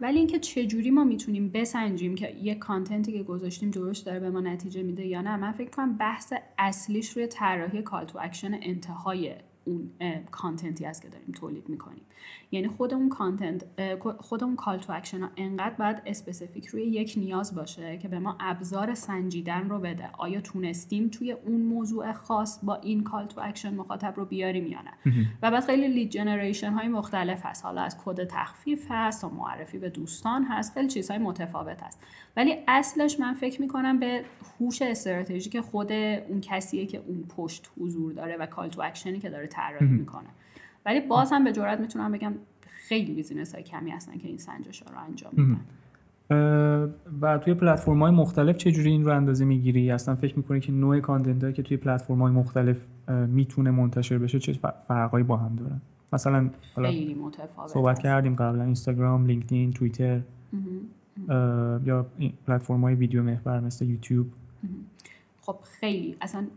ولی 0.02 0.18
اینکه 0.18 0.40
چجوری 0.40 0.92
ما 0.92 1.04
می‌تونیم 1.04 1.50
بسنجیم 1.50 2.16
که 2.16 2.36
یه 2.42 2.56
content 2.56 3.05
ی 3.05 3.12
که 3.12 3.24
گذاشتیم 3.24 3.72
درست 3.72 4.06
داره 4.06 4.20
به 4.20 4.30
ما 4.30 4.40
نتیجه 4.40 4.84
میده 4.84 5.06
یا 5.06 5.22
نه 5.22 5.38
من 5.38 5.52
فکر 5.52 5.70
کنم 5.70 5.98
بحث 5.98 6.34
اصلیش 6.58 7.10
روی 7.10 7.28
طراحی 7.28 7.82
call 7.82 8.06
to 8.06 8.20
action 8.22 8.54
انتهای 8.62 9.36
اون 9.66 9.92
content 10.32 10.79
ی 10.79 10.86
است 10.86 11.02
که 11.02 11.10
داریم 11.10 11.32
تولید 11.32 11.70
می‌کنیم. 11.70 12.04
یعنی 12.52 12.68
خود 12.68 12.94
اون 12.94 13.10
content 13.10 13.66
خود 14.18 14.44
اون 14.44 14.56
call 14.56 14.78
to 14.78 14.94
action 14.94 15.22
ها 15.22 15.30
انقدر 15.38 15.76
باید 15.76 16.02
specific 16.06 16.66
روی 16.66 16.84
یک 16.84 17.14
نیاز 17.18 17.56
باشه 17.56 17.98
که 17.98 18.08
به 18.08 18.20
ما 18.20 18.38
ابزار 18.40 18.96
سنجیدن 18.96 19.70
رو 19.70 19.80
بده. 19.80 20.10
آیا 20.18 20.42
تونستیم 20.42 21.08
توی 21.08 21.32
اون 21.32 21.62
موضوع 21.62 22.12
خاص 22.12 22.60
با 22.64 22.76
این 22.76 23.04
call 23.04 23.26
to 23.26 23.42
action 23.44 23.76
مخاطب 23.76 24.14
رو 24.16 24.26
بیاریم 24.26 24.68
یا 24.68 24.80
نه؟ 24.82 25.14
و 25.42 25.52
بعد 25.52 25.64
خیلی 25.64 25.88
lead 25.88 26.10
generation 26.10 26.72
های 26.72 26.88
مختلف 26.88 27.46
هست. 27.46 27.66
حالا 27.66 27.82
از 27.82 27.98
کد 28.06 28.28
تخفیف 28.28 28.88
هست 28.90 29.24
و 29.24 29.30
معرفی 29.30 29.78
به 29.78 29.90
دوستان 29.90 30.44
هست. 30.44 30.74
خیلی 30.74 30.88
چیزهای 30.88 31.20
متفاوت 31.20 31.84
هست. 31.84 32.00
ولی 32.36 32.56
اصلش 32.68 33.20
من 33.20 33.34
فکر 33.34 33.62
می‌کنم 33.62 34.00
به 34.00 34.24
هوش 34.60 34.82
استراتژیک 34.82 35.60
خود 35.60 35.92
اون 35.92 36.42
کسیه 36.42 36.86
که 36.86 37.04
اون 37.08 37.24
پشت 37.38 37.72
حضور 37.80 38.14
داره 38.14 38.38
و 38.38 38.46
call 38.46 38.70
to 38.70 38.82
action 38.82 39.14
ی 39.14 39.20
که 39.20 39.30
داره 39.30 39.48
طراحی 39.52 39.88
می‌کنه. 39.88 40.30
ولی 40.86 41.00
باز 41.00 41.32
هم 41.32 41.44
به 41.44 41.52
جرات 41.52 41.80
می‌تونم 41.80 42.12
بگم 42.12 42.34
خیلی 42.62 43.14
business 43.14 43.54
های 43.56 43.64
کمی 43.64 43.92
هستن 43.92 44.18
که 44.18 44.28
این 44.28 44.38
سنجش 44.38 44.82
رو 44.82 44.88
انجام 45.08 45.32
میدن. 45.38 45.62
و 47.22 47.38
توی 47.38 47.54
پلتفرم 47.54 48.02
های 48.02 48.12
مختلف 48.12 48.58
چجوری 48.58 48.90
این 48.90 49.06
رو 49.06 49.16
اندازه 49.16 49.46
می‌گیری؟ 49.46 49.92
اصلا 49.92 50.16
فکر 50.16 50.38
می‌کنی 50.38 50.60
که 50.60 50.72
نوع 50.72 51.00
content 51.00 51.56
که 51.56 51.64
توی 51.64 51.78
پلتفرم 51.78 52.22
های 52.22 52.32
مختلف 52.32 52.88
می‌تونه 53.28 53.72
منتشر 53.72 54.18
بشه 54.18 54.40
چه 54.40 54.54
فرقایی 54.88 55.24
با 55.24 55.38
هم 55.38 55.56
دارن؟ 55.56 55.82
مثلا 56.14 56.50
خیلی 56.76 57.14
متفاوت 57.14 57.70
صحبت 57.70 58.00
کردیم 58.00 58.36
قبلا 58.36 58.64
اینستاگرام 58.64 59.26
لینکدین 59.26 59.72
توییتر 59.72 60.22
یا 61.86 62.06
پلتفرم 62.48 62.82
های 62.82 62.96
ویدیو 62.96 63.24
محور 63.24 63.60
مثل 63.60 63.86
یوتیوب. 63.86 64.28
خب 65.42 65.60
خیلی 65.80 66.18
اصلا 66.22 66.48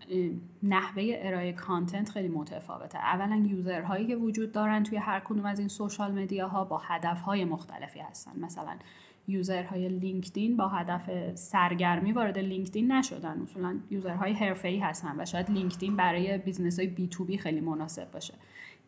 نحوه 0.63 1.13
ارائه 1.17 1.53
content 1.53 2.11
خیلی 2.11 2.29
متفاوته. 2.29 2.99
اولا 2.99 3.47
user 3.49 3.82
هایی 3.82 4.07
که 4.07 4.17
وجود 4.17 4.53
دارن 4.53 4.83
توی 4.83 4.99
هر 4.99 5.21
کدوم 5.21 5.47
از 5.47 5.59
این 5.59 5.69
social 5.69 6.13
media 6.13 6.56
ها 6.56 6.65
با 6.65 6.79
هدفهای 6.79 7.45
مختلفی 7.45 8.01
هستن. 8.01 8.33
مثلا 8.41 8.77
user 9.29 9.69
های 9.69 9.89
لینکدین 9.89 10.57
با 10.57 10.69
هدف 10.69 11.35
سرگرمی 11.35 12.13
وارد 12.13 12.39
لینکدین 12.39 12.93
نشدن. 12.93 13.43
اصولا 13.43 13.79
user 13.91 14.19
های 14.19 14.33
حرفه‌ای 14.33 14.79
هستن 14.79 15.21
و 15.21 15.25
شاید 15.25 15.51
لینکدین 15.51 15.97
برای 15.97 16.39
business 16.39 16.79
های 16.79 16.89
B2B 16.89 17.39
خیلی 17.39 17.61
مناسب 17.61 18.11
باشه. 18.11 18.35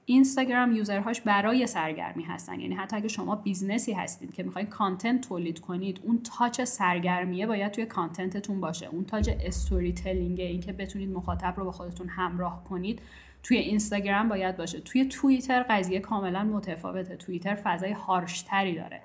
اینستاگرام 0.09 0.73
user 0.73 1.00
هاش 1.00 1.21
برای 1.21 1.67
سرگرمی 1.67 2.23
هستن. 2.23 2.61
یعنی 2.61 2.75
حتی 2.75 2.97
اگه 2.97 3.09
شما 3.09 3.37
business 3.37 3.87
ی 3.87 3.93
هستید 3.93 4.35
که 4.35 4.43
می‌خواین 4.43 4.69
content 4.69 5.29
تولید 5.29 5.61
کنید 5.61 6.01
اون 6.05 6.21
touch 6.23 6.61
سرگرمیه 6.61 7.47
باید 7.47 7.73
توی 7.73 7.87
content 7.87 8.39
تون 8.39 8.61
باشه. 8.61 8.87
اون 8.87 9.05
touch 9.05 9.31
storytelling 9.41 9.93
ه 9.93 10.45
این 10.45 10.61
که 10.61 10.73
بتونید 10.73 11.11
مخاطب 11.11 11.55
رو 11.57 11.65
با 11.65 11.73
خودتون 11.73 12.09
همراه 12.09 12.65
کنید 12.65 13.03
توی 13.43 13.57
اینستاگرام 13.57 14.29
باید 14.29 14.57
باشه. 14.57 14.81
توی 14.81 15.05
توییتر 15.05 15.63
قضیه 15.63 16.01
کاملا 16.01 16.45
متفاوته. 16.45 17.17
توییتر 17.17 17.55
فضای 17.55 17.93
harsh 17.93 18.44
تری 18.44 18.75
داره. 18.75 19.03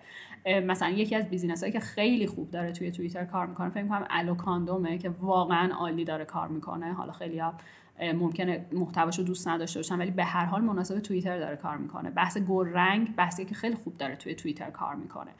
مثلا 0.66 0.90
یکی 0.90 1.16
از 1.16 1.30
business 1.30 1.60
هایی 1.60 1.74
که 1.74 1.80
خیلی 1.80 2.28
خوب 2.28 2.52
داره 2.52 2.72
توی 2.72 2.92
توییتر 2.92 3.26
کار 3.26 3.48
می‌کنه 3.48 3.70
فکر 3.70 3.88
کنم 3.88 4.08
الوکاندومه 4.10 4.98
که 4.98 5.10
واقعا 5.10 5.74
عالی 5.74 6.06
داره 6.06 6.26
کار 6.26 6.48
می‌کنه. 6.48 6.94
حالا 6.94 7.12
خیلی 7.12 7.40
ها 7.40 7.54
ممکنه 8.00 8.66
محتواش 8.72 9.18
رو 9.18 9.24
دوست 9.24 9.48
نداشته 9.48 9.80
باشن 9.80 9.98
ولی 9.98 10.12
به 10.12 10.24
هر 10.24 10.46
حال 10.46 10.62
مناسب 10.62 11.00
توییتر 11.00 11.40
داره 11.40 11.56
کار 11.56 11.78
می‌کنه. 11.78 12.10
بحث 12.10 12.38
رنگ 12.74 13.16
بحثی 13.16 13.46
که 13.46 13.56
خیلی 13.56 13.76
خوب 13.76 13.98
داره 13.98 14.16
توی 14.16 14.36
توییتر 14.36 14.70
کار 14.70 14.96
می‌کنه. 14.96 15.32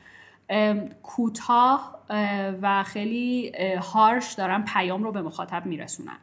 کوتاه 1.04 2.00
و 2.62 2.84
خیلی 2.84 3.52
هارش 3.94 4.34
دارن 4.34 4.64
پیام 4.64 5.04
رو 5.04 5.12
به 5.12 5.22
مخاطب 5.22 5.66
میرسونن. 5.66 6.18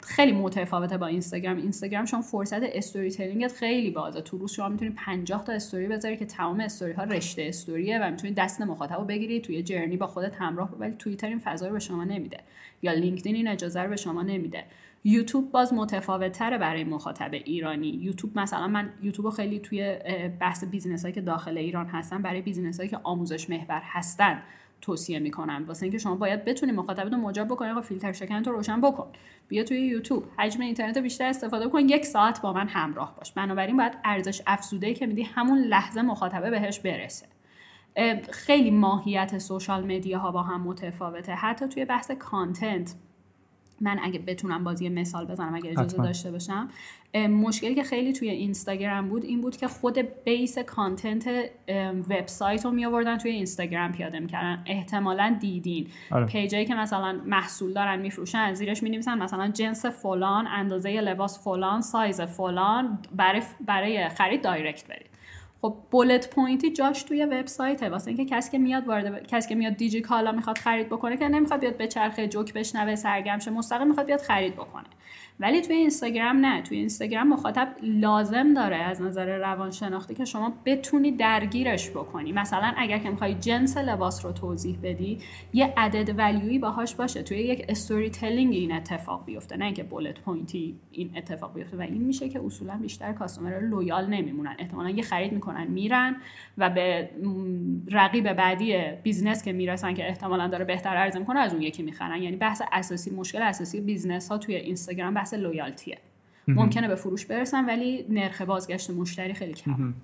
خیلی 0.00 0.32
متفاوته 0.32 0.96
با 0.96 1.06
اینستاگرام. 1.06 1.56
اینستاگرام 1.56 2.04
شما 2.04 2.20
فرصت 2.20 2.60
استوری 2.62 3.10
تلینگت 3.10 3.52
خیلی 3.52 3.90
بازه. 3.90 4.20
تو 4.20 4.38
روز 4.38 4.52
شما 4.52 4.68
می‌تونید 4.68 4.94
50 4.94 5.44
تا 5.44 5.52
استوری 5.52 5.86
بذاری 5.86 6.16
که 6.16 6.24
تمام 6.24 6.60
استوری 6.60 6.92
ها 6.92 7.04
رشته 7.04 7.42
استوریه 7.42 7.98
و 7.98 8.10
می‌تونید 8.10 8.36
دست 8.36 8.60
مخاطب 8.60 8.98
رو 8.98 9.04
بگیری 9.04 9.40
توی 9.40 9.62
جرنی 9.62 9.96
با 9.96 10.06
خودت 10.06 10.36
همراه 10.36 10.70
ولی 10.78 10.94
توییتر 10.98 11.26
این 11.26 11.38
فضا 11.38 11.66
رو 11.66 11.72
به 11.72 11.78
شما 11.78 12.04
نمیده. 12.04 12.38
یا 12.82 12.92
لینکدین 12.92 13.34
این 13.34 13.48
اجازه 13.48 13.82
رو 13.82 13.90
به 13.90 13.96
شما 13.96 14.22
نمیده. 14.22 14.64
یوتیوب 15.04 15.50
باز 15.50 15.74
متفاوت 15.74 16.32
تره 16.32 16.58
برای 16.58 16.84
مخاطب 16.84 17.30
ایرانی. 17.32 17.88
یوتیوب 17.88 18.38
مثلا 18.38 18.66
من 18.66 18.92
یوتیوب 19.02 19.26
رو 19.26 19.30
خیلی 19.30 19.58
توی 19.58 19.98
بحث 20.40 20.64
business 20.64 21.02
هایی 21.02 21.14
که 21.14 21.20
داخل 21.20 21.58
ایران 21.58 21.86
هستن 21.86 22.22
برای 22.22 22.42
business 22.42 22.76
هایی 22.76 22.90
که 22.90 22.98
آموزش 23.02 23.50
محور 23.50 23.80
هستن 23.84 24.42
توصیه 24.80 25.18
می‌کنم. 25.18 25.64
واسه 25.68 25.82
اینکه 25.82 25.98
شما 25.98 26.14
باید 26.14 26.44
بتونی 26.44 26.72
مخاطب 26.72 27.14
رو 27.14 27.16
مجاب 27.16 27.48
بکنی 27.48 27.70
آقا 27.70 27.80
فیلتر 27.80 28.12
شکن 28.12 28.42
تو 28.42 28.52
روشن 28.52 28.80
بکن. 28.80 29.06
بیا 29.48 29.64
توی 29.64 29.80
یوتیوب. 29.80 30.24
حجم 30.38 30.60
اینترنت 30.60 30.98
بیشتر 30.98 31.26
استفاده 31.26 31.68
کن 31.68 31.80
یک 31.80 32.06
ساعت 32.06 32.42
با 32.42 32.52
من 32.52 32.68
همراه 32.68 33.16
باش. 33.16 33.32
بنابراین 33.32 33.76
باید 33.76 33.92
ارزش 34.04 34.42
افزوده 34.46 34.94
که 34.94 35.06
میدی 35.06 35.22
همون 35.22 35.58
لحظه 35.58 36.02
مخاطبه 36.02 36.50
بهش 36.50 36.78
برسه. 36.78 37.26
خیلی 38.30 38.70
ماهیت 38.70 39.38
social 39.38 39.96
media 39.96 40.18
ها 40.18 40.30
با 40.30 40.42
هم 40.42 40.60
متفاوته. 40.60 41.32
حتی 41.32 41.68
توی 41.68 41.84
بحث 41.84 42.10
content 42.10 42.94
من 43.80 43.98
اگه 44.02 44.18
بتونم 44.18 44.64
بازم 44.64 44.88
مثال 44.88 45.26
بزنم 45.26 45.54
اگه 45.54 45.70
اجازه 45.70 45.96
داشته 45.96 46.30
باشم. 46.30 46.68
مشکلی 47.30 47.74
که 47.74 47.82
خیلی 47.82 48.12
توی 48.12 48.30
اینستاگرام 48.30 49.08
بود 49.08 49.24
این 49.24 49.40
بود 49.40 49.56
که 49.56 49.68
خود 49.68 49.98
base 50.24 50.58
content 50.58 51.28
وبسایت 52.10 52.64
رو 52.64 52.70
می 52.70 52.84
آوردن 52.84 53.18
توی 53.18 53.30
اینستاگرام 53.30 53.92
پیاده 53.92 54.20
می‌کردن. 54.20 54.62
احتمالا 54.66 55.36
دیدین. 55.40 55.86
آره. 56.10 56.26
page 56.26 56.51
ایی 56.51 56.64
که 56.64 56.74
مثلا 56.74 57.20
محصول 57.26 57.72
دارن 57.72 57.98
میفروشن 57.98 58.54
زیرش 58.54 58.82
می 58.82 58.90
نویسن 58.90 59.18
مثلا 59.18 59.48
جنس 59.48 59.86
فلان 59.86 60.46
اندازه 60.46 61.00
لباس 61.00 61.44
فلان 61.44 61.80
سایز 61.80 62.20
فلان 62.20 62.98
برای 63.16 63.42
برای 63.66 64.08
خرید 64.08 64.42
direct 64.42 64.86
برید. 64.86 65.07
خب 65.62 65.76
bullet 65.90 66.30
point 66.30 66.65
ی 66.65 66.72
جاش 66.72 67.02
توی 67.02 67.24
وبسایته. 67.24 67.88
واسه 67.88 68.08
اینکه 68.08 68.24
کسی 68.24 68.50
که 68.50 68.58
میاد 68.58 68.88
وارد 68.88 69.26
کسی 69.26 69.48
که 69.48 69.54
میاد 69.54 69.76
دیجی 69.76 70.00
کالا 70.00 70.32
می‌خواد 70.32 70.58
خرید 70.58 70.86
بکنه 70.86 71.16
که 71.16 71.28
نمی‌خواد 71.28 71.60
بیاد 71.60 71.76
بچرخه 71.76 72.28
جوک 72.28 72.52
بشنوه 72.52 72.94
سرگرم 72.94 73.38
شه 73.38 73.50
مستقیم 73.50 73.86
می‌خواد 73.88 74.06
بیاد 74.06 74.20
خرید 74.20 74.54
بکنه. 74.54 74.84
ولی 75.40 75.60
توی 75.60 75.76
اینستاگرام 75.76 76.36
نه. 76.36 76.62
توی 76.62 76.78
اینستاگرام 76.78 77.28
مخاطب 77.28 77.68
لازم 77.82 78.54
داره 78.54 78.76
از 78.76 79.02
نظر 79.02 79.38
روانشناختی 79.38 80.14
که 80.14 80.24
شما 80.24 80.52
بتونی 80.64 81.12
درگیرش 81.12 81.90
بکنی. 81.90 82.32
مثلا 82.32 82.72
اگر 82.76 82.98
که 82.98 83.10
می‌خوای 83.10 83.34
جنس 83.34 83.76
لباس 83.76 84.24
رو 84.24 84.32
توضیح 84.32 84.78
بدی 84.82 85.18
یه 85.52 85.74
عدد 85.76 86.18
ولیوی 86.18 86.58
باهاش 86.58 86.94
باشه. 86.94 87.22
توی 87.22 87.38
یک 87.38 87.64
storytelling 87.68 88.54
این 88.54 88.72
اتفاق 88.72 89.24
بیفته. 89.24 89.56
نه 89.56 89.64
اینکه 89.64 89.82
bullet 89.82 90.20
point 90.20 90.67
ی 90.67 90.76
این 90.90 91.10
اتفاق 91.16 91.54
بیفته. 91.54 91.76
و 91.76 91.80
این 91.80 92.02
میشه 92.02 92.28
که 92.28 92.40
اصولا 92.46 92.76
بیشتر 92.76 93.12
customer 93.12 93.60
loyal 93.60 94.06
نمیمونن. 94.06 94.56
احتمالا 94.58 94.90
یه 94.90 95.02
خرید 95.02 95.32
می‌کنن 95.32 95.66
میرن 95.66 96.16
و 96.58 96.70
به 96.70 97.10
رقیب 97.90 98.32
بعدی 98.32 98.76
business 99.02 99.44
که 99.44 99.52
می‌رسن 99.52 99.94
که 99.94 100.08
احتمالا 100.08 100.48
داره 100.48 100.64
بهتر 100.64 100.96
عرضه 100.96 101.18
می‌کنه 101.18 101.40
از 101.40 101.52
اون 101.52 101.62
یکی 101.62 101.82
می‌خرن. 101.82 102.22
یعنی 102.22 102.36
بحث 102.36 102.62
اساسی 102.72 103.10
مشکل 103.10 103.42
اساسی 103.42 103.80
business 103.80 104.28
ها 104.28 104.38
توی 104.38 104.54
اینستاگرام 104.54 105.14
loyalty 105.34 105.84
ه. 105.84 105.98
ممکنه 106.48 106.88
به 106.88 106.94
فروش 106.94 107.26
برسن 107.26 107.66
ولی 107.66 108.06
نرخ 108.08 108.42
بازگشت 108.42 108.90
مشتری 108.90 109.34
خیلی 109.34 109.52
کم. 109.52 109.94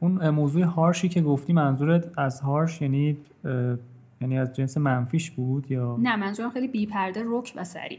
اون 0.00 0.30
موضوع 0.30 0.62
harsh 0.62 1.00
ی 1.00 1.08
که 1.08 1.20
گفتی 1.20 1.52
منظورت 1.52 2.18
از 2.18 2.40
harsh 2.40 2.82
یعنی 2.82 3.16
یعنی 4.20 4.38
از 4.38 4.52
جنس 4.52 4.76
منفیش 4.76 5.30
بود 5.30 5.70
یا؟ 5.70 5.96
نه 6.02 6.16
منظورم 6.16 6.50
خیلی 6.50 6.68
بی 6.68 6.86
پرده 6.86 7.22
رک 7.26 7.52
و 7.56 7.64
سریع. 7.64 7.98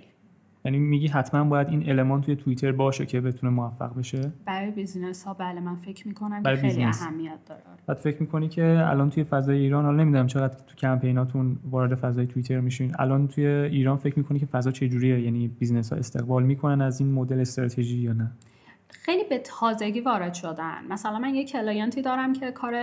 یعنی 0.65 0.79
میگی 0.79 1.07
حتما 1.07 1.43
باید 1.43 1.69
این 1.69 1.89
المان 1.89 2.21
توی 2.21 2.35
توییتر 2.35 2.71
باشه 2.71 3.05
که 3.05 3.21
بتونه 3.21 3.53
موفق 3.53 3.97
بشه؟ 3.97 4.31
برای 4.45 4.71
business 4.71 5.23
ها 5.23 5.33
بله 5.33 5.59
من 5.59 5.75
فکر 5.75 6.07
می‌کنم 6.07 6.43
که 6.43 6.55
خیلی 6.55 6.83
اهمیت 6.83 7.39
داره. 7.45 7.61
بعد 7.87 7.97
فکر 7.97 8.19
می‌کنی 8.19 8.49
که 8.49 8.83
الان 8.85 9.09
توی 9.09 9.23
فضای 9.23 9.57
ایران 9.57 9.85
حالا 9.85 10.03
نمی‌دونم 10.03 10.27
چقدر 10.27 10.57
تو 10.67 10.75
کمپیناتون 10.75 11.59
وارد 11.69 11.95
فضای 11.95 12.27
توییتر 12.27 12.59
میشین 12.59 12.95
الان 12.99 13.27
توی 13.27 13.45
ایران 13.45 13.97
فکر 13.97 14.19
می‌کنی 14.19 14.39
که 14.39 14.45
فضا 14.45 14.71
چجوریه؟ 14.71 15.21
یعنی 15.21 15.47
business 15.47 15.93
ها 15.93 15.99
استقبال 15.99 16.43
می‌کنن 16.43 16.81
از 16.81 16.99
این 16.99 17.11
مدل 17.11 17.39
استراتژی 17.39 17.97
یا 17.97 18.13
نه؟ 18.13 18.31
خیلی 18.89 19.23
به 19.29 19.37
تازگی 19.37 20.01
وارد 20.01 20.33
شدن. 20.33 20.87
مثلا 20.89 21.19
من 21.19 21.35
یه 21.35 21.45
client 21.45 21.93
ی 21.93 22.01
دارم 22.01 22.33
که 22.33 22.51
کار 22.51 22.73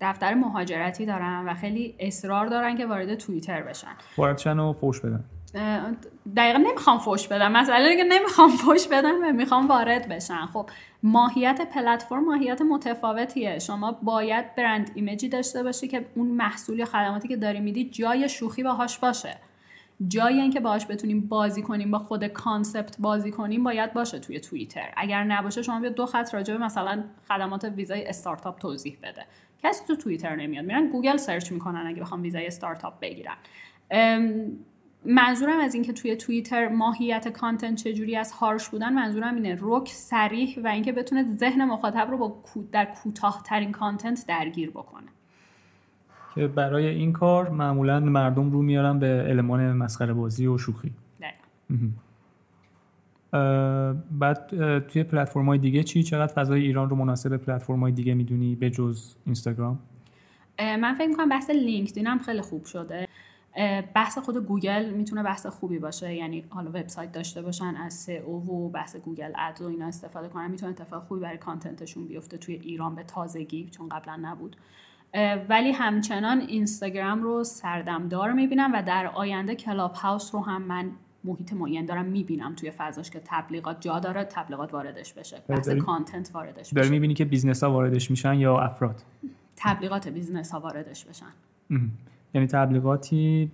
دفتر 0.00 0.34
مهاجرتی 0.34 1.06
دارم 1.06 1.48
و 1.48 1.54
خیلی 1.54 1.94
اصرار 1.98 2.46
دارن 2.46 2.76
که 2.76 2.86
وارد 2.86 3.14
توییتر 3.14 3.62
بشن. 3.62 3.88
وارد 4.16 4.46
و 4.46 4.72
فوش 4.72 5.00
بدن. 5.00 5.24
دقیقا 6.36 6.58
نمی‌خوام 6.58 6.98
فوش 6.98 7.28
بدم. 7.28 7.52
مسئله 7.52 7.96
که 7.96 8.04
نمی‌خوام 8.04 8.50
فوش 8.50 8.88
بدم 8.88 9.14
و 9.22 9.32
می‌خوام 9.32 9.68
وارد 9.68 10.08
بشن 10.08 10.46
خب 10.46 10.70
ماهیت 11.02 11.60
پلتفرم 11.74 12.24
ماهیت 12.24 12.62
متفاوتیه. 12.62 13.58
شما 13.58 13.92
باید 13.92 14.54
brand 14.54 14.90
image 14.94 15.22
ی 15.22 15.28
داشته 15.28 15.62
باشی 15.62 15.88
که 15.88 16.06
اون 16.14 16.26
محصول 16.26 16.78
یا 16.78 16.84
خدماتی 16.84 17.28
که 17.28 17.36
داری 17.36 17.60
میدی 17.60 17.84
جای 17.84 18.28
شوخی 18.28 18.62
باهاش 18.62 18.98
باشه. 18.98 19.36
جایی 20.08 20.40
اینکه 20.40 20.60
باهاش 20.60 20.86
بتونیم 20.86 21.20
بازی 21.20 21.62
کنیم 21.62 21.90
با 21.90 21.98
خود 21.98 22.24
concept 22.26 22.96
بازی 22.98 23.30
کنیم 23.30 23.64
باید 23.64 23.92
باشه 23.92 24.18
توی 24.18 24.40
توییتر. 24.40 24.92
اگر 24.96 25.24
نباشه 25.24 25.62
شما 25.62 25.80
بیا 25.80 25.90
دو 25.90 26.06
خط 26.06 26.34
راجع 26.34 26.56
مثلا 26.56 27.04
خدمات 27.28 27.64
ویزای 27.64 28.06
استارتاپ 28.06 28.58
توضیح 28.58 28.98
بده. 29.02 29.26
کسی 29.62 29.84
تو 29.86 29.96
توییتر 29.96 30.36
نمیاد. 30.36 30.64
میرن 30.64 30.86
گوگل 30.86 31.16
search 31.16 31.52
می‌کنن 31.52 31.86
اگه 31.86 32.00
بخوام 32.00 32.22
ویزای 32.22 32.46
استارتاپ 32.46 33.00
بگیرن 33.00 33.36
منظورم 35.04 35.60
از 35.60 35.74
اینکه 35.74 35.92
توی 35.92 36.16
توییتر 36.16 36.68
ماهیت 36.68 37.28
کانتنت 37.28 37.74
چجوری 37.74 38.16
از 38.16 38.32
هارش 38.32 38.68
بودن 38.68 38.92
منظورم 38.92 39.34
اینه 39.34 39.58
رک 39.60 39.88
سریح 39.88 40.58
و 40.64 40.68
اینکه 40.68 40.92
بتونه 40.92 41.36
ذهن 41.36 41.64
مخاطب 41.64 42.08
رو 42.10 42.18
با 42.18 42.34
در 42.72 42.84
کوتاه 42.84 43.42
ترین 43.46 43.72
کانتنت 43.72 44.24
درگیر 44.28 44.70
بکنه. 44.70 45.06
که 46.34 46.48
برای 46.48 46.86
این 46.86 47.12
کار 47.12 47.48
معمولا 47.48 48.00
مردم 48.00 48.50
رو 48.50 48.62
میارن 48.62 48.98
به 48.98 49.24
المان 49.28 49.72
مسخره 49.72 50.12
بازی 50.12 50.46
و 50.46 50.58
شوخی. 50.58 50.92
بعد 54.10 54.48
توی 54.80 55.02
پلتفرم 55.02 55.46
های 55.46 55.58
دیگه 55.58 55.82
چی؟ 55.82 56.02
چقدر 56.02 56.32
فضای 56.32 56.62
ایران 56.62 56.90
رو 56.90 56.96
مناسب 56.96 57.36
پلتفرم 57.36 57.80
های 57.80 57.92
دیگه 57.92 58.14
می‌دونی 58.14 58.56
به 58.56 58.70
جز 58.70 59.14
اینستاگرام؟ 59.26 59.78
من 60.58 60.94
فکر 60.94 61.08
می‌کنم 61.08 61.28
بحث 61.28 61.50
لینکدین 61.50 62.06
هم 62.06 62.18
خیلی 62.18 62.40
خوب 62.40 62.64
شده. 62.64 63.08
بحث 63.94 64.18
خود 64.18 64.36
گوگل 64.36 64.90
می‌تونه 64.90 65.22
بحث 65.22 65.46
خوبی 65.46 65.78
باشه. 65.78 66.14
یعنی 66.14 66.44
حالا 66.48 66.70
وبسایت 66.70 67.12
داشته 67.12 67.42
باشن 67.42 67.74
از 67.76 67.94
سئو 67.94 68.32
و 68.32 68.68
بحث 68.68 68.96
Google 68.96 69.32
Ads 69.38 69.62
و 69.62 69.66
اینا 69.66 69.86
استفاده 69.86 70.28
کنن. 70.28 70.50
می‌تونه 70.50 70.72
اتفاق 70.72 71.02
خوبی 71.02 71.20
برای 71.20 71.38
content 71.38 71.81
شون 71.81 72.06
بیفته 72.06 72.38
توی 72.38 72.54
ایران 72.54 72.94
به 72.94 73.02
تازگی 73.02 73.68
چون 73.70 73.88
قبلا 73.88 74.18
نبود. 74.22 74.56
ولی 75.48 75.72
همچنان 75.72 76.40
اینستاگرام 76.40 77.22
رو 77.22 77.44
سردمدار 77.44 78.32
می‌بینم 78.32 78.72
و 78.74 78.82
در 78.82 79.06
آینده 79.06 79.54
کلاب 79.54 79.94
هاوس 79.94 80.34
رو 80.34 80.40
هم 80.40 80.62
من 80.62 80.90
محیط 81.24 81.52
معین 81.52 81.86
دارم 81.86 82.04
می‌بینم 82.04 82.54
توی 82.54 82.70
فضاش 82.70 83.10
که 83.10 83.22
تبلیغات 83.24 83.80
جا 83.80 83.98
داره 83.98 84.24
تبلیغات 84.24 84.74
واردش 84.74 85.12
بشه. 85.12 85.42
بحث 85.48 85.68
content 85.68 86.30
واردش 86.34 86.60
بشه. 86.60 86.76
داری 86.76 86.88
می‌بینی 86.88 87.14
که 87.14 87.24
business 87.24 87.64
ها 87.64 87.72
واردش 87.72 88.10
میشن 88.10 88.34
یا 88.34 88.58
افراد؟ 88.58 89.02
تبلیغات 89.56 90.08
business 90.08 90.52
ها 90.52 90.60
واردش 90.60 91.04
بشن. 91.04 91.32
یعنی 92.34 92.46
تبلیغاتی 92.46 93.50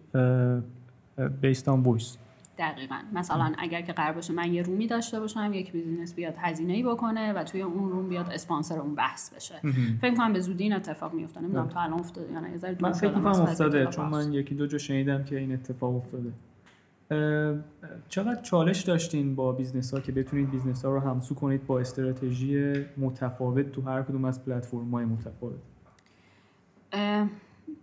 based 1.40 1.68
on 1.68 1.82
voice 1.82 2.18
دقیقا. 2.58 2.96
مثلا 3.12 3.52
اگر 3.58 3.80
که 3.80 3.92
قرار 3.92 4.12
باشه 4.12 4.32
من 4.32 4.54
یه 4.54 4.62
room 4.62 4.82
ی 4.82 4.86
داشته 4.86 5.20
باشم 5.20 5.50
یک 5.54 5.72
business 5.72 6.14
بیاد 6.14 6.34
هزینه 6.38 6.72
ای 6.72 6.82
بکنه 6.82 7.32
و 7.32 7.44
توی 7.44 7.62
اون 7.62 7.90
room 7.90 8.08
بیاد 8.08 8.30
اسپانسر 8.32 8.78
اون 8.78 8.94
بحث 8.94 9.34
بشه. 9.34 9.54
فکر 10.00 10.14
کنم 10.14 10.32
به 10.32 10.40
زودی 10.40 10.64
این 10.64 10.72
اتفاق 10.72 11.14
میفته 11.14 11.40
نمی‌دونم 11.40 11.68
تا 11.68 11.80
الان 11.80 12.00
افتاده 12.00 12.32
یا 12.32 12.40
نه. 12.40 12.50
یه 12.50 12.76
من 12.80 12.92
فکر 12.92 13.12
کنم 13.12 13.26
افتاده 13.26 13.86
چون 13.86 14.06
من 14.06 14.32
یکی 14.32 14.54
دو 14.54 14.66
جا 14.66 14.78
شنیدم 14.78 15.24
که 15.24 15.38
این 15.38 15.52
اتفاق 15.52 15.96
افتاده. 15.96 16.32
چقدر 18.08 18.42
چالش 18.42 18.82
داشتین 18.82 19.34
با 19.34 19.52
business 19.52 19.94
ها 19.94 20.00
که 20.00 20.12
بتونید 20.12 20.50
business 20.50 20.84
ها 20.84 20.90
رو 20.90 21.00
همسو 21.00 21.34
کنید 21.34 21.66
با 21.66 21.80
استراتژی 21.80 22.74
متفاوت 22.96 23.72
تو 23.72 23.82
هر 23.82 24.02
کدوم 24.02 24.24
از 24.24 24.44
پلتفرم 24.44 24.90
های 24.90 25.04
متفاوت 25.04 25.54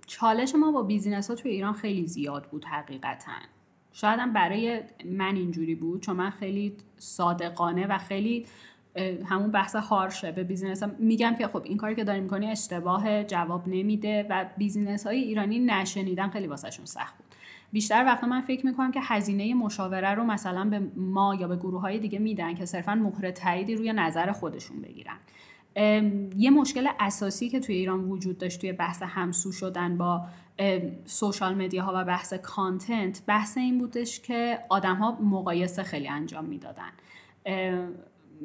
چالش 0.07 0.55
ما 0.55 0.71
با 0.71 0.83
business 0.83 1.29
ها 1.29 1.35
توی 1.35 1.51
ایران 1.51 1.73
خیلی 1.73 2.07
زیاد 2.07 2.45
بود 2.45 2.65
حقیقتا. 2.65 3.31
شاید 3.91 4.19
هم 4.19 4.33
برای 4.33 4.81
من 5.05 5.35
اینجوری 5.35 5.75
بود 5.75 6.01
چون 6.01 6.15
من 6.15 6.29
خیلی 6.29 6.73
صادقانه 6.97 7.87
و 7.87 7.97
خیلی 7.97 8.45
همون 9.25 9.51
بحث 9.51 9.75
harsh 9.75 10.22
ه 10.22 10.31
به 10.31 10.43
business 10.43 10.83
میگم 10.83 11.35
که 11.35 11.47
خب 11.47 11.61
این 11.63 11.77
کاری 11.77 11.95
که 11.95 12.03
داری 12.03 12.21
می‌کنی 12.21 12.51
اشتباه 12.51 13.23
جواب 13.23 13.67
نمیده 13.67 14.27
و 14.29 14.45
business 14.57 15.07
های 15.07 15.17
ایرانی 15.17 15.59
نه 15.59 15.77
شنیدن 15.77 16.29
خیلی 16.29 16.47
واسهشون 16.47 16.85
سخت 16.85 17.17
بود. 17.17 17.25
بیشتر 17.71 18.03
وقتا 18.05 18.27
من 18.27 18.41
فکر 18.41 18.65
می‌کنم 18.65 18.91
که 18.91 18.99
هزینه 19.03 19.53
مشاوره 19.53 20.13
رو 20.13 20.23
مثلا 20.23 20.69
به 20.69 20.79
ما 20.95 21.35
یا 21.35 21.47
به 21.47 21.55
گروه 21.55 21.81
های 21.81 21.99
دیگه 21.99 22.19
میدن 22.19 22.55
که 22.55 22.65
صرفا 22.65 22.95
مهر 22.95 23.31
تاییدی 23.31 23.75
روی 23.75 23.93
نظر 23.93 24.31
خودشون 24.31 24.81
بگیرن. 24.81 25.17
یه 26.37 26.49
مشکل 26.49 26.87
اساسی 26.99 27.49
که 27.49 27.59
توی 27.59 27.75
ایران 27.75 27.99
وجود 27.99 28.37
داشت 28.37 28.61
توی 28.61 28.71
بحث 28.71 29.01
همسو 29.01 29.51
شدن 29.51 29.97
با 29.97 30.21
social 31.05 31.55
media 31.55 31.83
ها 31.83 31.93
و 31.95 32.05
بحث 32.05 32.33
content 32.33 33.21
بحث 33.27 33.57
این 33.57 33.79
بودش 33.79 34.19
که 34.19 34.59
آدم 34.69 34.95
ها 34.95 35.17
مقایسه 35.21 35.83
خیلی 35.83 36.07
انجام 36.07 36.45
می‌دادن. 36.45 36.91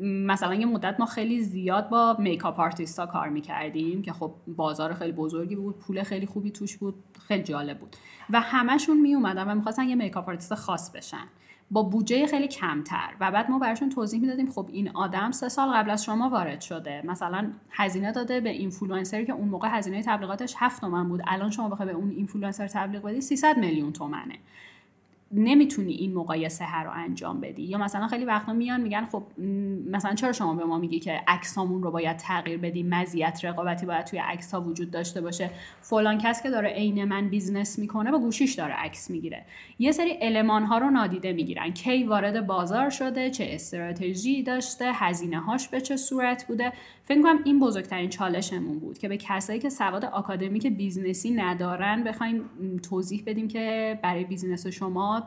مثلا 0.02 0.54
یه 0.54 0.66
مدت 0.66 1.00
ما 1.00 1.06
خیلی 1.06 1.40
زیاد 1.40 1.88
با 1.88 2.16
makeup 2.18 2.60
artist 2.60 3.00
کار 3.00 3.28
می‌کردیم 3.28 4.02
که 4.02 4.12
خب 4.12 4.34
بازار 4.46 4.94
خیلی 4.94 5.12
بزرگی 5.12 5.56
بود 5.56 5.78
پول 5.78 6.02
خیلی 6.02 6.26
خوبی 6.26 6.50
توش 6.50 6.76
بود 6.76 6.94
خیلی 7.28 7.42
جالب 7.42 7.78
بود. 7.78 7.96
و 8.30 8.40
همشون 8.40 9.00
می 9.00 9.14
اومدن 9.14 9.50
و 9.50 9.54
می‌خواستن 9.54 9.88
یه 9.88 9.94
makeup 9.94 10.28
artist 10.28 10.54
خاص 10.54 10.90
بشن. 10.90 11.24
با 11.70 11.82
بودجه 11.82 12.26
خیلی 12.26 12.48
کمتر. 12.48 13.14
و 13.20 13.30
بعد 13.30 13.50
ما 13.50 13.58
براشون 13.58 13.88
توضیح 13.88 14.20
می‌دادیم 14.20 14.50
خب 14.50 14.68
این 14.72 14.90
آدم 14.90 15.30
سه 15.30 15.48
سال 15.48 15.68
قبل 15.68 15.90
از 15.90 16.04
شما 16.04 16.28
وارد 16.28 16.60
شده. 16.60 17.02
مثلا 17.06 17.52
هزینه 17.70 18.12
داده 18.12 18.40
به 18.40 18.50
اینفلوئنسری 18.50 19.26
که 19.26 19.32
اون 19.32 19.48
موقع 19.48 19.68
هزینه 19.70 20.02
تبلیغاتش 20.02 20.54
7 20.58 20.80
تومن 20.80 21.08
بود. 21.08 21.20
الان 21.26 21.50
شما 21.50 21.68
بخوای 21.68 21.88
به 21.88 21.94
اون 21.94 22.10
اینفلوئنسر 22.10 22.68
تبلیغ 22.68 23.02
بدی 23.02 23.20
300 23.20 23.58
میلیون 23.58 23.92
تومنه. 23.92 24.38
نمی‌تونی 25.32 25.92
این 25.92 26.14
مقایسه 26.14 26.64
ها 26.64 26.84
رو 26.84 26.90
انجام 26.90 27.40
بدی. 27.40 27.62
یا 27.62 27.78
مثلا 27.78 28.06
خیلی 28.06 28.24
وقتا 28.24 28.52
میان 28.52 28.80
میگن 28.80 29.06
خب 29.12 29.22
مثلا 29.90 30.14
چرا 30.14 30.32
شما 30.32 30.54
به 30.54 30.64
ما 30.64 30.78
میگی 30.78 30.98
که 30.98 31.20
عکسامون 31.28 31.82
رو 31.82 31.90
باید 31.90 32.16
تغییر 32.16 32.58
بدیم 32.58 32.88
مزیت 32.88 33.40
رقابتی 33.42 33.86
باید 33.86 34.06
توی 34.06 34.18
عکس 34.18 34.54
ها 34.54 34.60
وجود 34.60 34.90
داشته 34.90 35.20
باشه. 35.20 35.50
فلان 35.80 36.18
کس 36.18 36.42
که 36.42 36.50
داره 36.50 36.68
عین 36.68 37.04
من 37.04 37.28
business 37.28 37.78
می‌کنه 37.78 38.10
با 38.10 38.18
گوشیش 38.18 38.54
داره 38.54 38.72
عکس 38.72 39.10
می‌گیره. 39.10 39.44
یه 39.78 39.92
سری 39.92 40.18
المان 40.20 40.64
ها 40.64 40.78
رو 40.78 40.90
نادیده 40.90 41.32
می‌گیرن. 41.32 41.70
کی 41.70 42.04
وارد 42.04 42.46
بازار 42.46 42.90
شده 42.90 43.30
چه 43.30 43.48
استراتژی 43.50 44.42
داشته 44.42 44.90
هزینه 44.94 45.40
هاش 45.40 45.68
به 45.68 45.80
چه 45.80 45.96
صورت 45.96 46.46
بوده؟ 46.46 46.72
فکر 47.04 47.22
کنم 47.22 47.38
این 47.44 47.58
بزرگترین 47.60 48.10
چالشمون 48.10 48.78
بود 48.78 48.98
که 48.98 49.08
به 49.08 49.16
کسایی 49.16 49.58
که 49.58 49.68
سواد 49.68 50.04
آکادمیک 50.04 50.66
business 50.66 51.23
ی 51.23 51.30
ندارن 51.30 52.04
بخوایم 52.04 52.42
توضیح 52.82 53.22
بدیم 53.26 53.48
که 53.48 53.98
برای 54.02 54.24
business 54.24 54.66
شما 54.66 55.17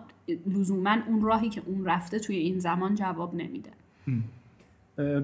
لزوما 0.47 0.97
اون 1.07 1.21
راهی 1.21 1.49
که 1.49 1.61
اون 1.65 1.85
رفته 1.85 2.19
توی 2.19 2.35
این 2.35 2.59
زمان 2.59 2.95
جواب 2.95 3.35
نمیده. 3.35 3.69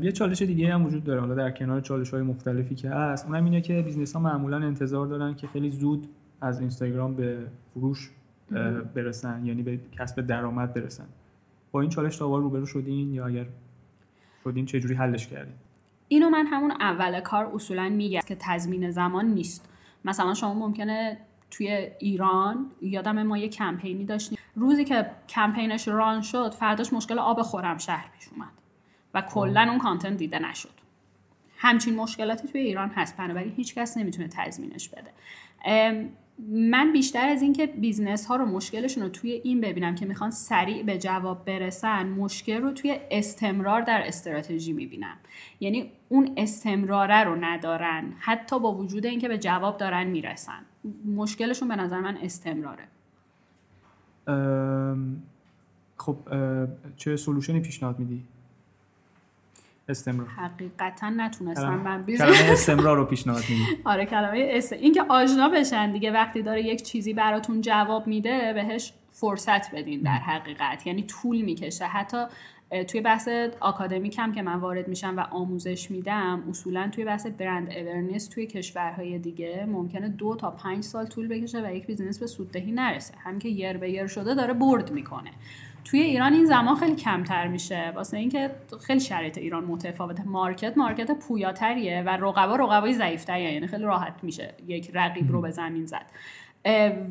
یه 0.01 0.11
چالش 0.11 0.41
دیگه 0.41 0.73
هم 0.73 0.85
وجود 0.85 1.03
داره. 1.03 1.19
حالا 1.19 1.35
در 1.35 1.51
کنار 1.51 1.81
چالش 1.81 2.09
های 2.09 2.21
مختلفی 2.21 2.75
که 2.75 2.89
هست 2.89 3.25
اونم 3.25 3.45
اینه 3.45 3.61
که 3.61 3.81
business 3.81 4.13
ها 4.13 4.19
معمولا 4.19 4.57
انتظار 4.57 5.07
دارن 5.07 5.33
که 5.33 5.47
خیلی 5.47 5.69
زود 5.69 6.07
از 6.41 6.59
اینستاگرام 6.59 7.15
به 7.15 7.47
فروش 7.73 8.11
برسن 8.95 9.45
یعنی 9.45 9.63
به 9.63 9.79
کسب 9.99 10.21
درآمد 10.21 10.73
برسن. 10.73 11.05
با 11.71 11.81
این 11.81 11.89
چالش 11.89 12.17
تا 12.17 12.37
روبرو 12.37 12.65
شدین 12.65 13.13
یا 13.13 13.27
اگر 13.27 13.45
شدین 14.43 14.65
چجوری 14.65 14.93
حلش 14.93 15.27
کردین؟ 15.27 15.53
اینو 16.07 16.29
من 16.29 16.45
همون 16.45 16.71
اول 16.71 17.19
کار 17.19 17.51
اصولا 17.53 17.89
میگم 17.89 18.19
که 18.27 18.37
تضمین 18.39 18.91
زمان 18.91 19.25
نیست. 19.25 19.69
مثلا 20.05 20.33
شما 20.33 20.53
ممکنه 20.53 21.17
توی 21.51 21.67
ایران 21.99 22.65
یادم 22.81 23.23
ما 23.23 23.37
یه 23.37 23.49
کمپینی 23.49 24.05
داشتیم 24.05 24.36
روزی 24.57 24.85
که 24.85 25.05
کمپینش 25.29 25.87
run 25.87 26.21
شد 26.21 26.53
فرداش 26.53 26.93
مشکل 26.93 27.19
آب 27.19 27.41
خرمشهر 27.41 28.09
پیش 28.17 28.27
اومد 28.27 28.51
و 29.13 29.21
کلا 29.21 29.61
اون 29.69 29.77
content 29.77 30.17
دیده 30.17 30.39
نشد. 30.39 30.69
همچین 31.57 31.95
مشکلاتی 31.95 32.47
توی 32.47 32.61
ایران 32.61 32.89
هست 32.89 33.17
بنابراین 33.17 33.53
هیچ 33.55 33.75
کس 33.75 33.97
نمی‌تونه 33.97 34.27
تضمینش 34.27 34.89
بده. 34.89 35.11
من 36.49 36.91
بیشتر 36.91 37.29
از 37.29 37.41
اینکه 37.41 37.65
business 37.65 38.25
ها 38.25 38.35
رو 38.35 38.45
مشکلشون 38.45 39.03
رو 39.03 39.09
توی 39.09 39.31
این 39.31 39.61
ببینم 39.61 39.95
که 39.95 40.05
می‌خوان 40.05 40.31
سریع 40.31 40.83
به 40.83 40.97
جواب 40.97 41.45
برسن 41.45 42.07
مشکل 42.07 42.61
رو 42.61 42.71
توی 42.71 42.99
استمرار 43.11 43.81
در 43.81 44.01
استراتژی 44.05 44.73
می‌بینم. 44.73 45.17
یعنی 45.59 45.91
اون 46.09 46.33
استمراره 46.37 47.23
رو 47.23 47.35
ندارن 47.35 48.13
حتی 48.19 48.59
با 48.59 48.73
وجود 48.73 49.05
اینکه 49.05 49.27
به 49.27 49.37
جواب 49.37 49.77
دارن 49.77 50.07
می‌رسن. 50.07 50.65
مشکلشون 51.05 51.67
به 51.67 51.75
نظر 51.75 51.99
من 51.99 52.17
استمراره. 52.17 52.83
خب 55.97 56.17
چه 56.97 57.17
سلوشنی 57.17 57.59
پیشنهاد 57.59 57.99
میدی؟ 57.99 58.23
استمرار. 59.89 60.27
حقیقتا 60.27 61.09
نتونستم 61.09 61.75
من 61.75 62.05
کلمه 62.05 62.51
استمرار 62.51 62.97
رو 62.97 63.05
پیشنهاد 63.05 63.43
میدی. 63.49 63.63
آره 63.85 64.05
کلمه 64.05 64.51
است... 64.53 64.73
این 64.73 64.93
که 64.93 65.03
آشنا 65.09 65.49
بشن 65.49 65.91
دیگه 65.91 66.11
وقتی 66.11 66.41
داره 66.41 66.61
یک 66.61 66.83
چیزی 66.83 67.13
براتون 67.13 67.61
جواب 67.61 68.07
میده 68.07 68.53
بهش 68.53 68.93
فرصت 69.11 69.75
بدین 69.75 70.01
در 70.01 70.17
حقیقت. 70.17 70.87
یعنی 70.87 71.03
طول 71.03 71.41
می‌کشه. 71.41 71.85
حتی 71.85 72.25
توی 72.87 73.01
بحث 73.01 73.29
آکادمیک 73.59 74.19
هم 74.19 74.31
که 74.31 74.41
من 74.41 74.55
وارد 74.55 74.87
میشم 74.87 75.17
و 75.17 75.19
آموزش 75.19 75.91
میدم 75.91 76.43
اصولا 76.49 76.89
توی 76.91 77.05
بحث 77.05 77.27
brand 77.27 77.69
awareness 77.77 78.27
توی 78.27 78.47
کشورهای 78.47 79.19
دیگه 79.19 79.65
ممکنه 79.65 80.09
دو 80.09 80.35
تا 80.35 80.51
پنج 80.51 80.83
سال 80.83 81.05
طول 81.05 81.27
بکشه 81.27 81.61
و 81.61 81.75
یک 81.75 81.85
business 81.85 82.19
به 82.19 82.27
سوددهی 82.27 82.71
نرسه. 82.71 83.13
همین 83.17 83.39
که 83.39 83.49
یر 83.49 83.77
به 83.77 83.91
یر 83.91 84.07
شده 84.07 84.35
داره 84.35 84.53
برد 84.53 84.91
می‌کنه. 84.91 85.31
توی 85.85 85.99
ایران 85.99 86.33
این 86.33 86.45
زمان 86.45 86.75
خیلی 86.75 86.95
کمتر 86.95 87.47
میشه. 87.47 87.91
واسه 87.95 88.17
اینکه 88.17 88.51
خیلی 88.81 88.99
شرایط 88.99 89.37
ایران 89.37 89.63
متفاوته. 89.63 90.23
market 90.23 90.77
market 90.77 91.11
پویاتریه 91.11 92.01
و 92.01 92.09
رقبا 92.09 92.55
رقبای 92.55 92.93
ضعیفتریه. 92.93 93.53
یعنی 93.53 93.67
خیلی 93.67 93.83
راحت 93.83 94.13
میشه 94.23 94.53
یک 94.67 94.91
رقیب 94.93 95.31
رو 95.31 95.41
به 95.41 95.51
زمین 95.51 95.85
زد. 95.85 96.05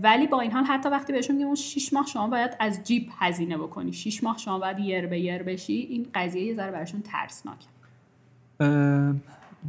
ولی 0.03 0.27
با 0.27 0.41
این 0.41 0.53
حال 0.53 0.65
حتی 0.65 0.89
وقتی 0.89 1.13
بهشون 1.13 1.37
میگم 1.37 1.55
6 1.55 1.93
ماه 1.93 2.07
شما 2.07 2.29
باید 2.29 2.51
از 2.61 2.85
جیب 2.85 3.09
هزینه 3.19 3.59
بکنی. 3.59 3.93
6 3.93 4.25
ماه 4.25 4.39
شما 4.39 4.59
باید 4.59 4.79
یر 4.79 5.07
به 5.07 5.21
یر 5.21 5.43
بشی. 5.43 5.73
این 5.73 6.07
قضیه 6.15 6.43
یه 6.43 6.55
ذره 6.55 6.73
براشون 6.73 7.03
ترسناک 7.03 7.65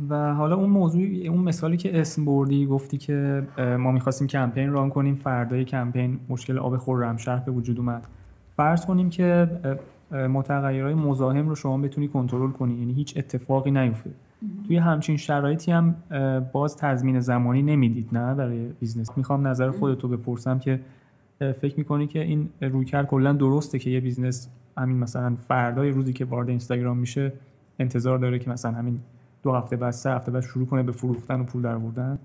و 0.09 0.33
حالا 0.33 0.55
اون 0.55 0.69
موضوع 0.69 1.01
اون 1.29 1.43
مثالی 1.43 1.77
که 1.77 1.99
اسم 1.99 2.25
بردی 2.25 2.65
گفتی 2.65 2.97
که 2.97 3.47
ما 3.79 3.91
می‌خواستیم 3.91 4.27
کمپین 4.27 4.71
run 4.71 4.89
کنیم. 4.89 5.15
فردای 5.15 5.65
کمپین 5.65 6.19
مشکل 6.29 6.57
آب 6.57 6.77
خرمشهر 6.77 7.39
به 7.39 7.51
وجود 7.51 7.79
اومد. 7.79 8.07
فرض 8.57 8.85
کنیم 8.85 9.09
که 9.09 9.49
متغیرهای 10.11 10.93
مزاحم 10.93 11.49
رو 11.49 11.55
شما 11.55 11.77
بتونی 11.77 12.07
کنترل 12.07 12.51
کنی. 12.51 12.73
یعنی 12.73 12.93
هیچ 12.93 13.17
اتفاقی 13.17 13.71
نیفته. 13.71 14.09
توی 14.67 14.77
همچین 14.77 15.17
شرایطی 15.17 15.71
هم 15.71 15.95
باز 16.51 16.77
تضمین 16.77 17.19
زمانی 17.19 17.61
نمی‌دید 17.61 18.09
نه؟ 18.11 18.33
برای 18.33 18.67
business. 18.80 19.17
می‌خوام 19.17 19.47
نظر 19.47 19.71
خودتو 19.71 20.07
بپرسم 20.07 20.59
که 20.59 20.79
فکر 21.39 21.77
می‌کنی 21.77 22.07
که 22.07 22.21
این 22.21 22.49
رویکرد 22.61 23.07
کلا 23.07 23.33
درسته 23.33 23.79
که 23.79 23.89
یه 23.89 23.99
business 23.99 24.49
همین 24.77 24.97
مثلا 24.97 25.35
فردای 25.47 25.89
روزی 25.89 26.13
که 26.13 26.25
وارد 26.25 26.49
اینستاگرام 26.49 26.97
میشه 26.97 27.33
انتظار 27.79 28.17
داره 28.17 28.39
که 28.39 28.49
مثلا 28.49 28.71
همین 28.71 28.99
دو 29.43 29.53
هفته 29.53 29.75
بعد 29.75 29.91
سه 29.91 30.11
هفته 30.11 30.31
بعد 30.31 30.43
شروع 30.43 30.65
کنه 30.65 30.83
به 30.83 30.91
فروختن 30.91 31.41
و 31.41 31.43
پول 31.43 31.61
دروردن 31.61 32.19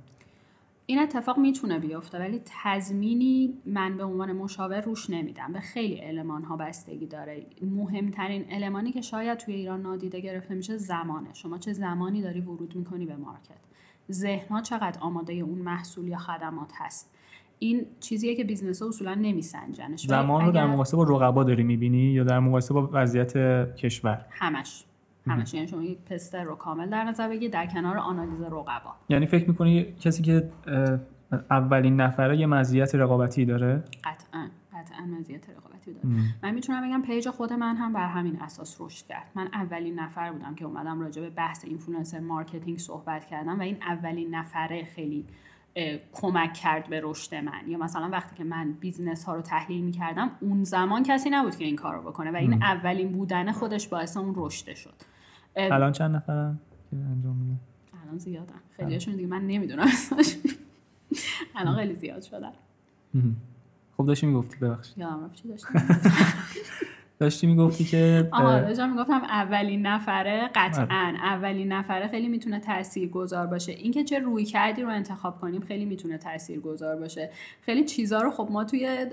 این 0.86 0.98
اتفاق 0.98 1.38
می‌تونه 1.38 1.78
بیفته 1.78 2.18
ولی 2.18 2.40
تضمینی 2.62 3.54
من 3.66 3.96
به 3.96 4.04
عنوان 4.04 4.32
مشاور 4.32 4.80
روش 4.80 5.10
نمیدم 5.10 5.52
به 5.52 5.60
خیلی 5.60 5.94
المان 5.94 6.44
ها 6.44 6.56
بستگی 6.56 7.06
داره. 7.06 7.46
مهمترین 7.62 8.44
المانی 8.50 8.92
که 8.92 9.00
شاید 9.00 9.38
توی 9.38 9.54
ایران 9.54 9.82
نادیده 9.82 10.20
گرفته 10.20 10.54
میشه 10.54 10.76
زمانه. 10.76 11.34
شما 11.34 11.58
چه 11.58 11.72
زمانی 11.72 12.22
داری 12.22 12.40
ورود 12.40 12.76
می‌کنی 12.76 13.06
به 13.06 13.16
market؟ 13.16 13.60
ذهن 14.10 14.48
ها 14.48 14.60
چقدر 14.60 15.00
آماده 15.00 15.32
اون 15.32 15.58
محصول 15.58 16.08
یا 16.08 16.18
خدمات 16.18 16.72
هست؟ 16.74 17.10
این 17.58 17.86
چیزیه 18.00 18.34
که 18.34 18.44
business 18.44 18.82
ها 18.82 18.88
اصولا 18.88 19.14
نمیسنجنش. 19.14 20.06
زمان 20.06 20.44
رو 20.44 20.52
در 20.52 20.66
مقایسه 20.66 20.96
با 20.96 21.02
رقبا 21.02 21.44
داری 21.44 21.62
می‌بینی 21.62 21.98
یا 21.98 22.24
در 22.24 22.38
مقایسه 22.38 22.74
با 22.74 22.90
وضعیت 22.92 23.36
کشور؟ 23.74 24.26
همش. 24.30 24.84
همش 25.26 25.54
یعنی 25.54 25.68
شما 25.68 25.82
یک 25.82 25.98
PESTEL 25.98 26.44
رو 26.44 26.54
کامل 26.54 26.90
در 26.90 27.04
نظر 27.04 27.28
بگیر 27.28 27.50
در 27.50 27.66
کنار 27.66 27.98
آنالیز 27.98 28.40
رقبا. 28.40 28.94
یعنی 29.08 29.26
فکر 29.26 29.48
می‌کنی 29.48 29.84
کسی 30.00 30.22
که 30.22 30.50
اولین 31.50 32.00
نفره 32.00 32.36
یه 32.36 32.46
مزیت 32.46 32.94
رقابتی 32.94 33.44
داره؟ 33.44 33.84
قطعا 34.04 34.48
قطعا 34.72 35.06
مزیت 35.06 35.50
رقابتی 35.50 35.92
داره. 35.92 36.08
من 36.42 36.54
می‌تونم 36.54 36.88
بگم 36.88 37.02
page 37.02 37.28
خود 37.28 37.52
من 37.52 37.76
هم 37.76 37.92
بر 37.92 38.06
همین 38.06 38.40
اساس 38.40 38.80
رشد 38.80 39.06
کرد. 39.06 39.30
من 39.34 39.48
اولین 39.52 39.98
نفر 39.98 40.32
بودم 40.32 40.54
که 40.54 40.64
اومدم 40.64 41.00
راجع 41.00 41.22
به 41.22 41.30
بحث 41.30 41.64
influencer 41.64 42.20
marketing 42.20 42.78
صحبت 42.78 43.24
کردم 43.26 43.58
و 43.58 43.62
این 43.62 43.76
اولین 43.82 44.34
نفره 44.34 44.84
خیلی 44.84 45.26
کمک 46.12 46.52
کرد 46.52 46.88
به 46.88 47.00
رشد 47.04 47.34
من. 47.34 47.68
یا 47.68 47.78
مثلا 47.78 48.08
وقتی 48.08 48.36
که 48.36 48.44
من 48.44 48.72
business 48.72 49.24
ها 49.24 49.34
رو 49.34 49.42
تحلیل 49.42 49.84
می‌کردم 49.84 50.30
اون 50.40 50.64
زمان 50.64 51.02
کسی 51.02 51.30
نبود 51.30 51.56
که 51.56 51.64
این 51.64 51.76
کار 51.76 51.94
رو 51.94 52.02
بکنه 52.02 52.30
و 52.30 52.36
این 52.36 52.62
اولین 52.62 53.12
بودن 53.12 53.52
خودش 53.52 53.88
باعث 53.88 54.16
اون 54.16 54.32
رشد 54.36 54.74
شد. 54.74 54.94
الان 55.56 55.92
چند 55.92 56.16
نفرن 56.16 56.58
که 56.90 56.96
انجام 56.96 57.36
میدن؟ 57.36 57.60
الان 58.04 58.18
زیادن. 58.18 58.54
خیلیشون 58.76 59.16
دیگه 59.16 59.26
من 59.28 59.46
نمی‌دونم 59.46 59.88
الان 61.56 61.76
خیلی 61.76 61.94
زیاد 61.94 62.22
شدن. 62.22 62.52
خب 63.96 64.06
داشتی 64.06 64.26
می‌گفتی 64.26 64.56
ببخشید. 64.56 64.98
یادم 64.98 65.24
رفت 65.24 65.34
چی 65.34 65.48
داشتم؟ 65.48 65.70
داشتی 67.18 67.46
می‌گفتی 67.46 67.84
که 67.84 68.28
آها 68.32 68.60
داشتم 68.60 68.90
می‌گفتم 68.90 69.22
اولین 69.22 69.86
نفره 69.86 70.50
قطعا 70.54 71.14
اولین 71.22 71.72
نفره 71.72 72.08
خیلی 72.08 72.28
می‌تونه 72.28 72.60
تأثیر 72.60 73.08
گذار 73.08 73.46
باشه. 73.46 73.72
اینکه 73.72 74.04
چه 74.04 74.18
رویکردی 74.18 74.82
رو 74.82 74.88
انتخاب 74.88 75.40
کنیم 75.40 75.60
خیلی 75.60 75.84
می‌تونه 75.84 76.18
تأثیر 76.18 76.60
گذار 76.60 76.96
باشه. 76.96 77.30
خیلی 77.60 77.84
چیزها 77.84 78.22
رو 78.22 78.30
خب 78.30 78.48
ما 78.50 78.64
توی 78.64 79.06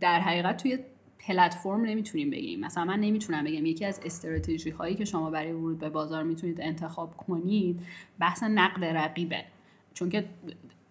در 0.00 0.20
حقیقت 0.20 0.62
توی 0.62 0.78
پلتفرم 1.26 1.80
نمی‌تونیم 1.80 2.30
بگیم 2.30 2.60
مثلا 2.60 2.84
من 2.84 3.00
نمی‌تونم 3.00 3.44
بگم 3.44 3.66
یکی 3.66 3.84
از 3.84 4.00
استراتژی 4.04 4.70
هایی 4.70 4.94
که 4.94 5.04
شما 5.04 5.30
برای 5.30 5.52
ورود 5.52 5.78
به 5.78 5.88
بازار 5.88 6.22
می‌تونید 6.22 6.60
انتخاب 6.60 7.16
کنید 7.16 7.80
بحث 8.18 8.42
نقد 8.42 8.84
رقیبه. 8.84 9.44
چون 9.94 10.08
که 10.08 10.24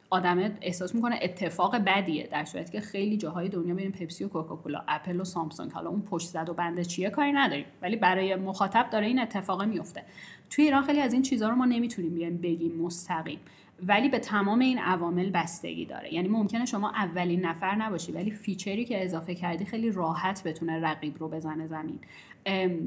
آدم 0.10 0.52
احساس 0.62 0.96
می‌کنه 0.96 1.20
اتفاق 1.22 1.76
بدیه 1.76 2.28
در 2.32 2.46
صورتی 2.46 2.72
که 2.72 2.82
خیلی 2.82 3.18
جاهای 3.18 3.50
دنیا 3.50 3.74
ببین 3.74 3.92
پپسی 3.92 4.24
و 4.24 4.28
کوکاکولا 4.28 4.84
اپل 4.88 5.20
و 5.20 5.24
سامسونگ. 5.24 5.72
حالا 5.72 5.90
اون 5.90 6.02
پشت 6.02 6.28
زد 6.28 6.50
و 6.50 6.54
بنده 6.54 6.86
چیه 6.86 7.10
کاری 7.10 7.32
نداریم. 7.32 7.66
ولی 7.82 7.96
برای 7.96 8.36
مخاطب 8.36 8.90
داره 8.90 9.08
این 9.08 9.20
اتفاق 9.20 9.64
میفته 9.64 10.04
توی 10.50 10.66
ایران 10.66 10.84
خیلی 10.84 11.00
از 11.00 11.14
این 11.14 11.22
چیزها 11.22 11.50
رو 11.50 11.56
ما 11.56 11.66
نمی‌تونیم 11.66 12.14
بیایم 12.14 12.38
بگیم 12.38 12.72
مستقیم. 12.76 13.40
ولی 13.88 14.10
به 14.10 14.20
تمام 14.20 14.60
این 14.60 14.80
عوامل 14.80 15.30
بستگی 15.30 15.86
داره. 15.86 16.14
یعنی 16.14 16.28
ممکنه 16.28 16.66
شما 16.66 16.90
اولین 16.90 17.46
نفر 17.46 17.76
نباشی 17.76 18.12
ولی 18.12 18.32
feature 18.32 18.79
ی 18.79 18.86
که 18.86 19.04
اضافه 19.04 19.36
کردی 19.36 19.66
خیلی 19.66 19.92
راحت 19.92 20.44
بتونه 20.44 20.80
رقیب 20.80 21.18
رو 21.20 21.30
بزنه 21.30 21.68
زمین. 21.68 22.00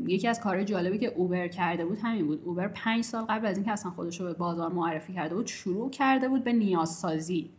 یکی 0.06 0.28
از 0.28 0.40
کار 0.40 0.64
جالبی 0.64 0.98
که 0.98 1.06
اوبر 1.06 1.48
کرده 1.48 1.86
بود 1.86 1.98
همین 1.98 2.26
بود. 2.26 2.42
اوبر 2.44 2.68
پنج 2.68 3.04
سال 3.04 3.24
قبل 3.24 3.46
از 3.46 3.56
اینکه 3.56 3.72
اصلا 3.72 3.90
خودش 3.90 4.20
رو 4.20 4.26
به 4.26 4.32
بازار 4.32 4.72
معرفی 4.72 5.12
کرده 5.12 5.34
بود 5.34 5.46
شروع 5.46 5.90
کرده 5.90 6.28
بود 6.28 6.44
به 6.44 6.52
نیازسازی. 6.52 7.50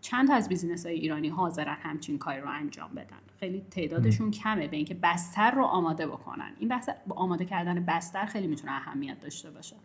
چند 0.00 0.30
از 0.30 0.48
business 0.48 0.86
های 0.86 0.94
ایرانی 0.94 1.28
حاضرن 1.28 1.76
همچین 1.82 2.18
کاری 2.18 2.40
رو 2.40 2.48
انجام 2.48 2.90
بدن. 2.92 3.16
خیلی 3.40 3.62
تعدادشون 3.70 4.30
کمه 4.30 4.68
به 4.68 4.76
اینکه 4.76 4.94
بستر 4.94 5.50
رو 5.50 5.64
آماده 5.64 6.06
بکنن. 6.06 6.52
این 6.58 6.68
بحث 6.68 6.88
آماده 7.08 7.44
کردن 7.44 7.84
بستر 7.84 8.24
خیلی 8.24 8.46
می‌تونه 8.46 8.72
اهمیت 8.72 9.20
داشته 9.20 9.50
باشه. 9.50 9.76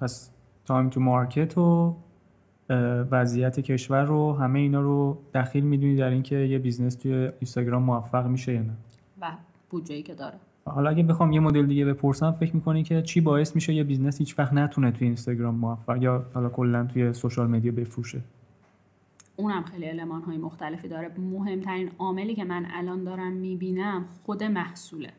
پس 0.00 0.30
time 0.64 0.88
to 0.88 1.00
market 1.00 1.58
و 1.58 1.96
وضعیت 3.10 3.60
کشور 3.60 4.04
رو 4.04 4.32
همه 4.32 4.58
اینا 4.58 4.80
رو 4.80 5.18
دخیل 5.34 5.64
می‌دونی 5.64 5.96
در 5.96 6.10
اینکه 6.10 6.36
یه 6.36 6.58
business 6.58 6.94
توی 6.94 7.12
اینستاگرام 7.12 7.82
موفق 7.82 8.26
میشه 8.26 8.54
یا 8.54 8.62
نه. 8.62 8.76
و 9.20 9.32
بودجه‌ای 9.70 10.02
که 10.02 10.14
داره. 10.14 10.34
حالا 10.64 10.90
اگه 10.90 11.02
بخوام 11.02 11.32
یه 11.32 11.40
مدل 11.40 11.66
دیگه 11.66 11.84
بپرسم 11.84 12.32
فکر 12.32 12.56
می‌کنی 12.56 12.82
که 12.82 13.02
چی 13.02 13.20
باعث 13.20 13.54
میشه 13.54 13.74
یه 13.74 13.84
business 13.84 14.18
هیچ 14.18 14.38
وقت 14.38 14.52
نتونه 14.52 14.90
توی 14.90 15.06
اینستاگرام 15.06 15.54
موفق 15.54 16.02
یا 16.02 16.26
حالا 16.34 16.48
کلا 16.48 16.86
توی 16.86 17.12
social 17.12 17.46
media 17.46 17.72
بفروشه؟ 17.72 18.20
اونم 19.36 19.62
خیلی 19.62 19.84
المان 19.84 20.22
های 20.22 20.36
مختلفی 20.36 20.88
داره. 20.88 21.10
مهمترین 21.18 21.90
عاملی 21.98 22.34
که 22.34 22.44
من 22.44 22.66
الان 22.72 23.04
دارم 23.04 23.32
می‌بینم 23.32 24.04
خود 24.22 24.44
محصوله. 24.44 25.10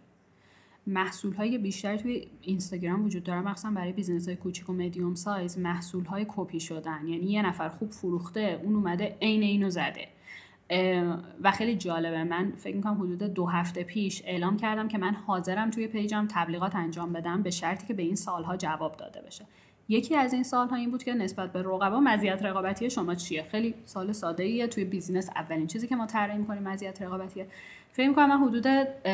محصول 0.92 1.34
های 1.34 1.58
بیشتری 1.58 1.98
توی 1.98 2.28
اینستاگرام 2.42 3.06
وجود 3.06 3.24
داره. 3.24 3.42
مخصوصا 3.42 3.72
برای 3.72 3.92
business 3.92 4.28
های 4.28 4.38
کوچیک 4.38 4.70
و 4.70 4.74
medium 4.74 5.16
size 5.16 5.58
محصول 5.60 6.06
های 6.06 6.26
کپی 6.28 6.60
شدن. 6.60 7.08
یعنی 7.08 7.32
یه 7.32 7.42
نفر 7.42 7.70
خوب 7.70 7.92
فروخته 7.92 8.60
اون 8.64 8.76
اومده 8.76 9.18
عین 9.22 9.44
اینو 9.44 9.70
زده. 9.70 10.08
و 11.44 11.52
خیلی 11.52 11.76
جالبه. 11.76 12.24
من 12.24 12.52
فکر 12.52 12.76
می‌کنم 12.76 13.02
حدود 13.02 13.24
دو 13.24 13.46
هفته 13.46 13.84
پیش 13.84 14.22
اعلام 14.26 14.58
کردم 14.58 14.88
که 14.88 14.98
من 14.98 15.14
حاضرم 15.14 15.70
توی 15.70 15.88
page 15.88 16.20
م 16.20 16.28
تبلیغات 16.32 16.76
انجام 16.76 17.14
بدم 17.14 17.44
به 17.44 17.50
شرطی 17.50 17.88
که 17.88 17.94
به 17.94 18.04
این 18.04 18.16
سوالها 18.16 18.58
جواب 18.58 18.98
داده 18.98 19.22
بشه. 19.22 19.46
یکی 19.90 20.16
از 20.16 20.34
این 20.34 20.44
سوالها 20.44 20.76
این 20.76 20.92
بود 20.92 21.04
که 21.04 21.14
نسبت 21.14 21.54
به 21.54 21.62
رقبا 21.62 22.00
مزیت 22.00 22.44
رقابتی 22.44 22.90
شما 22.90 23.16
چیه؟ 23.16 23.44
خیلی 23.44 23.74
سوال 23.86 24.12
ساده 24.12 24.44
ایه 24.44 24.68
توی 24.68 24.86
business 24.86 25.30
اولین 25.36 25.68
چیزی 25.68 25.88
که 25.88 25.96
ما 25.96 26.06
طراحی 26.06 26.38
می‌کنیم 26.38 26.64
مزیت 26.64 27.02
رقابتیه. 27.02 27.48
فکر 27.94 28.10
می‌کنم 28.10 28.30
من 28.30 28.48
حدود 28.48 28.66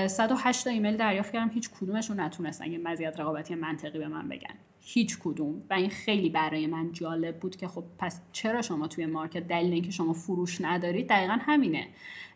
108 0.08 0.64
تا 0.64 0.70
ایمیل 0.70 0.98
دریافت 0.98 1.34
کردم 1.34 1.50
هیچ 1.50 1.70
کدومشون 1.70 2.20
نتونستن 2.20 2.72
یه 2.72 2.78
مزیت 2.78 3.20
رقابتی 3.20 3.56
منطقی 3.56 4.00
به 4.00 4.08
من 4.08 4.30
بگن. 4.30 4.56
هیچ 4.80 5.20
کدوم. 5.20 5.62
و 5.70 5.74
این 5.74 5.90
خیلی 5.90 6.30
برای 6.30 6.68
من 6.68 6.92
جالب 6.92 7.40
بود 7.40 7.56
که 7.56 7.68
خب 7.68 7.84
پس 7.98 8.22
چرا 8.32 8.62
شما 8.62 8.88
توی 8.88 9.06
مارکت 9.06 9.48
دلیل 9.48 9.74
اینکه 9.74 9.92
شما 9.92 10.14
فروش 10.14 10.62
ندارید؟ 10.62 11.10
دقیقا 11.10 11.38
همینه. 11.42 11.88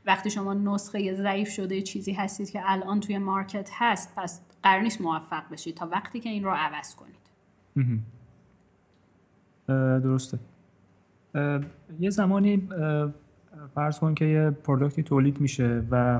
وقتی 0.05 0.29
شما 0.29 0.53
نسخه 0.53 1.13
ضعیف 1.13 1.49
شده 1.49 1.81
چیزی 1.81 2.13
هستید 2.13 2.49
که 2.49 2.61
الان 2.65 2.99
توی 2.99 3.17
مارکت 3.17 3.69
هست 3.73 4.13
پس 4.15 4.41
قرار 4.63 4.81
نیست 4.81 5.01
موفق 5.01 5.49
بشید 5.51 5.75
تا 5.75 5.87
وقتی 5.87 6.19
که 6.19 6.29
این 6.29 6.43
رو 6.43 6.51
عوض 6.51 6.95
کنید. 6.95 7.21
درسته. 10.03 10.39
یه 11.99 12.09
زمانی 12.09 12.69
فرض 13.75 13.99
کن 13.99 14.15
که 14.15 14.25
یه 14.25 14.49
product 14.49 14.97
ی 14.97 15.03
تولید 15.03 15.41
میشه 15.41 15.83
و 15.91 16.19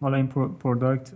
حالا 0.00 0.16
این 0.16 0.26
product 0.60 1.12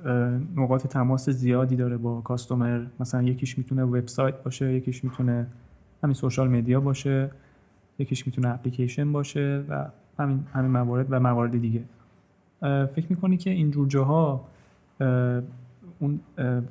نقاط 0.56 0.86
تماس 0.86 1.28
زیادی 1.30 1.76
داره 1.76 1.96
با 1.96 2.20
customer. 2.20 2.84
مثلا 3.00 3.22
یکیش 3.22 3.58
می‌تونه 3.58 3.82
وبسایت 3.82 4.42
باشه 4.42 4.72
یکیش 4.72 5.04
می‌تونه 5.04 5.46
همین 6.02 6.14
social 6.14 6.48
media 6.48 6.80
باشه 6.80 7.30
یکیش 7.98 8.26
می‌تونه 8.26 8.48
اپلیکیشن 8.48 9.12
باشه 9.12 9.64
و 9.68 9.86
همین 10.18 10.44
همین 10.52 10.70
موارد 10.70 11.06
و 11.10 11.20
موارد 11.20 11.60
دیگه. 11.60 11.82
فکر 12.86 13.06
می‌کنی 13.10 13.36
که 13.36 13.50
این 13.50 13.70
جور 13.70 13.88
جاها 13.88 14.44
اون 15.98 16.20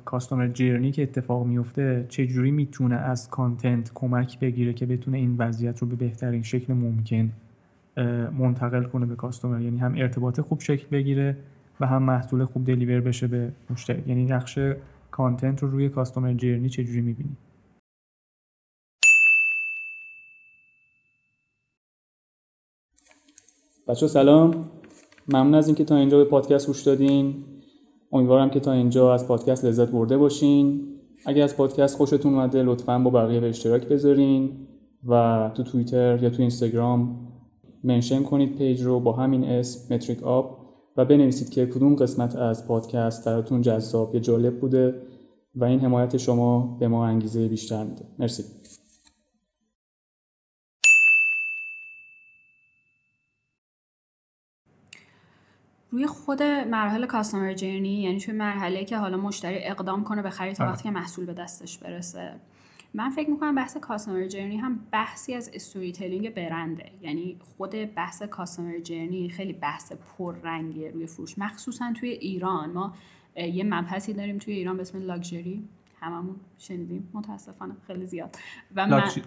customer 0.04 0.48
journey 0.48 0.92
که 0.92 1.02
اتفاق 1.02 1.46
میفته 1.46 2.06
چجوری 2.08 2.50
می‌تونه 2.50 2.96
از 2.96 3.30
content 3.30 3.90
کمک 3.94 4.40
بگیره 4.40 4.72
که 4.72 4.86
بتونه 4.86 5.18
این 5.18 5.36
وضعیت 5.38 5.78
رو 5.78 5.88
به 5.88 5.96
بهترین 5.96 6.42
شکل 6.42 6.72
ممکن 6.72 7.32
منتقل 8.38 8.84
کنه 8.84 9.06
به 9.06 9.16
کاستومر. 9.16 9.60
یعنی 9.60 9.78
هم 9.78 9.94
ارتباط 9.96 10.40
خوب 10.40 10.60
شکل 10.60 10.86
بگیره 10.92 11.36
و 11.80 11.86
هم 11.86 12.02
محصول 12.02 12.44
خوب 12.44 12.64
دلیور 12.64 13.00
بشه 13.00 13.26
به 13.26 13.52
مشتری. 13.70 14.02
یعنی 14.06 14.24
نقش 14.24 14.58
کانتنت 15.10 15.62
رو 15.62 15.70
روی 15.70 15.88
کاستومر 15.88 16.34
جرنی 16.34 16.68
چجوری 16.68 17.00
می‌بینی؟ 17.00 17.36
بچه 23.88 24.06
سلام. 24.06 24.70
ممنون 25.28 25.54
از 25.54 25.66
اینکه 25.66 25.84
تا 25.84 25.96
اینجا 25.96 26.18
به 26.18 26.24
پادکست 26.24 26.66
گوش 26.66 26.82
دادین. 26.82 27.44
امیدوارم 28.12 28.50
که 28.50 28.60
تا 28.60 28.72
اینجا 28.72 29.14
از 29.14 29.28
پادکست 29.28 29.64
لذت 29.64 29.90
برده 29.90 30.18
باشین. 30.18 30.94
اگر 31.26 31.44
از 31.44 31.56
پادکست 31.56 31.96
خوشتون 31.96 32.34
اومده 32.34 32.62
لطفا 32.62 32.98
با 32.98 33.10
بقیه 33.10 33.40
به 33.40 33.48
اشتراک 33.48 33.88
بذارین 33.88 34.66
و 35.08 35.50
تو 35.54 35.62
توییتر 35.62 36.22
یا 36.22 36.30
تو 36.30 36.40
اینستاگرام 36.40 37.27
منشن 37.84 38.22
کنید 38.22 38.56
پیج 38.56 38.82
رو 38.82 39.00
با 39.00 39.12
همین 39.12 39.44
اسم 39.44 39.94
متریک 39.94 40.22
آب 40.22 40.68
و 40.96 41.04
بنویسید 41.04 41.50
که 41.50 41.66
کدوم 41.66 41.94
قسمت 41.94 42.36
از 42.36 42.66
پادکست 42.66 43.24
براتون 43.24 43.62
جذاب 43.62 44.14
یا 44.14 44.20
جالب 44.20 44.60
بوده 44.60 45.02
و 45.54 45.64
این 45.64 45.80
حمایت 45.80 46.16
شما 46.16 46.76
به 46.80 46.88
ما 46.88 47.06
انگیزه 47.06 47.48
بیشتر 47.48 47.84
میده. 47.84 48.04
مرسی. 48.18 48.44
روی 55.90 56.06
خود 56.06 56.42
مراحل 56.42 57.06
کاستمر 57.06 57.54
جرنی 57.54 58.02
یعنی 58.02 58.20
توی 58.20 58.34
مرحله 58.34 58.84
که 58.84 58.98
حالا 58.98 59.16
مشتری 59.16 59.58
اقدام 59.58 60.04
کنه 60.04 60.22
به 60.22 60.30
خرید 60.30 60.56
تا 60.56 60.64
آره. 60.64 60.72
وقتی 60.72 60.82
که 60.82 60.90
محصول 60.90 61.26
به 61.26 61.34
دستش 61.34 61.78
برسه. 61.78 62.34
من 62.94 63.10
فکر 63.10 63.30
می‌کنم 63.30 63.54
بحث 63.54 63.76
customer 63.76 64.26
journey 64.26 64.56
هم 64.56 64.80
بحثی 64.90 65.34
از 65.34 65.50
storytelling 65.54 66.34
برنده. 66.34 66.90
یعنی 67.02 67.36
خود 67.40 67.94
بحث 67.94 68.22
customer 68.22 68.78
journey 68.78 69.28
خیلی 69.28 69.52
بحث 69.52 69.92
پررنگیه 69.92 70.90
روی 70.90 71.06
فروش. 71.06 71.38
مخصوصا 71.38 71.92
توی 71.92 72.08
ایران. 72.08 72.70
ما 72.70 72.94
یه 73.36 73.64
مبحثی 73.64 74.12
داریم 74.12 74.38
توی 74.38 74.54
ایران 74.54 74.76
به 74.76 74.82
اسم 74.82 74.98
لاکچری 74.98 75.68
هممون 76.00 76.36
شنیدیم. 76.58 77.10
متاسفانه 77.12 77.76
خیلی 77.86 78.06
زیاد. 78.06 78.36
و 78.76 78.80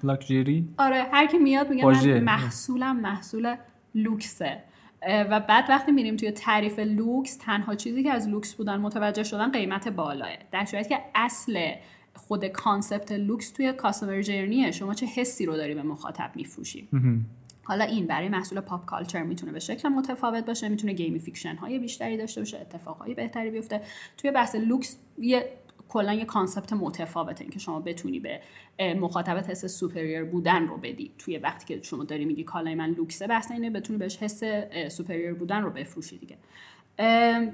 لاکچری 0.04 0.68
آره 0.78 1.04
هر 1.12 1.28
کی 1.28 1.38
میاد 1.38 1.70
میگه 1.70 1.86
من 1.86 2.20
محصولم 2.20 3.00
محصول 3.00 3.56
لوکسه. 3.96 4.64
و 5.08 5.40
بعد 5.40 5.66
وقتی 5.70 5.92
میریم 5.92 6.16
توی 6.16 6.32
تعریف 6.32 6.80
لوکس 6.80 7.38
تنها 7.38 7.76
چیزی 7.76 8.04
که 8.04 8.12
از 8.12 8.30
لوکس 8.30 8.54
بودن 8.56 8.78
متوجه 8.78 9.24
شدن 9.24 9.52
قیمت 9.52 9.88
بالاه 9.88 10.30
در 10.52 10.66
صورتی 10.66 10.90
که 10.90 11.00
اصل 11.16 11.72
خود 12.16 12.46
concept 12.46 13.12
لوکس 13.12 13.52
توی 13.52 13.74
customer 13.74 14.22
journey 14.22 14.61
ه. 14.61 14.72
شما 14.72 14.94
چه 14.94 15.06
حسی 15.06 15.46
رو 15.46 15.58
داری 15.58 15.76
به 15.76 15.84
مخاطب 15.84 16.32
میفروشی؟ 16.36 16.88
حالا 17.64 17.86
این 17.86 18.08
برای 18.08 18.30
محصول 18.30 18.60
pop 18.60 18.86
culture 18.86 19.24
می‌تونه 19.24 19.52
به 19.52 19.60
شکل 19.60 19.90
متفاوت 19.90 20.46
باشه 20.46 20.70
می‌تونه 20.70 20.94
gamification 20.94 21.56
های 21.56 21.80
بیشتری 21.80 22.18
داشته 22.18 22.42
باشه 22.42 22.60
اتفاقهای 22.60 23.14
بهتری 23.14 23.50
بیفته. 23.52 23.82
توی 24.18 24.32
بحث 24.32 24.56
لوکس 24.56 24.98
یه 25.18 25.50
کلا 25.90 26.14
یه 26.14 26.26
concept 26.26 26.74
متفاوته 26.74 27.46
که 27.46 27.60
شما 27.60 27.80
بتونی 27.80 28.20
به 28.20 28.42
مخاطبت 28.80 29.50
حس 29.50 29.66
superior 29.66 30.24
بودن 30.24 30.68
رو 30.68 30.78
بدی. 30.78 31.12
توی 31.18 31.38
وقتی 31.38 31.76
که 31.76 31.82
شما 31.82 32.04
داری 32.04 32.26
میگی 32.26 32.44
کالای 32.44 32.76
من 32.76 32.90
لوکسه 32.90 33.28
بحث 33.28 33.52
اینه 33.52 33.70
بتونی 33.70 34.00
بهش 34.00 34.18
حس 34.18 34.44
superior 34.90 35.34
بودن 35.34 35.62
رو 35.62 35.70
بفروشی 35.70 36.18
دیگه. 36.18 36.38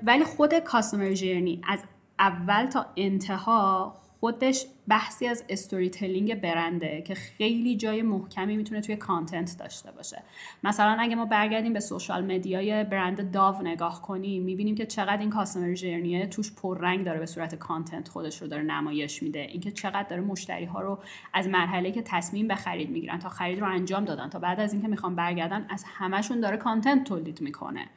ولی 0.04 0.24
خود 0.24 0.60
customer 0.60 1.14
journey 1.14 1.62
از 1.68 1.84
اول 2.20 2.66
تا 2.66 2.86
انتها 2.98 3.96
خودش 4.20 4.66
بحثی 4.88 5.28
از 5.28 5.44
storytelling 5.50 6.42
برنده 6.42 7.02
که 7.02 7.16
خیلی 7.16 7.78
جای 7.78 8.02
محکمی 8.02 8.58
می‌تونه 8.58 8.82
توی 8.82 8.96
content 8.96 9.56
داشته 9.60 9.92
باشه. 9.92 10.24
مثلا 10.64 10.98
اگه 11.00 11.16
ما 11.16 11.26
برگردیم 11.26 11.74
به 11.74 11.80
social 11.80 12.36
media 12.36 12.76
ی 12.76 12.84
برند 12.84 13.32
Dove 13.32 13.62
نگاه 13.62 14.02
کنیم 14.02 14.44
می‌بینیم 14.44 14.76
که 14.76 14.86
چقدر 14.86 15.18
این 15.18 15.30
customer 15.30 15.74
journey 15.74 16.21
ه 16.21 16.28
توش 16.28 16.52
پررنگ 16.52 17.04
داره 17.04 17.20
به 17.20 17.26
صورت 17.26 17.56
content 17.56 18.08
خودش 18.08 18.42
رو 18.42 18.48
داره 18.48 18.64
نمایش 18.64 19.24
میده. 19.24 19.40
اینکه 19.40 19.72
چقدر 19.72 20.08
داره 20.08 20.22
مشتری 20.22 20.66
ها 20.66 20.82
رو 20.82 21.00
از 21.34 21.48
مرحله 21.48 21.92
که 21.92 22.02
تصمیم 22.02 22.48
به 22.48 22.56
خرید 22.56 22.90
می‌گیرن 22.90 23.20
تا 23.20 23.30
خرید 23.30 23.60
رو 23.60 23.68
انجام 23.68 24.06
دادن 24.06 24.30
تا 24.30 24.40
بعد 24.40 24.60
از 24.60 24.74
اینکه 24.74 24.88
می‌خوان 24.88 25.16
برگردن 25.16 25.66
از 25.70 25.84
همشون 25.88 26.40
داره 26.40 26.58
content 26.58 27.04
تولید 27.04 27.42
می‌کنه. 27.42 27.88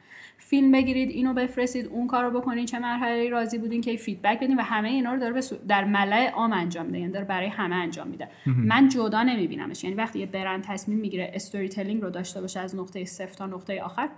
فیلم 0.43 0.71
بگیرید 0.71 1.09
اینو 1.09 1.33
بفرستید 1.33 1.85
اون 1.85 2.07
کارو 2.07 2.39
بکنید 2.39 2.67
چه 2.67 2.79
مرحله 2.79 3.29
راضی 3.29 3.57
بودین 3.57 3.81
که 3.81 3.95
feedback 3.95 4.37
بدین 4.43 4.57
و 4.57 4.61
همه 4.61 4.89
اینا 4.89 5.13
رو 5.13 5.19
داره 5.19 5.41
در 5.67 5.83
ملأ 5.83 6.31
عام 6.31 6.53
انجام 6.53 6.85
میده 6.85 6.99
یعنی 6.99 7.11
داره 7.11 7.25
برای 7.25 7.47
همه 7.47 7.75
انجام 7.75 8.07
میده. 8.07 8.27
من 8.45 8.89
جدا 8.89 9.23
نمیبینمش. 9.23 9.83
یعنی 9.83 9.95
وقتی 9.95 10.19
یه 10.19 10.25
برند 10.25 10.63
تصمیم 10.63 10.99
می‌گیره 10.99 11.31
storytelling 11.33 12.01
رو 12.01 12.09
داشته 12.09 12.41
باشه 12.41 12.59
از 12.59 12.75
نقطه 12.75 13.05
صفر 13.05 13.33
تا 13.33 13.45
نقطه 13.45 13.81
آخر 13.81 14.09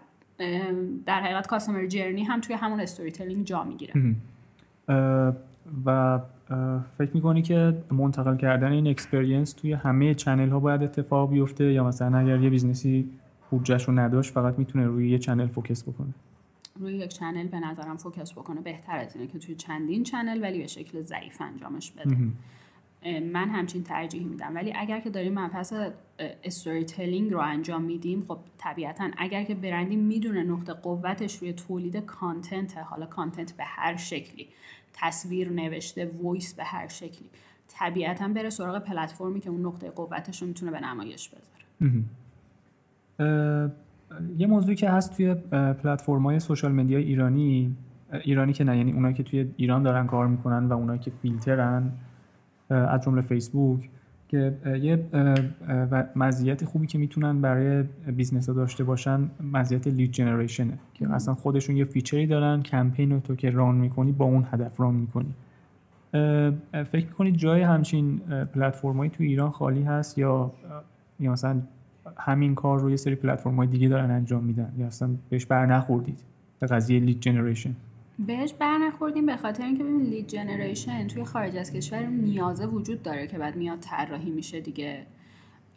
در 1.05 1.21
حقیقت 1.21 1.47
customer 1.47 1.85
journey 1.85 2.23
هم 2.23 2.41
توی 2.41 2.55
همون 2.55 2.79
storytelling 2.79 3.45
جا 3.45 3.63
می‌گیره. 3.63 3.93
و 5.85 6.19
فکر 6.97 7.11
می‌کنی 7.13 7.41
که 7.41 7.73
منتقل 7.91 8.35
کردن 8.37 8.71
این 8.71 8.87
experience 8.87 9.53
توی 9.53 9.73
همه 9.73 10.13
channel 10.13 10.49
ها 10.49 10.59
باید 10.59 10.83
اتفاق 10.83 11.31
بیفته؟ 11.31 11.73
یا 11.73 11.83
مثلا 11.83 12.17
اگر 12.17 12.39
یه 12.39 12.49
business 12.49 13.03
ی 13.03 13.09
بودجهش 13.53 13.83
رو 13.83 13.99
نداشت 13.99 14.33
فقط 14.33 14.59
می‌تونه 14.59 14.85
روی 14.85 15.09
یه 15.09 15.19
channel 15.19 15.47
focus 15.47 15.83
بکنه. 15.83 16.13
روی 16.79 16.93
یک 16.93 17.09
channel 17.09 17.47
به 17.47 17.59
نظرم 17.59 17.97
focus 17.97 18.31
بکنه. 18.31 18.61
بهتر 18.61 18.97
از 18.97 19.15
اینه 19.15 19.27
که 19.27 19.39
توی 19.39 19.55
چندین 19.55 20.03
channel 20.03 20.41
ولی 20.41 20.59
به 20.59 20.67
شکل 20.67 21.01
ضعیف 21.01 21.41
انجامش 21.41 21.91
بده. 21.91 22.17
من 23.19 23.49
همچین 23.49 23.83
ترجیح 23.83 24.25
میدم. 24.25 24.55
ولی 24.55 24.73
اگر 24.75 24.99
که 24.99 25.09
داریم 25.09 25.39
مبحث 25.39 25.73
storytelling 26.19 27.31
رو 27.31 27.39
انجام 27.39 27.81
میدیم 27.81 28.25
خب 28.27 28.37
طبیعتا 28.57 29.09
اگر 29.17 29.43
که 29.43 29.55
برندی 29.55 29.95
می‌دونه 29.95 30.43
نقطه 30.43 30.73
قوتش 30.73 31.35
روی 31.35 31.53
تولید 31.53 31.97
content 31.97 32.77
حالا 32.77 33.05
content 33.05 33.51
به 33.51 33.63
هر 33.63 33.95
شکلی 33.95 34.47
تصویر 34.93 35.49
نوشته 35.49 36.11
voice 36.23 36.53
به 36.53 36.63
هر 36.63 36.87
شکلی 36.87 37.29
طبیعتا 37.67 38.27
بره 38.27 38.49
سراغ 38.49 38.83
پلتفرمی 38.83 39.39
که 39.39 39.49
اون 39.49 39.65
نقطه 39.65 39.89
قوتش 39.89 40.41
رو 40.41 40.47
می‌تونه 40.47 40.71
به 40.71 40.79
نمایش 40.79 41.29
بذاره. 41.29 42.03
یه 44.37 44.47
موضوعی 44.47 44.75
که 44.75 44.89
هست 44.89 45.17
توی 45.17 45.33
پلتفرم 45.73 46.23
های 46.23 46.39
social 46.39 46.71
media 46.71 46.97
ایرانی 46.97 47.75
ایرانی 48.23 48.53
که 48.53 48.63
نه 48.63 48.77
یعنی 48.77 48.91
اونایی 48.91 49.13
که 49.13 49.23
توی 49.23 49.51
ایران 49.57 49.83
دارن 49.83 50.07
کار 50.07 50.27
می‌کنن 50.27 50.65
و 50.65 50.73
اونایی 50.73 50.99
که 50.99 51.11
فیلترن 51.11 51.91
از 52.69 53.01
جمله 53.01 53.21
فیسبوک 53.21 53.89
که 54.27 54.53
یه 54.81 55.05
مزیت 56.15 56.65
خوبی 56.65 56.87
که 56.87 56.97
می‌تونن 56.97 57.41
برای 57.41 57.83
business 58.17 58.49
ها 58.49 58.55
داشته 58.55 58.83
باشن 58.83 59.29
مزیت 59.53 59.87
lead 59.87 60.11
generation 60.11 60.71
ه 60.71 60.77
که 60.93 61.09
اصلا 61.09 61.33
خودشون 61.33 61.77
یه 61.77 61.85
feature 61.85 62.22
ی 62.22 62.27
دارن 62.27 62.61
کمپین 62.61 63.11
رو 63.11 63.19
تو 63.19 63.35
که 63.35 63.49
run 63.49 63.75
می‌کنی 63.75 64.11
با 64.11 64.25
اون 64.25 64.47
هدف 64.51 64.79
run 64.79 64.95
می‌کنی. 64.95 65.33
فکر 66.71 67.05
می‌کنی 67.05 67.31
جای 67.31 67.61
همچین 67.61 68.19
پلتفرمایی 68.53 69.11
تو 69.11 69.23
ایران 69.23 69.51
خالی 69.51 69.83
هست 69.83 70.17
یا 70.17 70.51
یا 71.19 71.31
مثلا 71.31 71.61
همین 72.17 72.55
کار 72.55 72.79
رو 72.79 72.89
یه 72.89 72.95
سری 72.95 73.15
پلتفرم 73.15 73.55
های 73.55 73.67
دیگه 73.67 73.87
دارن 73.87 74.11
انجام 74.11 74.43
میدن. 74.43 74.73
یا 74.77 74.87
اصلا 74.87 75.15
بهش 75.29 75.45
بر 75.45 75.65
نخوردید. 75.65 76.19
به 76.59 76.67
قضیه 76.67 76.99
لید 76.99 77.19
جنریشن 77.19 77.75
بهش 78.19 78.53
بر 78.53 78.77
نخوردیم 78.77 79.25
به 79.25 79.37
خاطر 79.37 79.63
اینکه 79.63 79.83
ببین 79.83 80.01
لید 80.01 80.27
جنریشن 80.27 81.07
توی 81.07 81.23
خارج 81.23 81.57
از 81.57 81.71
کشور 81.71 82.05
نیازه 82.05 82.65
وجود 82.65 83.03
داره 83.03 83.27
که 83.27 83.37
بعد 83.37 83.55
میاد 83.55 83.79
طراحی 83.79 84.31
میشه 84.31 84.61
دیگه. 84.61 85.05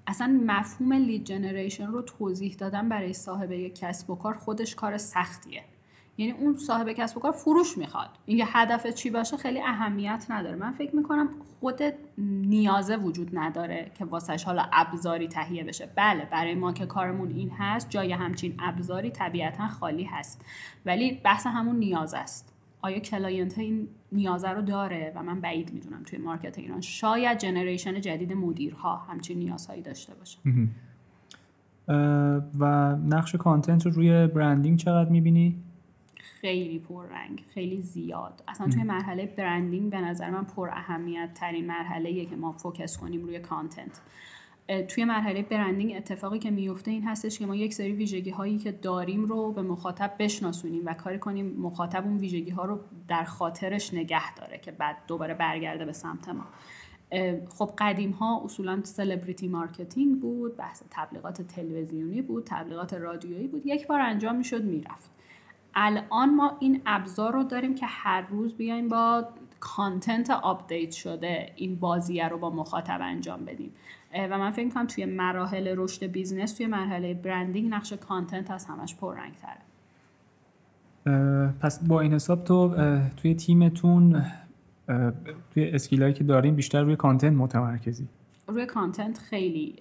اصلا 0.06 0.40
مفهوم 0.46 0.92
لید 0.92 1.24
جنریشن 1.24 1.86
رو 1.86 2.02
توضیح 2.02 2.54
دادن 2.58 2.88
برای 2.88 3.12
صاحب 3.12 3.52
یک 3.52 3.78
کسب 3.78 4.10
و 4.10 4.14
کار 4.14 4.34
خودش 4.34 4.74
کار 4.74 4.98
سختیه. 4.98 5.62
یعنی 6.18 6.32
اون 6.32 6.56
صاحب 6.56 6.92
کسب 6.92 7.16
و 7.16 7.20
کار 7.20 7.32
فروش 7.32 7.78
می‌خواد. 7.78 8.08
اینکه 8.26 8.44
هدف 8.46 8.86
چی 8.86 9.10
باشه 9.10 9.36
خیلی 9.36 9.60
اهمیت 9.60 10.26
نداره. 10.30 10.56
من 10.56 10.72
فکر 10.72 10.96
می‌کنم 10.96 11.28
خود 11.60 11.80
نیازه 12.18 12.96
وجود 12.96 13.30
نداره 13.38 13.90
که 13.94 14.04
واسش 14.04 14.44
حالا 14.44 14.62
ابزاری 14.72 15.28
تهیه 15.28 15.64
بشه. 15.64 15.88
بله 15.96 16.28
برای 16.32 16.54
ما 16.54 16.72
که 16.72 16.86
کارمون 16.86 17.30
این 17.30 17.50
هست 17.50 17.90
جای 17.90 18.12
همچین 18.12 18.54
ابزاری 18.58 19.10
طبیعتا 19.10 19.68
خالی 19.68 20.04
هست. 20.04 20.44
ولی 20.86 21.20
بحث 21.24 21.46
همون 21.46 21.76
نیاز 21.76 22.14
است. 22.14 22.52
آیا 22.82 22.98
client 22.98 23.58
این 23.58 23.88
نیازه 24.12 24.50
رو 24.50 24.62
داره؟ 24.62 25.12
و 25.16 25.22
من 25.22 25.40
بعید 25.40 25.72
می‌دونم 25.72 26.02
توی 26.02 26.18
market 26.18 26.58
ایران. 26.58 26.80
شاید 26.80 27.38
generation 27.38 28.00
جدید 28.00 28.32
مدیرها 28.32 28.96
همچین 28.96 29.38
نیازهایی 29.38 29.82
داشته 29.82 30.14
باشه 30.14 30.38
و 32.58 32.96
نقش 32.96 33.34
content 33.34 33.86
رو 33.86 33.92
روی 33.92 34.26
branding 34.26 34.78
چقدر 34.78 35.10
می‌بینی؟ 35.10 35.62
خیلی 36.40 36.78
پررنگ 36.78 37.44
خیلی 37.54 37.80
زیاد. 37.80 38.42
اصلا 38.48 38.68
توی 38.68 38.82
مرحله 38.82 39.26
branding 39.26 39.90
به 39.90 40.00
نظر 40.00 40.30
من 40.30 40.44
پر 40.44 40.68
اهمیت 40.68 41.34
ترین 41.34 41.66
مرحله 41.66 42.24
که 42.24 42.36
ما 42.36 42.52
focus 42.52 42.98
کنیم 42.98 43.24
روی 43.24 43.38
content. 43.38 44.00
توی 44.88 45.04
مرحله 45.04 45.42
branding 45.42 45.96
اتفاقی 45.96 46.38
که 46.38 46.50
میفته 46.50 46.90
این 46.90 47.04
هستش 47.04 47.38
که 47.38 47.46
ما 47.46 47.56
یک 47.56 47.74
سری 47.74 47.92
ویژگی 47.92 48.30
هایی 48.30 48.58
که 48.58 48.72
داریم 48.72 49.24
رو 49.24 49.52
به 49.52 49.62
مخاطب 49.62 50.14
بشناسونیم 50.18 50.82
و 50.86 50.94
کاری 50.94 51.18
کنیم 51.18 51.46
مخاطب 51.58 52.04
اون 52.04 52.16
ویژگی 52.16 52.50
ها 52.50 52.64
رو 52.64 52.80
در 53.08 53.24
خاطرش 53.24 53.94
نگه 53.94 54.34
داره 54.34 54.58
که 54.58 54.70
بعد 54.70 54.96
دوباره 55.06 55.34
برگرده 55.34 55.84
به 55.84 55.92
سمت 55.92 56.28
ما. 56.28 56.46
خب 57.48 57.70
قدیم 57.78 58.10
ها 58.10 58.42
اصولا 58.44 58.80
celebrity 58.84 59.48
marketing 59.48 60.20
بود 60.20 60.56
بحث 60.56 60.82
تبلیغات 60.90 61.42
تلویزیونی 61.42 62.22
بود 62.22 62.44
تبلیغات 62.46 62.94
رادیویی 62.94 63.48
بود. 63.48 63.66
یک 63.66 63.86
بار 63.86 64.00
انجام 64.00 64.36
می‌شد 64.36 64.64
می‌رفت. 64.64 65.15
الان 65.76 66.34
ما 66.34 66.56
این 66.60 66.82
ابزار 66.86 67.32
رو 67.32 67.42
داریم 67.42 67.74
که 67.74 67.86
هر 67.86 68.20
روز 68.20 68.56
بیایم 68.56 68.88
با 68.88 69.28
content 69.60 70.30
update 70.30 70.90
شده 70.90 71.52
این 71.56 71.76
بازیه 71.76 72.28
رو 72.28 72.38
با 72.38 72.50
مخاطب 72.50 72.98
انجام 73.02 73.44
بدیم. 73.44 73.72
و 74.30 74.38
من 74.38 74.50
فکر 74.50 74.68
کنم 74.68 74.86
توی 74.86 75.04
مراحل 75.04 75.74
رشد 75.76 76.06
business 76.06 76.52
توی 76.52 76.66
مرحله 76.66 77.14
branding 77.14 77.74
نقش 77.74 77.92
content 77.92 78.50
از 78.50 78.66
همش 78.66 78.96
پررنگ 78.96 79.34
تره 79.34 79.60
پس 81.60 81.88
با 81.88 82.00
این 82.00 82.12
حساب 82.12 82.44
تو 82.44 82.74
توی 83.16 83.34
تیمتون 83.34 84.22
توی 85.50 85.70
skill 85.70 86.02
ایی 86.02 86.14
که 86.14 86.24
داریم 86.24 86.56
بیشتر 86.56 86.82
روی 86.82 86.96
content 86.96 87.32
متمرکزی؟ 87.32 88.08
روی 88.46 88.66
content 88.66 89.18
خیلی 89.18 89.76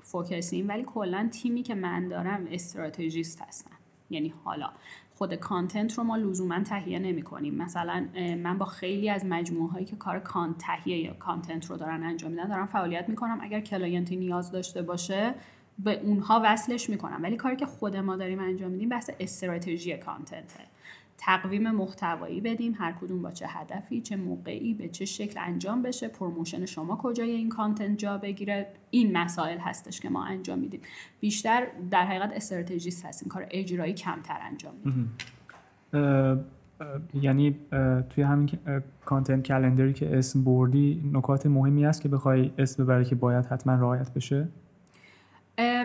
focus 0.00 0.49
یم 0.49 0.68
ولی 0.68 0.82
کلا 0.82 1.28
تیمی 1.32 1.62
که 1.62 1.74
من 1.74 2.08
دارم 2.08 2.46
استراتژیست 2.50 3.42
هستن. 3.42 3.70
یعنی 4.10 4.34
حالا 4.44 4.70
خود 5.14 5.34
content 5.34 5.94
رو 5.98 6.04
ما 6.04 6.16
لزوما 6.16 6.62
تهیه 6.62 6.98
نمی 6.98 7.22
کنیم 7.22 7.54
مثلا 7.54 8.06
من 8.16 8.58
با 8.58 8.66
خیلی 8.66 9.10
از 9.10 9.24
مجموعه 9.24 9.72
هایی 9.72 9.84
که 9.84 9.96
کار 9.96 10.18
کان 10.18 10.54
تهیه 10.58 10.98
یا 10.98 11.12
content 11.12 11.66
رو 11.66 11.76
دارن 11.76 12.02
انجام 12.02 12.30
میدن 12.30 12.48
دارم 12.48 12.66
فعالیت 12.66 13.08
می‌کنم. 13.08 13.38
اگر 13.42 13.60
client 13.60 14.08
ی 14.08 14.16
نیاز 14.16 14.52
داشته 14.52 14.82
باشه 14.82 15.34
به 15.78 16.00
اونها 16.00 16.40
وصلش 16.44 16.90
می‌کنم. 16.90 17.22
ولی 17.22 17.36
کاری 17.36 17.56
که 17.56 17.66
خود 17.66 17.96
ما 17.96 18.16
داریم 18.16 18.40
انجام 18.40 18.70
میدیم 18.70 18.88
بحث 18.88 19.10
استراتژی 19.20 19.96
content 19.96 20.52
ه 20.52 20.60
تقویم 21.18 21.70
محتوایی 21.70 22.40
بدیم 22.40 22.74
هر 22.78 22.92
کدوم 22.92 23.22
با 23.22 23.30
چه 23.30 23.46
هدفی 23.48 24.00
چه 24.00 24.16
موقعی 24.16 24.74
به 24.74 24.88
چه 24.88 25.04
شکل 25.04 25.40
انجام 25.42 25.82
بشه 25.82 26.08
promotion 26.08 26.66
شما 26.66 26.96
کجای 27.02 27.30
این 27.30 27.48
content 27.48 27.98
جا 27.98 28.18
بگیره. 28.18 28.66
این 28.90 29.18
مسائل 29.18 29.58
هستش 29.58 30.00
که 30.00 30.08
ما 30.08 30.24
انجام 30.24 30.58
میدیم. 30.58 30.80
بیشتر 31.20 31.66
در 31.90 32.06
حقیقت 32.06 32.32
strategist 32.32 33.06
هستیم. 33.06 33.28
کار 33.28 33.46
اجرایی 33.50 33.92
کمتر 33.92 34.38
انجام 34.42 34.74
میدیم. 34.84 35.14
یعنی 37.14 37.56
توی 38.10 38.24
همین 38.24 38.50
content 39.04 39.42
calendar 39.42 39.86
ی 39.86 39.92
که 39.92 40.18
اسم 40.18 40.44
بردی 40.44 41.10
نکات 41.12 41.46
مهمی 41.46 41.86
است 41.86 42.02
که 42.02 42.08
بخوای 42.08 42.52
اسم 42.58 42.84
ببری 42.84 43.04
که 43.04 43.14
باید 43.14 43.46
حتما 43.46 43.74
رعایت 43.74 44.14
بشه؟ 44.14 44.48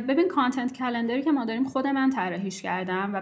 ببین 0.09 0.27
content 0.27 0.73
calendar 0.73 1.16
ی 1.16 1.21
که 1.21 1.31
ما 1.31 1.45
داریم 1.45 1.63
خود 1.63 1.87
من 1.87 2.09
طراحیش 2.09 2.61
کردم 2.61 3.11
و 3.13 3.21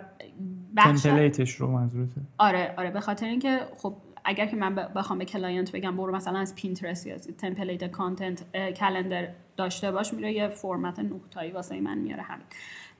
template 0.83 1.41
ش 1.41 1.55
رو 1.55 1.71
منظورته. 1.71 2.21
آره 2.37 2.73
آره 2.77 2.91
به 2.91 2.99
خاطر 2.99 3.25
اینکه 3.25 3.59
خب 3.77 3.95
اگر 4.25 4.45
که 4.45 4.55
من 4.55 4.75
بخوام 4.75 5.19
به 5.19 5.25
client 5.25 5.71
بگم 5.71 5.97
برو 5.97 6.15
مثلا 6.15 6.39
از 6.39 6.55
Pinterest 6.55 7.07
یا 7.07 7.17
template 7.17 7.91
content 7.91 8.45
calendar 8.53 9.27
داشته 9.57 9.91
باش 9.91 10.13
میره 10.13 10.33
یه 10.33 10.47
فرمت 10.47 10.99
نقطه‌ای 10.99 11.51
واسه 11.51 11.81
من 11.81 11.97
میاره 11.97 12.23
همین. 12.23 12.45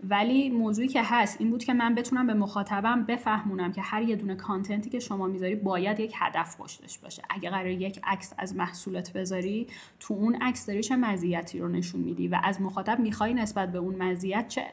ولی 0.03 0.49
موضوعی 0.49 0.87
که 0.87 1.01
هست 1.03 1.41
این 1.41 1.49
بود 1.49 1.63
که 1.63 1.73
من 1.73 1.95
بتونم 1.95 2.27
به 2.27 2.33
مخاطبم 2.33 3.03
بفهمونم 3.03 3.71
که 3.71 3.81
هر 3.81 4.01
یه 4.01 4.15
دونه 4.15 4.35
کانتنتی 4.35 4.89
که 4.89 4.99
شما 4.99 5.27
می‌ذاری 5.27 5.55
باید 5.55 5.99
یک 5.99 6.13
هدف 6.15 6.57
پشتش 6.57 6.97
باشه. 6.97 7.23
اگه 7.29 7.49
قرار 7.49 7.67
یک 7.67 7.99
عکس 8.03 8.33
از 8.37 8.55
محصولت 8.55 9.13
بذاری 9.13 9.67
تو 9.99 10.13
اون 10.13 10.35
عکس 10.35 10.65
داری 10.65 10.83
چه 10.83 10.95
مزیتی 10.95 11.59
رو 11.59 11.67
نشون 11.67 12.01
میدی 12.01 12.27
و 12.27 12.39
از 12.43 12.61
مخاطب 12.61 12.99
می‌خوای 12.99 13.33
نسبت 13.33 13.71
به 13.71 13.77
اون 13.77 13.95
مزیت 13.95 14.47
چه 14.47 14.63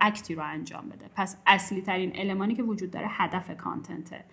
اکتی 0.00 0.34
رو 0.34 0.42
انجام 0.42 0.88
بده. 0.88 1.06
پس 1.14 1.36
اصلی 1.46 1.82
ترین 1.82 2.12
المانی 2.14 2.54
که 2.54 2.62
وجود 2.62 2.90
داره 2.90 3.06
هدف 3.10 3.56
کانتنته. 3.56 4.24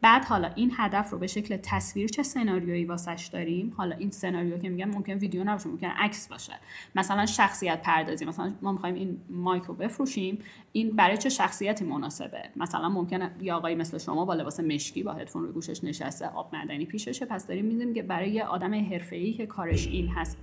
بعد 0.00 0.24
حالا 0.24 0.50
این 0.54 0.72
هدف 0.76 1.10
رو 1.10 1.18
به 1.18 1.26
شکل 1.26 1.56
تصویر 1.62 2.08
چه 2.08 2.22
سناریویی 2.22 2.84
واسش 2.84 3.30
داریم؟ 3.32 3.72
حالا 3.76 3.96
این 3.96 4.10
سناریو 4.10 4.58
که 4.58 4.68
میگم 4.68 4.90
ممکن 4.90 5.12
ویدیو 5.12 5.44
نباشه 5.44 5.68
ممکن 5.68 5.86
عکس 5.86 6.28
باشه. 6.28 6.52
مثلا 6.94 7.26
شخصیت 7.26 7.82
پردازی 7.82 8.24
مثلا 8.24 8.52
ما 8.62 8.72
می‌خوایم 8.72 8.94
این 8.94 9.20
مایک 9.30 9.62
رو 9.62 9.74
بفروشیم 9.74 10.38
این 10.72 10.96
برای 10.96 11.16
چه 11.16 11.28
شخصیتی 11.28 11.84
مناسبه؟ 11.84 12.42
مثلا 12.56 12.88
ممکنه 12.88 13.30
یه 13.40 13.54
آقایی 13.54 13.76
مثل 13.76 13.98
شما 13.98 14.24
با 14.24 14.34
لباس 14.34 14.60
مشکی 14.60 15.02
با 15.02 15.12
هدفون 15.12 15.42
روی 15.42 15.52
گوشش 15.52 15.84
نشسته 15.84 16.26
آب 16.26 16.54
معدنی 16.54 16.86
پیششه 16.86 17.26
پس 17.26 17.46
داریم 17.46 17.64
میدیم 17.64 17.94
که 17.94 18.02
برای 18.02 18.30
یه 18.30 18.44
آدم 18.44 18.74
حرفه‌ای 18.74 19.32
که 19.32 19.46
کارش 19.46 19.86
این 19.86 20.08
هست. 20.08 20.38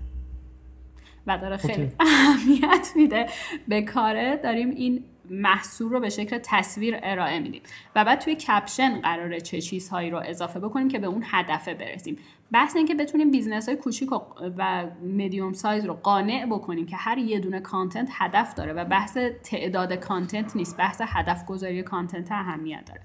و 1.28 1.38
داره 1.38 1.58
خیلی 1.58 1.92
اهمیت 2.00 2.92
میده. 2.96 3.26
به 3.68 3.82
کاره 3.82 4.40
داریم 4.44 4.70
این 4.70 5.04
محصول 5.30 5.92
رو 5.92 6.00
به 6.00 6.10
شکل 6.10 6.40
تصویر 6.44 7.00
ارائه 7.04 7.40
میدیم. 7.40 7.62
و 7.96 8.06
بعد 8.06 8.20
توی 8.20 8.36
کپشن 8.36 9.02
قراره 9.02 9.42
چه 9.42 9.62
چیزهایی 9.62 10.10
رو 10.10 10.22
اضافه 10.26 10.60
بکنیم 10.60 10.88
که 10.88 11.00
به 11.00 11.08
اون 11.08 11.24
هدفه 11.26 11.74
برسیم. 11.74 12.18
بحث 12.52 12.76
این 12.76 12.86
که 12.86 12.96
بتونیم 12.96 13.32
business 13.32 13.70
های 13.70 13.78
کوچیک 13.78 14.10
و 14.58 14.86
medium 15.04 15.54
size 15.54 15.86
رو 15.86 15.94
قانع 15.94 16.46
بکنیم 16.46 16.86
که 16.86 16.96
هر 16.96 17.18
یه 17.18 17.40
دونه 17.40 17.60
content 17.60 18.10
هدف 18.12 18.54
داره 18.54 18.74
و 18.74 18.86
بحث 18.86 19.18
تعداد 19.44 19.94
content 19.94 20.56
نیست 20.56 20.78
بحث 20.78 21.02
هدف 21.06 21.46
گذاری 21.46 21.84
content 21.84 22.32
اهمیت 22.32 22.86
داره. 22.86 23.02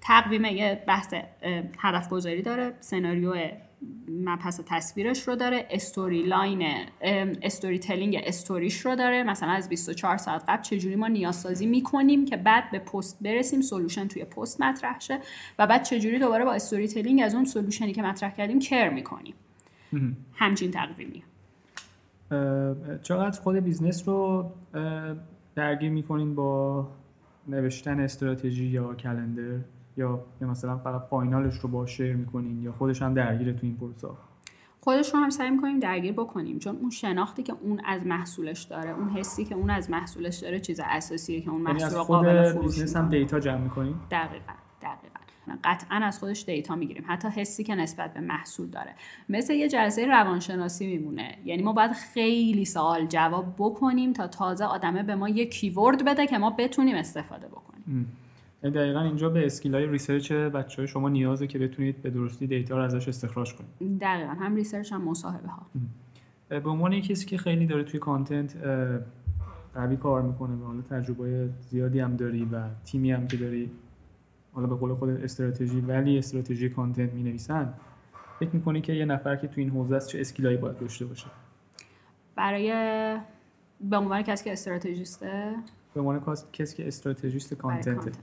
تقویم 0.00 0.44
یه 0.44 0.82
بحث 0.86 1.14
هدف 1.78 2.08
گذاری 2.08 2.42
داره 2.42 2.74
سناریو 2.80 3.34
مبحث 4.08 4.60
تصویرش 4.66 5.28
رو 5.28 5.36
داره 5.36 5.66
story 5.70 6.22
line 6.22 6.66
storytelling 7.42 7.78
story 7.78 8.20
ش 8.24 8.86
رو 8.86 8.96
داره. 8.96 9.22
مثلا 9.22 9.50
از 9.50 9.68
24 9.68 10.16
ساعت 10.16 10.44
قبل 10.48 10.62
چجوری 10.62 10.96
ما 10.96 11.08
نیازسازی 11.08 11.66
می‌کنیم 11.66 12.24
که 12.24 12.36
بعد 12.36 12.70
به 12.70 12.78
پست 12.78 13.22
برسیم 13.22 13.60
solution 13.60 14.08
توی 14.08 14.24
پست 14.24 14.60
مطرح 14.60 15.00
شه 15.00 15.18
و 15.58 15.66
بعد 15.66 15.82
چجوری 15.82 16.18
دوباره 16.18 16.44
با 16.44 16.52
storytelling 16.52 17.22
از 17.24 17.34
اون 17.34 17.44
solution 17.44 17.87
ی 17.87 17.92
که 17.92 18.02
مطرح 18.02 18.30
کردیم 18.30 18.58
care 18.58 18.90
می‌کنیم. 18.90 19.34
همچین 20.34 20.70
تقویمی 20.70 21.22
چقدر 23.02 23.40
خود 23.40 23.56
business 23.56 24.08
رو 24.08 24.50
درگیر 25.54 25.90
می‌کنین 25.90 26.34
با 26.34 26.88
نوشتن 27.48 28.00
استراتژی 28.00 28.66
یا 28.66 28.94
calendar؟ 28.94 29.58
یا 29.96 30.20
مثلا 30.40 30.76
فقط 30.76 31.02
final 31.10 31.44
ش 31.44 31.58
رو 31.58 31.68
با 31.68 31.86
share 31.86 32.16
می‌کنین 32.16 32.62
یا 32.62 32.72
خودش 32.72 33.02
هم 33.02 33.14
درگیره 33.14 33.52
تو 33.52 33.60
این 33.62 33.76
پروسه؟ 33.76 34.08
خودش 34.80 35.14
رو 35.14 35.20
هم 35.20 35.30
سعی 35.30 35.50
می‌کنیم 35.50 35.78
درگیر 35.78 36.12
بکنیم 36.12 36.58
چون 36.58 36.76
اون 36.76 36.90
شناختی 36.90 37.42
که 37.42 37.54
اون 37.60 37.80
از 37.84 38.06
محصولش 38.06 38.62
داره 38.62 38.90
اون 38.90 39.08
حسی 39.08 39.44
که 39.44 39.54
اون 39.54 39.70
از 39.70 39.90
محصولش 39.90 40.36
داره 40.36 40.60
چیز 40.60 40.80
اساسیه 40.84 41.40
که 41.40 41.50
اون 41.50 41.62
یعنی 41.62 41.72
محصول 41.72 41.98
رو 41.98 42.04
قابل 42.04 42.52
فروش 42.52 42.96
هم 42.96 43.08
data 43.08 43.40
جمع 43.40 43.60
می‌کنیم 43.60 44.00
دقیقا 44.10 44.52
دقیقا. 44.82 45.12
قطعا 45.64 45.96
از 45.96 46.18
خودش 46.18 46.44
data 46.44 46.76
می‌گیریم 46.76 47.04
حتی 47.06 47.28
حسی 47.28 47.64
که 47.64 47.74
نسبت 47.74 48.14
به 48.14 48.20
محصول 48.20 48.66
داره. 48.66 48.94
مثل 49.28 49.52
یه 49.52 49.68
جلسه 49.68 50.06
روانشناسی 50.06 50.86
میمونه. 50.86 51.38
یعنی 51.44 51.62
ما 51.62 51.72
باید 51.72 51.92
خیلی 51.92 52.64
سوال 52.64 53.06
جواب 53.06 53.54
بکنیم 53.58 54.12
تا 54.12 54.26
تازه 54.26 54.64
آدمه 54.64 55.02
به 55.02 55.14
ما 55.14 55.28
یه 55.28 55.46
keyword 55.46 56.04
بده 56.04 56.26
که 56.26 56.38
ما 56.38 56.50
بتونیم 56.50 56.96
استفاده 56.96 57.48
بکنیم. 57.48 58.16
دقیقا 58.70 59.00
اینجا 59.00 59.28
به 59.28 59.46
skill 59.46 59.74
های 59.74 59.86
research 59.86 60.32
بچه 60.32 60.76
های 60.76 60.88
شما 60.88 61.08
نیازه 61.08 61.46
که 61.46 61.58
بتونید 61.58 62.02
به 62.02 62.10
درستی 62.10 62.46
data 62.46 62.76
رو 62.76 62.82
ازش 62.82 63.08
استخراج 63.08 63.54
کنید. 63.54 64.00
دقیقا 64.00 64.32
هم 64.32 64.54
research 64.54 64.92
هم 64.92 65.04
مصاحبه 65.04 65.48
ها 65.48 65.66
به 66.48 66.70
عنوان 66.70 67.00
کسی 67.00 67.26
که 67.26 67.38
خیلی 67.38 67.66
داره 67.66 67.84
توی 67.84 68.00
content 68.00 68.56
قوی 69.74 69.96
کار 69.96 70.22
می‌کنه 70.22 70.54
و 70.54 70.64
حالا 70.64 70.82
تجربه 70.82 71.48
زیادی 71.60 72.00
هم 72.00 72.16
داری 72.16 72.48
و 72.52 72.62
تیمی 72.84 73.12
هم 73.12 73.26
که 73.26 73.36
داری 73.36 73.70
حالا 74.52 74.66
به 74.66 74.74
قول 74.74 74.94
خود 74.94 75.08
استراتژی 75.08 75.80
ولی 75.80 76.18
استراتژی 76.18 76.68
content 76.68 77.12
می 77.12 77.22
نویسن 77.22 77.74
فکر 78.40 78.50
می‌کنی 78.52 78.80
که 78.80 78.92
یه 78.92 79.04
نفر 79.04 79.36
که 79.36 79.48
تو 79.48 79.60
این 79.60 79.70
حوزه 79.70 79.96
است 79.96 80.08
چه 80.08 80.20
skill 80.20 80.46
ایی 80.46 80.56
باید 80.56 80.78
داشته 80.78 81.04
باشه؟ 81.04 81.26
برای 82.36 82.70
به 83.80 83.96
عنوان 83.96 84.22
کسی 84.22 84.44
که 84.44 84.52
strategist 84.52 85.37
ه؟ 85.37 85.54
به 85.94 86.00
عنوان 86.00 86.36
کسی 86.52 86.76
که 86.76 86.88
strategist 86.88 87.54
content. 87.54 88.18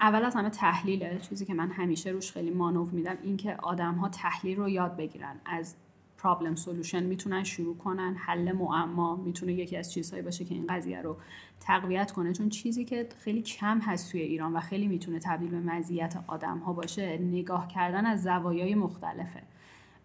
اول 0.00 0.24
از 0.24 0.34
همه 0.34 0.50
تحلیله 0.50 1.18
چیزی 1.18 1.44
که 1.44 1.54
من 1.54 1.70
همیشه 1.70 2.10
روش 2.10 2.32
خیلی 2.32 2.50
مانو 2.50 2.84
میدم 2.92 3.16
اینکه 3.22 3.54
آدم 3.54 3.94
ها 3.94 4.08
تحلیل 4.08 4.56
رو 4.56 4.68
یاد 4.68 4.96
بگیرن. 4.96 5.36
از 5.44 5.74
پرابلم 6.18 6.54
سولوشن 6.54 7.02
می‌تونن 7.02 7.44
شروع 7.44 7.76
کنن 7.76 8.14
حل 8.18 8.52
معما 8.52 9.16
می‌تونه 9.16 9.52
یکی 9.52 9.76
از 9.76 9.92
چیزهایی 9.92 10.22
باشه 10.22 10.44
که 10.44 10.54
این 10.54 10.66
قضیه 10.66 11.02
رو 11.02 11.16
تقویت 11.60 12.12
کنه. 12.12 12.32
چون 12.32 12.48
چیزی 12.48 12.84
که 12.84 13.08
خیلی 13.24 13.42
کم 13.42 13.80
هست 13.80 14.12
توی 14.12 14.20
ایران 14.20 14.52
و 14.52 14.60
خیلی 14.60 14.86
می‌تونه 14.88 15.18
تبدیل 15.18 15.50
به 15.50 15.60
مزیت 15.60 16.16
آدم 16.26 16.58
ها 16.58 16.72
باشه 16.72 17.18
نگاه 17.18 17.68
کردن 17.68 18.06
از 18.06 18.22
زوایای 18.22 18.74
مختلفه. 18.74 19.42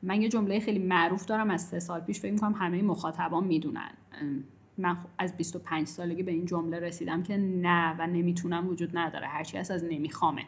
من 0.03 0.21
یه 0.21 0.29
جمله 0.29 0.59
خیلی 0.59 0.79
معروف 0.79 1.25
دارم 1.25 1.49
از 1.49 1.61
سه 1.61 1.79
سال 1.79 1.99
پیش 1.99 2.19
فکر 2.19 2.31
می‌کنم 2.31 2.53
همه 2.53 2.81
مخاطبان 2.81 3.43
می‌دونن. 3.43 3.91
من 4.81 4.97
از 5.17 5.37
25 5.37 5.87
سالگی 5.87 6.23
به 6.23 6.31
این 6.31 6.45
جمله 6.45 6.79
رسیدم 6.79 7.23
که 7.23 7.37
نه 7.37 7.95
و 7.99 8.07
نمی‌تونم 8.07 8.67
وجود 8.67 8.97
نداره. 8.97 9.27
هرچی 9.27 9.57
هست 9.57 9.71
از 9.71 9.83
نمیخوامه. 9.83 10.41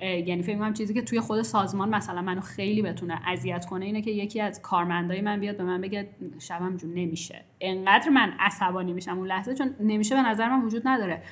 یعنی 0.00 0.42
فکر 0.42 0.58
کنم 0.58 0.72
چیزی 0.72 0.94
که 0.94 1.02
توی 1.02 1.20
خود 1.20 1.42
سازمان 1.42 1.94
مثلا 1.94 2.22
منو 2.22 2.40
خیلی 2.40 2.82
بتونه 2.82 3.28
اذیت 3.28 3.66
کنه 3.66 3.84
اینه 3.84 4.02
که 4.02 4.10
یکی 4.10 4.40
از 4.40 4.62
کارمندای 4.62 5.20
من 5.20 5.40
بیاد 5.40 5.56
به 5.56 5.64
من 5.64 5.80
بگه 5.80 6.08
شبم 6.38 6.76
جور 6.76 6.94
نمیشه. 6.94 7.44
انقدر 7.60 8.08
من 8.08 8.34
عصبانی 8.38 8.92
میشم 8.92 9.18
اون 9.18 9.26
لحظه 9.26 9.54
چون 9.54 9.74
نمیشه 9.80 10.14
به 10.14 10.22
نظر 10.22 10.48
من 10.48 10.64
وجود 10.64 10.88
نداره. 10.88 11.22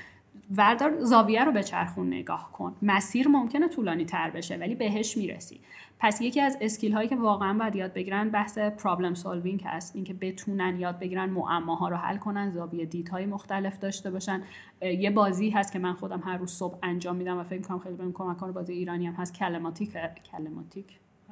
وردار 0.56 1.00
زاویه 1.00 1.44
رو 1.44 1.52
بچرخون 1.52 2.06
نگاه 2.06 2.52
کن. 2.52 2.76
مسیر 2.82 3.28
ممکنه 3.28 3.68
طولانی 3.68 4.04
تر 4.04 4.30
بشه 4.30 4.56
ولی 4.56 4.74
بهش 4.74 5.16
می‌رسی. 5.16 5.60
پس 5.98 6.20
یکی 6.20 6.40
از 6.40 6.58
skill 6.60 6.92
هایی 6.92 7.08
که 7.08 7.16
واقعا 7.16 7.58
باید 7.58 7.76
یاد 7.76 7.92
بگیرن 7.92 8.28
بحث 8.28 8.58
problem 8.58 9.14
solving 9.14 9.62
هست. 9.64 9.96
اینکه 9.96 10.14
بتونن 10.14 10.80
یاد 10.80 10.98
بگیرن 10.98 11.30
معماها 11.30 11.88
رو 11.88 11.96
حل 11.96 12.16
کنن 12.16 12.50
زاویه 12.50 12.84
دیدهای 12.84 13.26
مختلف 13.26 13.78
داشته 13.78 14.10
باشن. 14.10 14.42
یه 14.82 15.10
بازی 15.10 15.50
هست 15.50 15.72
که 15.72 15.78
من 15.78 15.92
خودم 15.92 16.22
هر 16.24 16.36
روز 16.36 16.50
صبح 16.50 16.78
انجام 16.82 17.16
میدم 17.16 17.38
و 17.38 17.42
فکر 17.42 17.62
کنم 17.62 17.78
خیلی 17.78 17.96
بهم 17.96 18.12
کمک 18.12 18.36
کنه 18.36 18.52
بازی 18.52 18.72
ایرانی 18.72 19.06
هم 19.06 19.14
هست. 19.14 19.34
کلماتیک 19.34 19.92
کلماتیک. 20.32 20.86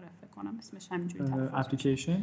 آره، 0.08 0.16
فکر 0.20 0.30
کنم 0.30 0.54
اسمش 0.58 0.92
همینجوری 0.92 1.32
اپلیکیشن 1.52 2.22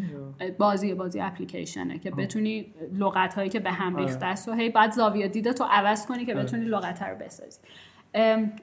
بازی 0.58 0.94
بازی 0.94 1.20
اپلیکیشنه 1.20 2.00
که 2.00 2.12
بتونی 2.12 2.74
لغت 2.94 3.34
هایی 3.34 3.50
که 3.50 3.60
به 3.60 3.72
هم. 3.72 3.96
ریخته 3.96 4.26
است 4.26 4.50
و 4.50 4.54
هی 4.54 4.70
بعد 4.70 4.92
زاویه 4.92 5.28
دیدتو 5.28 5.64
عوض 5.64 6.06
کنی 6.06 6.26
که. 6.26 6.36
بتونی 6.36 6.66
لغت 6.66 7.02
رو 7.02 7.18
بسازی 7.18 7.60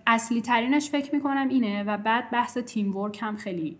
اصلی 0.06 0.40
ترینش 0.40 0.90
فکر 0.90 1.14
می‌کنم 1.14 1.48
اینه 1.48 1.82
و 1.82 1.96
بعد 1.96 2.30
بحث 2.30 2.58
تیم 2.58 2.96
ورک 2.96 3.18
هم 3.22 3.36
خیلی 3.36 3.76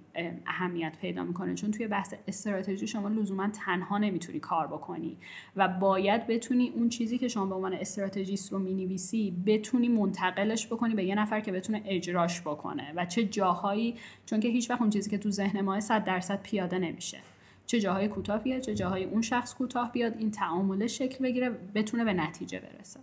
اهمیت 0.47 0.97
پیدا 1.01 1.25
می‌کنه. 1.25 1.55
چون 1.55 1.71
توی 1.71 1.87
بحث 1.87 2.15
استراتژی 2.29 2.87
شما 2.87 3.09
لزوما 3.09 3.49
تنها 3.49 3.99
نمی‌تونی 3.99 4.41
کار 4.41 4.67
بکنی 4.67 5.17
و 5.57 5.69
باید 5.69 6.27
بتونی 6.27 6.73
اون 6.77 6.89
چیزی 6.89 7.19
که 7.19 7.29
شما 7.29 7.47
به 7.47 7.55
عنوان 7.55 7.73
استراتژیست 7.73 8.53
رو 8.53 8.59
می‌نویسی 8.59 9.37
بتونی 9.47 9.89
منتقلش 9.89 10.67
بکنی 10.67 10.95
به 10.95 11.05
یه 11.05 11.15
نفر 11.15 11.41
که 11.41 11.53
بتونه 11.53 11.83
اجراش 11.85 12.41
بکنه. 12.41 12.93
و 12.97 13.07
چه 13.07 13.25
جاهایی 13.25 13.95
چون 14.27 14.41
که 14.41 14.49
هیچ 14.49 14.71
وقت 14.71 14.81
اون 14.81 14.91
چیزی 14.91 15.11
که 15.11 15.19
تو 15.19 15.31
ذهن 15.31 15.61
ما 15.61 15.81
100 15.81 16.05
درصد 16.05 16.43
پیاده 16.43 16.79
نمیشه. 16.79 17.19
چه 17.67 17.81
جاهای 17.81 18.09
کوتاه 18.09 18.43
بیاد 18.43 18.61
چه 18.61 18.75
جاهای 18.75 19.05
اون 19.05 19.23
شخص 19.23 19.55
کوتاه 19.55 19.93
بیاد 19.93 20.17
این 20.19 20.31
تعامله 20.31 20.87
شکل 20.87 21.25
بگیره 21.25 21.51
بتونه 21.75 22.05
به 22.05 22.13
نتیجه 22.13 22.61
برسه. 22.61 23.01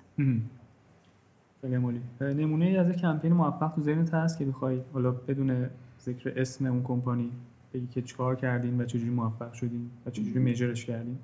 خیلی 1.62 2.44
نمونه 2.44 2.66
ای 2.66 2.78
از 2.78 2.92
کمپین 2.92 3.34
موفق 3.34 3.72
تو 3.76 3.82
ذهنت 3.82 4.14
هست 4.14 4.40
که 4.40 4.46
بخوای 4.46 4.82
حالا 4.94 5.12
بدون 5.12 5.70
ذکر 6.02 6.34
اسم 6.36 6.66
اون 6.66 6.84
کمپانی 6.84 7.32
بگی 7.74 7.88
که 7.88 8.02
چیکار 8.02 8.36
کردین 8.36 8.82
و 8.82 8.86
چجوری 8.86 9.10
موفق 9.10 9.54
شدین 9.54 9.90
و 10.06 10.10
چجوری 10.10 10.40
میجرش 10.40 10.86
کردین؟ 10.86 11.18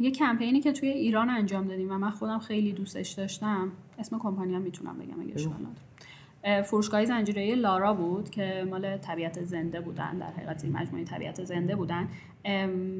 یه 0.00 0.10
کمپینی 0.10 0.60
که 0.60 0.72
توی 0.72 0.88
ایران 0.88 1.30
انجام 1.30 1.68
دادیم 1.68 1.90
و 1.90 1.98
من 1.98 2.10
خودم 2.10 2.38
خیلی 2.38 2.72
دوستش 2.72 3.10
داشتم 3.10 3.68
اسم 3.98 4.18
کمپانی 4.18 4.54
هم 4.54 4.62
می‌تونم 4.62 4.98
بگم 4.98 5.20
اگه 5.20 5.34
اشکال 5.34 6.62
فروشگاه 6.62 7.04
زنجیره 7.04 7.54
لارا 7.54 7.94
بود 7.94 8.30
که 8.30 8.66
مال 8.70 8.96
طبیعت 8.96 9.44
زنده 9.44 9.80
بودن 9.80 10.18
در 10.18 10.26
حقیقت 10.26 10.64
این 10.64 10.72
مجموعه 10.72 11.04
طبیعت 11.04 11.44
زنده 11.44 11.76
بودن. 11.76 12.08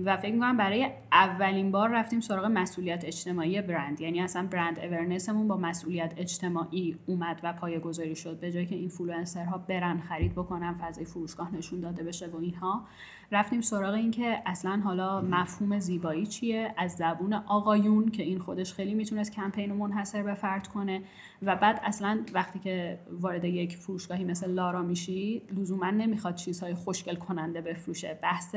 و 0.04 0.16
فکر 0.16 0.32
می‌کنم 0.32 0.56
برای 0.56 0.90
اولین 1.12 1.70
بار 1.70 1.90
رفتیم 1.90 2.20
سراغ 2.20 2.44
مسئولیت 2.44 3.04
اجتماعی 3.04 3.62
برند. 3.62 4.00
یعنی 4.00 4.20
اصلا 4.20 4.46
برند 4.50 4.78
اورنسمون 4.78 5.48
با 5.48 5.56
مسئولیت 5.56 6.14
اجتماعی 6.16 6.96
اومد 7.06 7.40
و 7.42 7.52
پایه 7.52 7.78
گذاری 7.78 8.16
شد. 8.16 8.40
به 8.40 8.52
جای 8.52 8.66
که 8.66 8.74
اینفلوئنسرها 8.74 9.58
برن 9.58 9.98
خرید 9.98 10.32
بکنن 10.32 10.74
فضای 10.74 11.04
فروشگاه 11.04 11.54
نشون 11.54 11.80
داده 11.80 12.02
بشه 12.02 12.26
و 12.26 12.36
اینها. 12.36 12.86
رفتیم 13.32 13.60
سراغ 13.60 13.94
این 13.94 14.10
که 14.10 14.42
اصلا 14.46 14.80
حالا 14.84 15.20
مفهوم 15.20 15.78
زیبایی 15.78 16.26
چیه؟ 16.26 16.74
از 16.76 16.92
زبون 16.92 17.32
آقایون 17.32 18.08
که 18.08 18.22
این 18.22 18.38
خودش 18.38 18.72
خیلی 18.72 18.94
می‌تونست 18.94 19.32
کمپین 19.32 19.70
رو 19.70 19.76
منحصر 19.76 20.22
به 20.22 20.34
فرد 20.34 20.68
کنه. 20.68 21.02
و 21.42 21.56
بعد 21.56 21.80
اصلا 21.84 22.20
وقتی 22.34 22.58
که 22.58 22.98
وارد 23.20 23.44
یک 23.44 23.76
فروشگاهی 23.76 24.24
مثل 24.24 24.50
لارا 24.50 24.82
میشی 24.82 25.42
لزوما 25.56 25.90
نمی‌خواد 25.90 26.34
چیزهای 26.34 26.74
خوشگل 26.74 27.14
کننده 27.14 27.60
بفروشه. 27.60 28.18
بحث 28.22 28.54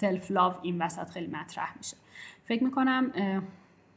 سلف 0.00 0.30
لاو 0.30 0.54
این 0.62 0.82
وسط 0.82 1.10
خیلی 1.10 1.26
مطرح 1.26 1.76
میشه. 1.76 1.96
فکر 2.44 2.64
می‌کنم 2.64 3.12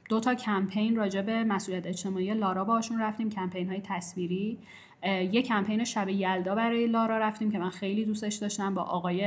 دو 0.10 0.20
تا 0.20 0.36
کمپین 0.36 0.96
راجع 0.96 1.22
به 1.22 1.44
مسئولیت 1.44 1.88
اجتماعی 1.88 2.34
لارا 2.34 2.64
باشون 2.64 3.02
رفتیم 3.02 3.30
کمپین 3.30 3.70
های 3.70 3.82
تصویری 3.84 4.58
یه 5.04 5.42
کمپین 5.42 5.84
شب 5.84 6.10
یلدا 6.10 6.56
برای 6.56 6.88
لارا 6.88 7.18
رفتیم 7.18 7.52
که 7.52 7.60
من 7.60 7.70
خیلی 7.70 8.06
دوستش 8.06 8.36
داشتم 8.36 8.74
با 8.74 8.82
آقای 8.82 9.26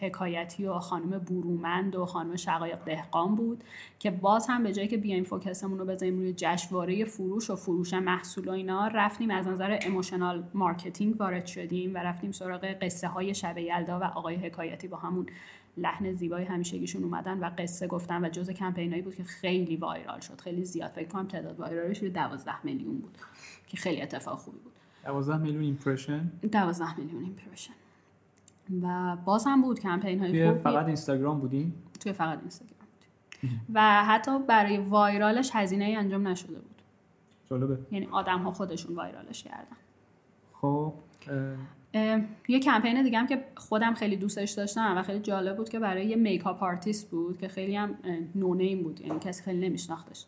حکایتی 0.00 0.66
و 0.66 0.78
خانم 0.78 1.18
برومند 1.18 1.96
و 1.96 2.06
خانم 2.06 2.36
شقایق 2.36 2.84
دهقان 2.84 3.34
بود 3.34 3.64
که 3.98 4.10
باز 4.10 4.46
هم 4.48 4.62
به 4.62 4.72
جایی 4.72 4.88
که 4.88 4.96
بیایم 4.96 5.24
focus 5.24 5.58
مون 5.58 5.78
رو 5.78 5.84
بذاریم 5.84 6.18
روی 6.18 6.32
جشنواره 6.36 7.04
فروش 7.04 7.50
و 7.50 7.56
فروش 7.56 7.94
محصول 7.94 8.48
و 8.48 8.52
اینا 8.52 8.88
رفتیم 8.88 9.30
از 9.30 9.48
نظر 9.48 9.78
emotional 9.82 10.44
marketing 10.54 11.20
وارد 11.20 11.46
شدیم 11.46 11.94
و 11.94 11.98
رفتیم 11.98 12.32
سراغ 12.32 12.64
قصه 12.64 13.08
های 13.08 13.34
شب 13.34 13.58
یلدا 13.58 14.00
و 14.00 14.04
آقای 14.04 14.36
حکایتی 14.36 14.88
با 14.88 14.96
همون 14.96 15.26
لحن 15.80 16.12
زیبای 16.12 16.44
همیشگیشون 16.44 17.04
اومدن 17.04 17.38
و 17.38 17.50
قصه 17.58 17.86
گفتن 17.86 18.24
و 18.24 18.28
جز 18.28 18.50
کمپینایی 18.50 19.02
بود 19.02 19.14
که 19.14 19.24
خیلی 19.24 19.76
viral 19.76 20.20
شد. 20.20 20.40
خیلی 20.40 20.64
زیاد. 20.64 20.90
فکر 20.90 21.08
کنم 21.08 21.26
تعداد 21.26 21.60
viral 21.60 21.90
ش 21.90 22.02
12 22.02 22.52
میلیون 22.64 22.98
بود 22.98 23.18
که 23.66 23.76
خیلی 23.76 24.02
اتفاق 24.02 24.38
خوبی 24.38 24.58
بود. 24.58 24.72
12 25.04 25.36
میلیون 25.36 25.62
impression 25.62 26.30
12 26.52 26.98
میلیون 27.00 27.22
impression 27.22 27.72
و 28.82 29.16
باز 29.24 29.44
هم 29.46 29.62
بود 29.62 29.80
کمپین 29.80 30.20
های 30.20 30.54
فقط 30.54 30.86
اینستاگرام 30.86 31.40
بودیم 31.40 31.74
توی 32.00 32.12
فقط 32.12 32.38
اینستاگرام 32.38 32.86
بودیم 32.92 33.60
و 33.74 34.04
حتی 34.04 34.38
برای 34.38 34.78
viral 34.78 35.29
ش 35.29 35.50
هزینه 35.52 35.84
ای 35.84 35.96
انجام 35.96 36.28
نشده 36.28 36.60
بود. 36.60 36.82
جالبه. 37.50 37.78
یعنی 37.90 38.06
آدم 38.06 38.38
ها 38.38 38.52
خودشون 38.52 38.96
viral 38.96 39.29
ش 39.29 39.42
کردن. 39.42 39.76
خب 40.52 40.94
یه 42.48 42.60
کمپین 42.60 43.02
دیگه 43.02 43.18
هم 43.18 43.26
که 43.26 43.44
خودم 43.56 43.94
خیلی 43.94 44.16
دوستش 44.16 44.50
داشتم 44.50 44.96
و 44.96 45.02
خیلی 45.02 45.20
جالب 45.20 45.56
بود 45.56 45.68
که 45.68 45.78
برای 45.78 46.06
یه 46.06 46.16
makeup 46.16 46.62
artist 46.62 47.10
بود 47.10 47.38
که 47.38 47.48
خیلی 47.48 47.76
هم 47.76 47.98
no-name 48.34 48.82
بود 48.82 49.00
یعنی 49.00 49.18
کسی 49.20 49.42
خیلی 49.42 49.68
نمیشناختش. 49.68 50.24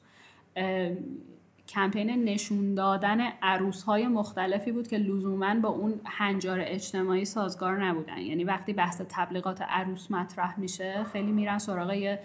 کمپین 1.68 2.24
نشون 2.24 2.74
دادن 2.74 3.20
عروس 3.42 3.82
های 3.82 4.06
مختلفی 4.06 4.72
بود 4.72 4.88
که 4.88 4.98
لزوما 4.98 5.54
با 5.54 5.68
اون 5.68 6.00
هنجار 6.04 6.58
اجتماعی 6.62 7.24
سازگار 7.24 7.84
نبودن. 7.84 8.18
یعنی 8.18 8.44
وقتی 8.44 8.72
بحث 8.72 9.02
تبلیغات 9.08 9.62
عروس 9.62 10.10
مطرح 10.10 10.60
میشه 10.60 11.04
خیلی 11.12 11.32
میرن 11.32 11.58
سراغ 11.58 11.92
یه 11.92 12.18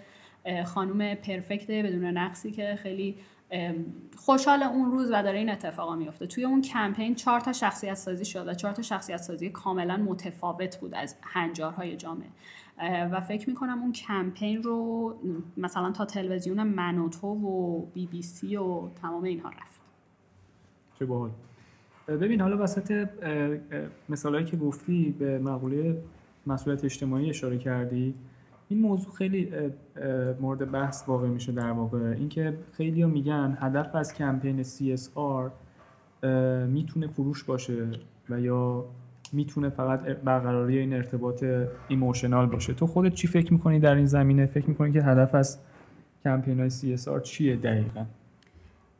خانوم 0.64 1.14
پرفکت 1.14 1.70
بدون 1.70 2.04
نقصی 2.04 2.50
که 2.50 2.78
خیلی 2.82 3.16
خوشحال 4.16 4.62
اون 4.62 4.90
روز 4.90 5.10
و 5.10 5.22
داره 5.22 5.38
این 5.38 5.50
اتفاقا 5.50 5.96
میفته 5.96 6.26
توی 6.26 6.44
اون 6.44 6.62
کمپین 6.62 7.14
چهار 7.14 7.40
تا 7.40 7.52
شخصیت 7.52 7.94
سازی 7.94 8.24
شد 8.24 8.48
و 8.48 8.54
چهار 8.54 8.74
تا 8.74 8.82
شخصیت 8.82 9.16
سازی 9.16 9.50
کاملا 9.50 9.96
متفاوت 9.96 10.76
بود 10.80 10.94
از 10.94 11.16
هنجارهای 11.22 11.96
جامعه. 11.96 12.28
و 13.12 13.20
فکر 13.20 13.48
می‌کنم 13.48 13.82
اون 13.82 13.92
کمپین 13.92 14.62
رو 14.62 15.14
مثلا 15.56 15.92
تا 15.92 16.04
تلویزیون 16.04 16.62
منوتو 16.62 17.26
و 17.26 17.86
بی 17.94 18.06
بی 18.06 18.22
سی 18.22 18.56
و 18.56 18.88
تمام 18.88 19.24
اینها 19.24 19.48
رفت. 19.48 19.80
چه 20.98 21.06
باحال. 21.06 21.30
ببین 22.08 22.40
حالا 22.40 22.62
وسط 22.62 23.08
مثالهایی 24.08 24.46
که 24.46 24.56
گفتی 24.56 25.14
به 25.18 25.38
مقوله 25.38 26.02
مسئولیت 26.46 26.84
اجتماعی 26.84 27.30
اشاره 27.30 27.58
کردی. 27.58 28.14
این 28.68 28.80
موضوع 28.80 29.14
خیلی 29.14 29.52
مورد 30.40 30.70
بحث 30.70 31.08
واقع 31.08 31.28
میشه 31.28 31.52
در 31.52 31.70
واقع. 31.70 31.98
اینکه 31.98 32.58
خیلی 32.72 33.02
ها 33.02 33.08
میگن 33.08 33.58
هدف 33.60 33.94
از 33.94 34.14
کمپین 34.14 34.62
CSR 34.64 35.50
می‌تونه 36.68 37.06
فروش 37.06 37.44
باشه 37.44 37.86
و 38.30 38.40
یا 38.40 38.84
می‌تونه 39.32 39.68
فقط 39.68 40.00
برقراری 40.00 40.78
این 40.78 40.92
ارتباط 40.92 41.44
emotional 41.88 42.46
باشه. 42.46 42.74
تو 42.74 42.86
خودت 42.86 43.14
چی 43.14 43.28
فکر 43.28 43.52
می‌کنی 43.52 43.80
در 43.80 43.94
این 43.94 44.06
زمینه؟ 44.06 44.46
فکر 44.46 44.68
می‌کنی 44.68 44.92
که 44.92 45.02
هدف 45.02 45.34
از 45.34 45.58
کمپین 46.24 46.60
های 46.60 46.70
CSR 46.70 47.22
چیه 47.22 47.56
دقیقا؟ 47.56 48.06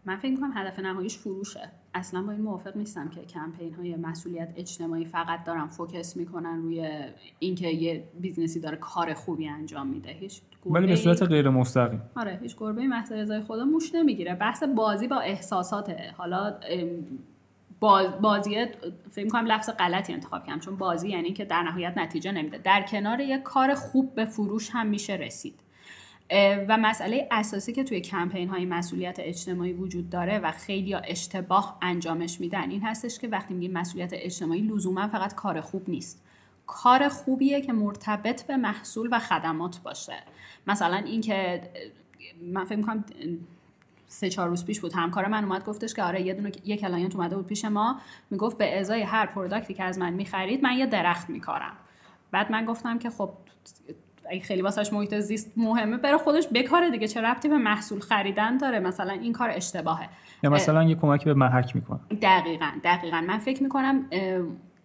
من 0.04 0.16
فکر 0.16 0.30
می‌کنم 0.30 0.50
هدف 0.54 0.78
نهاییش 0.78 1.18
فروشه. 1.18 1.60
اصلا 1.96 2.22
با 2.22 2.32
این 2.32 2.40
موافق 2.40 2.76
نیستم 2.76 3.08
که 3.08 3.20
کمپین 3.20 3.74
های 3.74 3.96
مسئولیت 3.96 4.48
اجتماعی 4.56 5.04
فقط 5.04 5.44
دارن 5.44 5.66
focus 5.66 6.16
می‌کنن 6.16 6.62
روی 6.62 6.90
اینکه 7.38 7.68
یه 7.68 8.04
business 8.20 8.56
ی 8.56 8.60
داره 8.60 8.76
کار 8.76 9.14
خوبی 9.14 9.48
انجام 9.48 9.86
میده. 9.86 10.10
هیچ 10.10 10.40
ولی 10.66 10.86
به 10.86 10.96
صورت 10.96 11.22
غیر 11.22 11.50
مستقیم. 11.50 12.02
آره 12.16 12.38
هیچ 12.42 12.56
گربه 12.56 12.86
محض 12.86 13.12
رضای 13.12 13.40
خدا 13.40 13.64
موش 13.64 13.94
نمی‌گیره. 13.94 14.34
بحث 14.34 14.62
بازی 14.62 15.08
با 15.08 15.20
احساساته. 15.20 16.14
حالا 16.16 16.54
بازی 18.20 18.66
فکر 19.10 19.24
می‌کنم 19.24 19.46
لفظ 19.46 19.70
غلطی 19.70 20.12
انتخاب 20.12 20.44
کردم 20.44 20.60
چون 20.60 20.76
بازی 20.76 21.08
یعنی 21.08 21.32
که 21.32 21.44
در 21.44 21.62
نهایت 21.62 21.98
نتیجه 21.98 22.32
نمیده. 22.32 22.58
در 22.58 22.82
کنار 22.82 23.20
یک 23.20 23.42
کار 23.42 23.74
خوب 23.74 24.14
به 24.14 24.24
فروش 24.24 24.70
هم 24.72 24.86
میشه 24.86 25.12
رسید. 25.12 25.60
و 26.68 26.78
مسئله 26.80 27.28
اساسی 27.30 27.72
که 27.72 27.84
توی 27.84 28.00
کمپین 28.00 28.48
های 28.48 28.64
مسئولیت 28.64 29.16
اجتماعی 29.18 29.72
وجود 29.72 30.10
داره 30.10 30.38
و 30.38 30.50
خیلی 30.50 30.94
اشتباه 30.94 31.78
انجامش 31.82 32.40
میدن 32.40 32.70
این 32.70 32.82
هستش 32.82 33.18
که 33.18 33.28
وقتی 33.28 33.54
میگیم 33.54 33.72
مسئولیت 33.72 34.10
اجتماعی 34.14 34.60
لزوما 34.60 35.08
فقط 35.08 35.34
کار 35.34 35.60
خوب 35.60 35.88
نیست. 35.88 36.22
کار 36.66 37.08
خوبیه 37.08 37.60
که 37.60 37.72
مرتبط 37.72 38.46
به 38.46 38.56
محصول 38.56 39.08
و 39.12 39.18
خدمات 39.18 39.80
باشه. 39.80 40.22
مثلا 40.66 40.96
اینکه 40.96 41.62
من 42.42 42.64
فکر 42.64 42.76
می‌کنم 42.76 43.04
سه 44.08 44.30
چهار 44.30 44.48
روز 44.48 44.64
پیش 44.64 44.80
بود 44.80 44.92
همکار 44.92 45.26
من 45.26 45.44
اومد 45.44 45.64
گفتش 45.64 45.94
که 45.94 46.02
آره 46.02 46.22
یه 46.22 46.34
دونه 46.34 46.52
یه 46.64 46.76
client 46.76 47.14
اومده 47.14 47.36
بود 47.36 47.46
پیش 47.46 47.64
ما 47.64 48.00
می‌گفت 48.30 48.58
به 48.58 48.80
ازای 48.80 49.02
هر 49.02 49.26
product 49.26 49.68
ی 49.68 49.74
که 49.74 49.84
از 49.84 49.98
من 49.98 50.12
می‌خرید 50.12 50.62
من 50.62 50.72
یه 50.72 50.86
درخت 50.86 51.30
میکارم. 51.30 51.76
بعد 52.30 52.52
من 52.52 52.64
گفتم 52.64 52.98
که 52.98 53.10
خب 53.10 53.30
اگه 54.30 54.40
خیلی 54.40 54.62
واسش 54.62 54.92
محیط 54.92 55.14
زیست 55.14 55.52
مهمه 55.56 55.96
بره 55.96 56.18
خودش 56.18 56.48
بکاره 56.54 56.90
دیگه. 56.90 57.08
چه 57.08 57.20
ربطی 57.20 57.48
به 57.48 57.58
محصول 57.58 58.00
خریدن 58.00 58.56
داره؟ 58.56 58.78
مثلا 58.78 59.12
این 59.12 59.32
کار 59.32 59.50
اشتباهه. 59.50 60.08
یا 60.42 60.50
مثلا 60.50 60.84
یه 60.84 60.94
کمکی 60.94 61.24
به 61.24 61.34
محک 61.34 61.76
می‌کنه. 61.76 62.00
دقیقا 62.22 62.70
دقیقا. 62.84 63.20
من 63.20 63.38
فکر 63.38 63.62
می‌کنم 63.62 64.04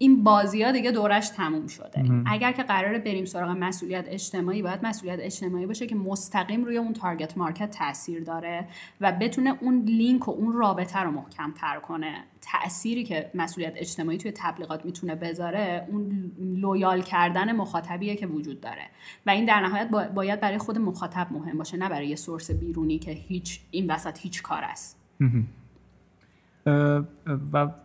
این 0.01 0.23
بازی 0.23 0.63
ها 0.63 0.71
دیگه 0.71 0.91
دورش 0.91 1.29
تموم 1.29 1.67
شده. 1.67 2.23
اگر 2.25 2.51
که 2.51 2.63
قراره 2.63 2.99
بریم 2.99 3.25
سراغ 3.25 3.49
مسئولیت 3.49 4.05
اجتماعی 4.07 4.61
باید 4.61 4.85
مسئولیت 4.85 5.19
اجتماعی 5.21 5.65
باشه 5.65 5.87
که 5.87 5.95
مستقیم 5.95 6.63
روی 6.63 6.77
اون 6.77 6.93
target 6.93 7.37
market 7.37 7.71
تاثیر 7.71 8.23
داره 8.23 8.67
و 9.01 9.11
بتونه 9.11 9.57
اون 9.61 9.83
لینک 9.83 10.27
و 10.27 10.31
اون 10.31 10.53
رابطه 10.53 10.99
رو 10.99 11.11
محکم 11.11 11.51
تر 11.51 11.79
کنه. 11.79 12.23
تأثیری 12.41 13.03
که 13.03 13.31
مسئولیت 13.35 13.73
اجتماعی 13.75 14.17
توی 14.17 14.31
تبلیغات 14.35 14.85
می‌تونه 14.85 15.15
بذاره 15.15 15.87
اون 15.91 16.31
loyal 16.39 17.01
کردن 17.01 17.51
مخاطبیه 17.51 18.15
که 18.15 18.27
وجود 18.27 18.61
داره. 18.61 18.83
و 19.25 19.29
این 19.29 19.45
در 19.45 19.59
نهایت 19.59 19.87
باید 20.15 20.39
برای 20.39 20.57
خود 20.57 20.77
مخاطب 20.77 21.27
مهم 21.31 21.57
باشه 21.57 21.77
نه 21.77 21.89
برای 21.89 22.07
یه 22.07 22.15
source 22.15 22.51
بیرونی 22.51 22.99
که 22.99 23.11
هیچ 23.11 23.59
این 23.71 23.91
وسط 23.91 24.19
هیچ 24.19 24.41
کاره 24.41 24.63
است. 24.63 24.99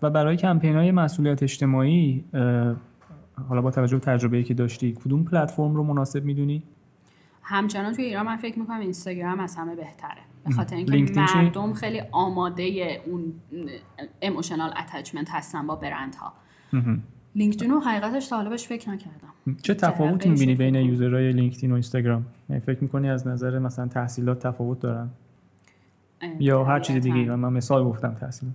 و 0.01 0.11
برای 0.11 0.37
کمپین 0.37 0.77
های 0.77 0.91
مسئولیت 0.91 1.43
اجتماعی 1.43 2.25
حالا 3.49 3.63
با 3.63 3.71
توجه 3.71 3.97
به 3.97 4.05
تجربه 4.05 4.43
که 4.43 4.55
داشتی 4.55 4.93
کدوم 4.93 5.25
پلتفرم 5.25 5.75
رو 5.75 5.83
مناسب 5.83 6.25
می‌دونی؟ 6.25 6.63
همچنان 7.43 7.93
توی 7.93 8.05
ایران 8.05 8.27
من 8.27 8.37
فکر 8.37 8.59
می‌کنم 8.59 8.81
اینستاگرام 8.81 9.41
از 9.41 9.57
همه 9.57 9.77
بهتره. 9.77 10.21
به 10.45 10.53
خاطر 10.53 10.77
اینکه 10.77 11.21
مردم 11.21 11.73
خیلی 11.73 12.03
آماده 12.13 13.03
اون 13.07 13.33
emotional 14.23 14.71
attachment 14.79 15.31
هستن 15.31 15.67
با 15.67 15.77
برندها. 15.77 16.33
لینکدین 17.35 17.71
رو 17.71 17.81
حقیقتش 17.81 18.33
بهش 18.33 18.67
فکر 18.67 18.91
نکردم. 18.91 19.57
چه 19.63 19.75
تفاوتی 19.75 20.29
می‌بینی 20.29 20.55
بین 20.55 20.75
user 20.75 21.14
های 21.14 21.33
لینکدین 21.33 21.71
و 21.71 21.75
اینستاگرام؟ 21.75 22.27
یعنی 22.49 22.61
فکر 22.61 22.79
می‌کنی 22.83 23.11
از 23.11 23.27
نظر 23.27 23.59
مثلا 23.59 23.89
تحصیلات 23.89 24.47
تفاوت 24.47 24.81
دارن؟ 24.81 25.09
یا 26.39 26.65
هر 26.65 26.81
چیز 26.81 26.97
دیگه 26.97 27.37
من 27.37 27.53
مثال 27.53 27.85
گفتم 27.85 28.15
تحصیلات. 28.21 28.55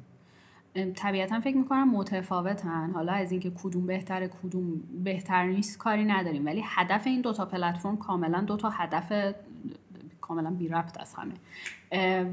طبیعتا 0.95 1.39
فکر 1.39 1.57
می‌کنم 1.57 1.91
متفاوتن. 1.91 2.91
حالا 2.93 3.13
از 3.13 3.31
اینکه 3.31 3.51
کدوم 3.63 3.85
بهتره 3.85 4.27
کدوم 4.43 4.81
بهتر 5.03 5.45
نیست 5.45 5.77
کاری 5.77 6.05
نداریم. 6.05 6.45
ولی 6.45 6.63
هدف 6.65 7.07
این 7.07 7.21
دوتا 7.21 7.45
پلتفرم 7.45 7.97
کاملا 7.97 8.41
دوتا 8.41 8.69
هدف 8.69 9.33
کاملا 10.21 10.49
بی 10.49 10.67
ربط 10.67 11.01
از 11.01 11.15
همن. 11.15 11.33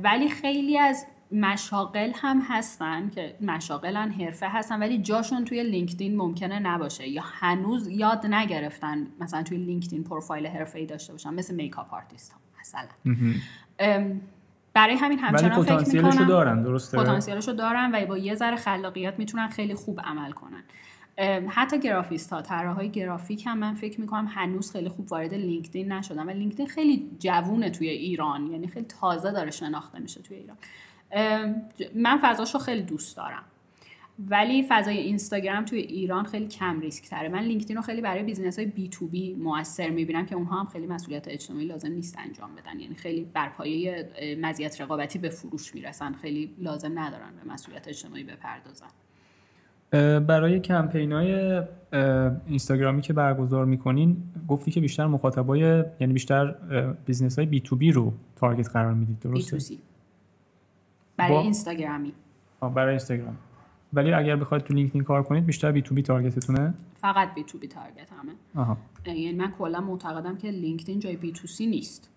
ولی 0.03 0.29
خیلی 0.29 0.79
از 0.79 1.07
مشاغل 1.33 2.13
هم 2.15 2.41
هستن 2.49 3.11
که 3.11 3.37
مشاغلن 3.41 4.11
حرفه 4.11 4.49
هستن 4.49 4.81
ولی 4.81 4.99
جاشون 4.99 5.45
توی 5.45 5.63
لینکدین 5.63 6.17
ممکنه 6.17 6.59
نباشه. 6.59 7.09
یا 7.09 7.23
هنوز 7.25 7.89
یاد 7.89 8.27
نگرفتن 8.27 9.07
مثلا 9.21 9.43
توی 9.43 9.59
لینکدین 9.59 10.05
پروفایل 10.05 10.47
حرفه 10.47 10.79
ای 10.79 10.87
داشته 10.87 11.13
باشن 11.13 11.35
مثل 11.35 11.55
makeup 11.55 11.95
artist 11.95 12.33
ها 12.33 12.39
مثلا 12.61 12.89
برای 14.79 14.95
همین 14.95 15.19
همچنان 15.19 15.63
فکر 15.63 16.03
می‌کنم 16.03 16.27
دارن 16.27 16.63
درسته؟ 16.63 16.99
پتانسیلشو 16.99 17.53
دارن 17.53 17.91
و 17.95 18.07
با 18.07 18.19
یه 18.19 18.35
ذره 18.35 18.57
خلاقیت 18.57 19.15
می‌تونن 19.19 19.49
خیلی 19.49 19.75
خوب 19.75 20.01
عمل 20.01 20.33
کنن. 20.33 20.63
حتی 21.49 21.79
گرافیست 21.79 22.33
ها 22.33 22.43
طراحای 22.43 22.91
گرافیک 22.91 23.47
هم 23.47 23.59
من 23.59 23.75
فکر 23.75 24.01
می‌کنم 24.01 24.27
هنوز 24.31 24.73
خیلی 24.73 24.89
خوب 24.89 25.13
وارد 25.13 25.35
لینکدین 25.35 25.93
نشدن 25.93 26.27
و 26.27 26.31
لینکدین 26.31 26.67
خیلی 26.67 27.11
جوونه 27.19 27.71
توی 27.71 27.89
ایران 27.89 28.47
یعنی 28.47 28.69
خیلی 28.69 28.87
تازه 29.01 29.33
داره 29.33 29.51
شناخته 29.51 29.99
میشه 29.99 30.23
توی 30.23 30.37
ایران. 30.37 30.57
من 31.95 32.19
فضاشو 32.23 32.59
خیلی 32.59 32.83
دوست 32.83 33.17
دارم. 33.17 33.43
ولی 34.19 34.67
فضای 34.69 34.99
اینستاگرام 34.99 35.65
توی 35.65 35.79
ایران 35.79 36.25
خیلی 36.25 36.47
کم 36.47 36.81
ریسک 36.81 37.09
تره. 37.09 37.29
من 37.29 37.43
لینکدین 37.43 37.77
رو 37.77 37.83
خیلی 37.83 38.01
برای 38.01 38.23
business 38.23 38.59
های 38.59 38.69
B2B 38.69 39.35
موثر 39.35 39.91
می‌بینم 39.91 40.27
که 40.27 40.35
اونها 40.35 40.61
هم 40.61 40.67
خیلی 40.67 40.87
مسئولیت 40.87 41.29
اجتماعی 41.29 41.67
لازم 41.67 41.93
نیست 41.93 42.19
انجام 42.19 42.51
بدن. 42.55 42.81
یعنی 42.81 42.95
خیلی 42.95 43.25
بر 43.25 43.49
پایه 43.49 44.09
مزیت 44.43 44.81
رقابتی 44.81 45.19
به 45.19 45.29
فروش 45.29 45.75
می‌رسن. 45.75 46.13
خیلی 46.13 46.55
لازم 46.59 46.99
ندارن 46.99 47.31
به 47.45 47.53
مسئولیت 47.53 47.89
اجتماعی 47.89 48.25
بپردازن. 48.25 48.87
برای 50.19 50.61
کمپین 50.61 51.13
های 51.13 51.63
اینستاگرامی 52.47 53.03
که 53.03 53.13
برگزار 53.13 53.65
می‌کنین 53.65 54.17
گفتی 54.49 54.71
که 54.71 54.81
بیشتر 54.81 55.07
مخاطبای 55.07 55.61
یعنی 56.01 56.13
بیشتر 56.13 56.55
business 57.07 57.39
های 57.39 57.47
B2B 57.47 57.93
رو 57.93 58.13
target 58.37 58.69
قرار 58.69 58.95
می‌دید 58.95 59.19
درسته؟ 59.19 59.35
B2C. 59.39 59.79
برای 61.17 61.33
با... 61.33 61.41
اینستاگرامی. 61.41 62.13
برای 62.61 62.89
اینستاگرام. 62.89 63.37
ولی 63.93 64.13
اگر 64.13 64.37
بخواید 64.37 64.65
تو 64.65 64.75
لینکدین 64.75 65.03
کار 65.03 65.23
کنید 65.23 65.47
بیشتر 65.47 65.73
B2B 65.73 66.03
target 66.03 66.42
تونه؟ 66.42 66.75
فقط 66.95 67.35
B2B 67.35 67.43
target 67.43 68.11
مه. 68.13 68.33
آها. 68.63 68.77
یعنی 69.07 69.33
من 69.33 69.53
کلا 69.59 69.81
معتقدم 69.81 70.37
که 70.37 70.51
لینکدین 70.51 71.01
جای 71.01 71.17
B2C 71.17 71.67
نیست. 71.67 72.11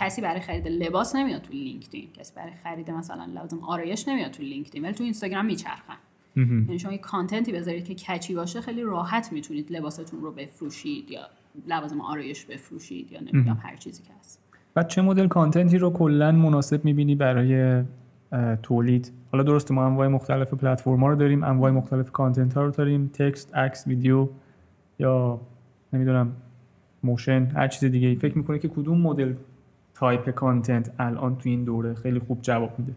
کسی 0.00 0.22
برای 0.22 0.40
خرید 0.40 0.68
لباس 0.68 1.16
نمیاد 1.16 1.42
تو 1.42 1.52
لینکدین. 1.52 2.08
کسی 2.12 2.32
برای 2.36 2.52
خرید 2.62 2.90
مثلا 2.90 3.24
لوازم 3.24 3.58
آرایش 3.58 4.08
نمیاد 4.08 4.30
تو 4.30 4.42
لینکدین 4.42 4.84
ولی 4.84 4.92
تو 4.92 5.04
اینستاگرام 5.04 5.46
میچرخن. 5.46 5.96
یعنی 6.36 6.78
شما 6.78 6.92
یه 6.92 6.98
content 6.98 7.45
ی 7.45 7.52
بذارید 7.52 7.84
که 7.84 7.94
catchy 7.94 8.34
باشه 8.34 8.60
خیلی 8.60 8.82
راحت 8.82 9.32
می‌تونید 9.32 9.72
لباستون 9.72 10.20
رو 10.20 10.32
بفروشید 10.32 11.10
یا 11.10 11.20
لوازم 11.68 12.00
آرایش 12.00 12.44
بفروشید 12.44 13.12
یا 13.12 13.20
نمی‌دونم 13.20 13.60
هر 13.62 13.76
چیزی 13.76 14.02
که 14.02 14.10
هست. 14.20 14.42
بعد 14.74 14.88
چه 14.88 15.02
مدل 15.02 15.28
content 15.28 15.72
ی 15.72 15.78
رو 15.78 15.90
کلا 15.90 16.32
مناسب 16.32 16.84
می‌بینی 16.84 17.14
برای 17.14 17.82
تولید. 18.62 19.12
حالا 19.32 19.44
درسته 19.44 19.74
ما 19.74 19.86
انواع 19.86 20.08
مختلف 20.08 20.54
پلتفرم 20.54 21.04
رو 21.04 21.16
داریم 21.16 21.44
انواع 21.44 21.70
مختلف 21.70 22.10
content 22.10 22.54
ها 22.54 22.62
رو 22.62 22.70
داریم 22.70 23.10
text 23.14 23.56
عکس 23.56 23.86
ویدیو 23.86 24.28
یا 24.98 25.40
نمی‌دونم 25.92 26.32
motion 27.02 27.46
هر 27.46 27.68
چیز 27.68 27.90
دیگه 27.90 28.08
ای 28.08 28.14
فکر 28.14 28.38
می‌کنی 28.38 28.58
که 28.58 28.68
کدوم 28.68 29.00
مدل 29.00 29.34
type 29.94 30.30
content 30.30 30.90
الان 30.98 31.36
تو 31.36 31.48
این 31.48 31.64
دوره 31.64 31.94
خیلی 31.94 32.18
خوب 32.18 32.42
جواب 32.42 32.78
میده؟ 32.78 32.94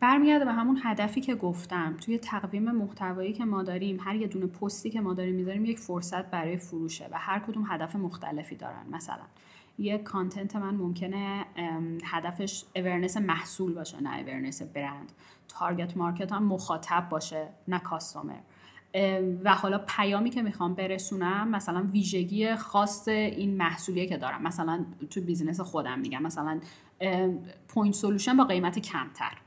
برمیگرده 0.00 0.44
به 0.44 0.52
همون 0.52 0.78
هدفی 0.84 1.20
که 1.20 1.34
گفتم. 1.34 1.94
توی 2.00 2.18
تقویم 2.18 2.70
محتوایی 2.70 3.32
که 3.32 3.44
ما 3.44 3.62
داریم 3.62 3.98
هر 4.00 4.14
یه 4.14 4.26
دونه 4.26 4.46
پستی 4.46 4.90
که 4.90 5.00
ما 5.00 5.14
داریم 5.14 5.34
می‌ذاریم 5.34 5.64
یک 5.64 5.78
فرصت 5.78 6.30
برای 6.30 6.56
فروشه 6.56 7.04
و 7.12 7.18
هر 7.18 7.38
کدوم 7.38 7.64
هدف 7.68 7.96
مختلفی 7.96 8.56
دارن. 8.56 8.86
مثلا 8.92 9.22
یک 9.78 10.02
content 10.02 10.56
من 10.56 10.74
ممکنه 10.74 11.44
هدفش 12.04 12.64
awareness 12.76 13.16
محصول 13.16 13.74
باشه 13.74 14.02
نه 14.02 14.18
awareness 14.18 14.62
برند 14.62 15.12
target 15.48 15.96
market 15.96 16.32
هم 16.32 16.44
مخاطب 16.44 17.08
باشه 17.10 17.48
نه 17.68 17.78
customer 17.78 18.38
و 19.44 19.54
حالا 19.54 19.78
پیامی 19.78 20.30
که 20.30 20.42
می‌خوام 20.42 20.74
برسونم 20.74 21.48
مثلا 21.48 21.82
ویژگی 21.92 22.56
خاص 22.56 23.08
این 23.08 23.56
محصولیه 23.56 24.06
که 24.06 24.16
دارم. 24.16 24.42
مثلا 24.42 24.84
تو 25.10 25.20
business 25.20 25.60
خودم 25.60 25.98
میگم. 25.98 26.22
مثلا 26.22 26.60
point 27.68 27.94
solution 27.94 28.36
با 28.36 28.44
قیمت 28.44 28.78
کمتر. 28.78 29.38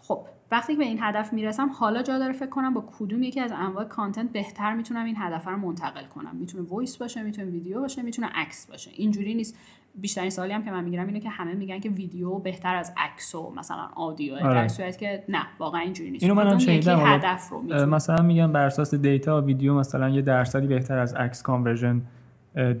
خب 0.00 0.26
وقتی 0.52 0.76
به 0.76 0.84
این 0.84 0.98
هدف 1.00 1.32
می‌رسم 1.32 1.68
حالا 1.68 2.02
جا 2.02 2.18
داره 2.18 2.32
فکر 2.32 2.48
کنم 2.48 2.74
با 2.74 2.84
کدوم 2.98 3.22
یکی 3.22 3.40
از 3.40 3.52
انواع 3.52 3.84
content 3.84 4.32
بهتر 4.32 4.74
می‌تونم 4.74 5.04
این 5.04 5.16
هدف 5.18 5.48
رو 5.48 5.56
منتقل 5.56 6.04
کنم. 6.04 6.36
می‌تونه 6.36 6.68
voice 6.68 6.96
باشه 6.96 7.22
می‌تونه 7.22 7.50
ویدیو 7.50 7.80
باشه 7.80 8.02
می‌تونه 8.02 8.28
عکس 8.34 8.66
باشه. 8.66 8.90
اینجوری 8.94 9.34
نیست. 9.34 9.58
بیشترین 9.94 10.30
سوالی 10.30 10.52
هم 10.52 10.64
که 10.64 10.70
من 10.70 10.84
می‌گیرم 10.84 11.06
اینه 11.06 11.20
که 11.20 11.28
همه 11.28 11.54
میگن 11.54 11.80
که 11.80 11.88
ویدیو 11.88 12.38
بهتر 12.38 12.76
از 12.76 12.92
عکس 12.96 13.34
و 13.34 13.52
مثلا 13.56 13.88
audio 13.96 14.34
آره. 14.34 14.54
در 14.54 14.68
صورت 14.68 14.98
که 14.98 15.24
نه 15.28 15.46
واقعا 15.58 15.80
اینجوری 15.80 16.10
نیست. 16.10 16.22
اینو 16.22 16.34
منم 16.34 16.58
شنیدم. 16.58 17.00
هدف 17.06 17.48
رو 17.48 17.86
مثلا 17.86 18.22
میگن 18.22 18.52
بر 18.52 18.66
اساس 18.66 18.94
data 18.94 19.40
ویدیو 19.40 19.74
مثلا 19.74 20.08
یه 20.08 20.22
درصدی 20.22 20.66
بهتر 20.66 20.98
از 20.98 21.14
عکس 21.14 21.42
conversion 21.42 22.02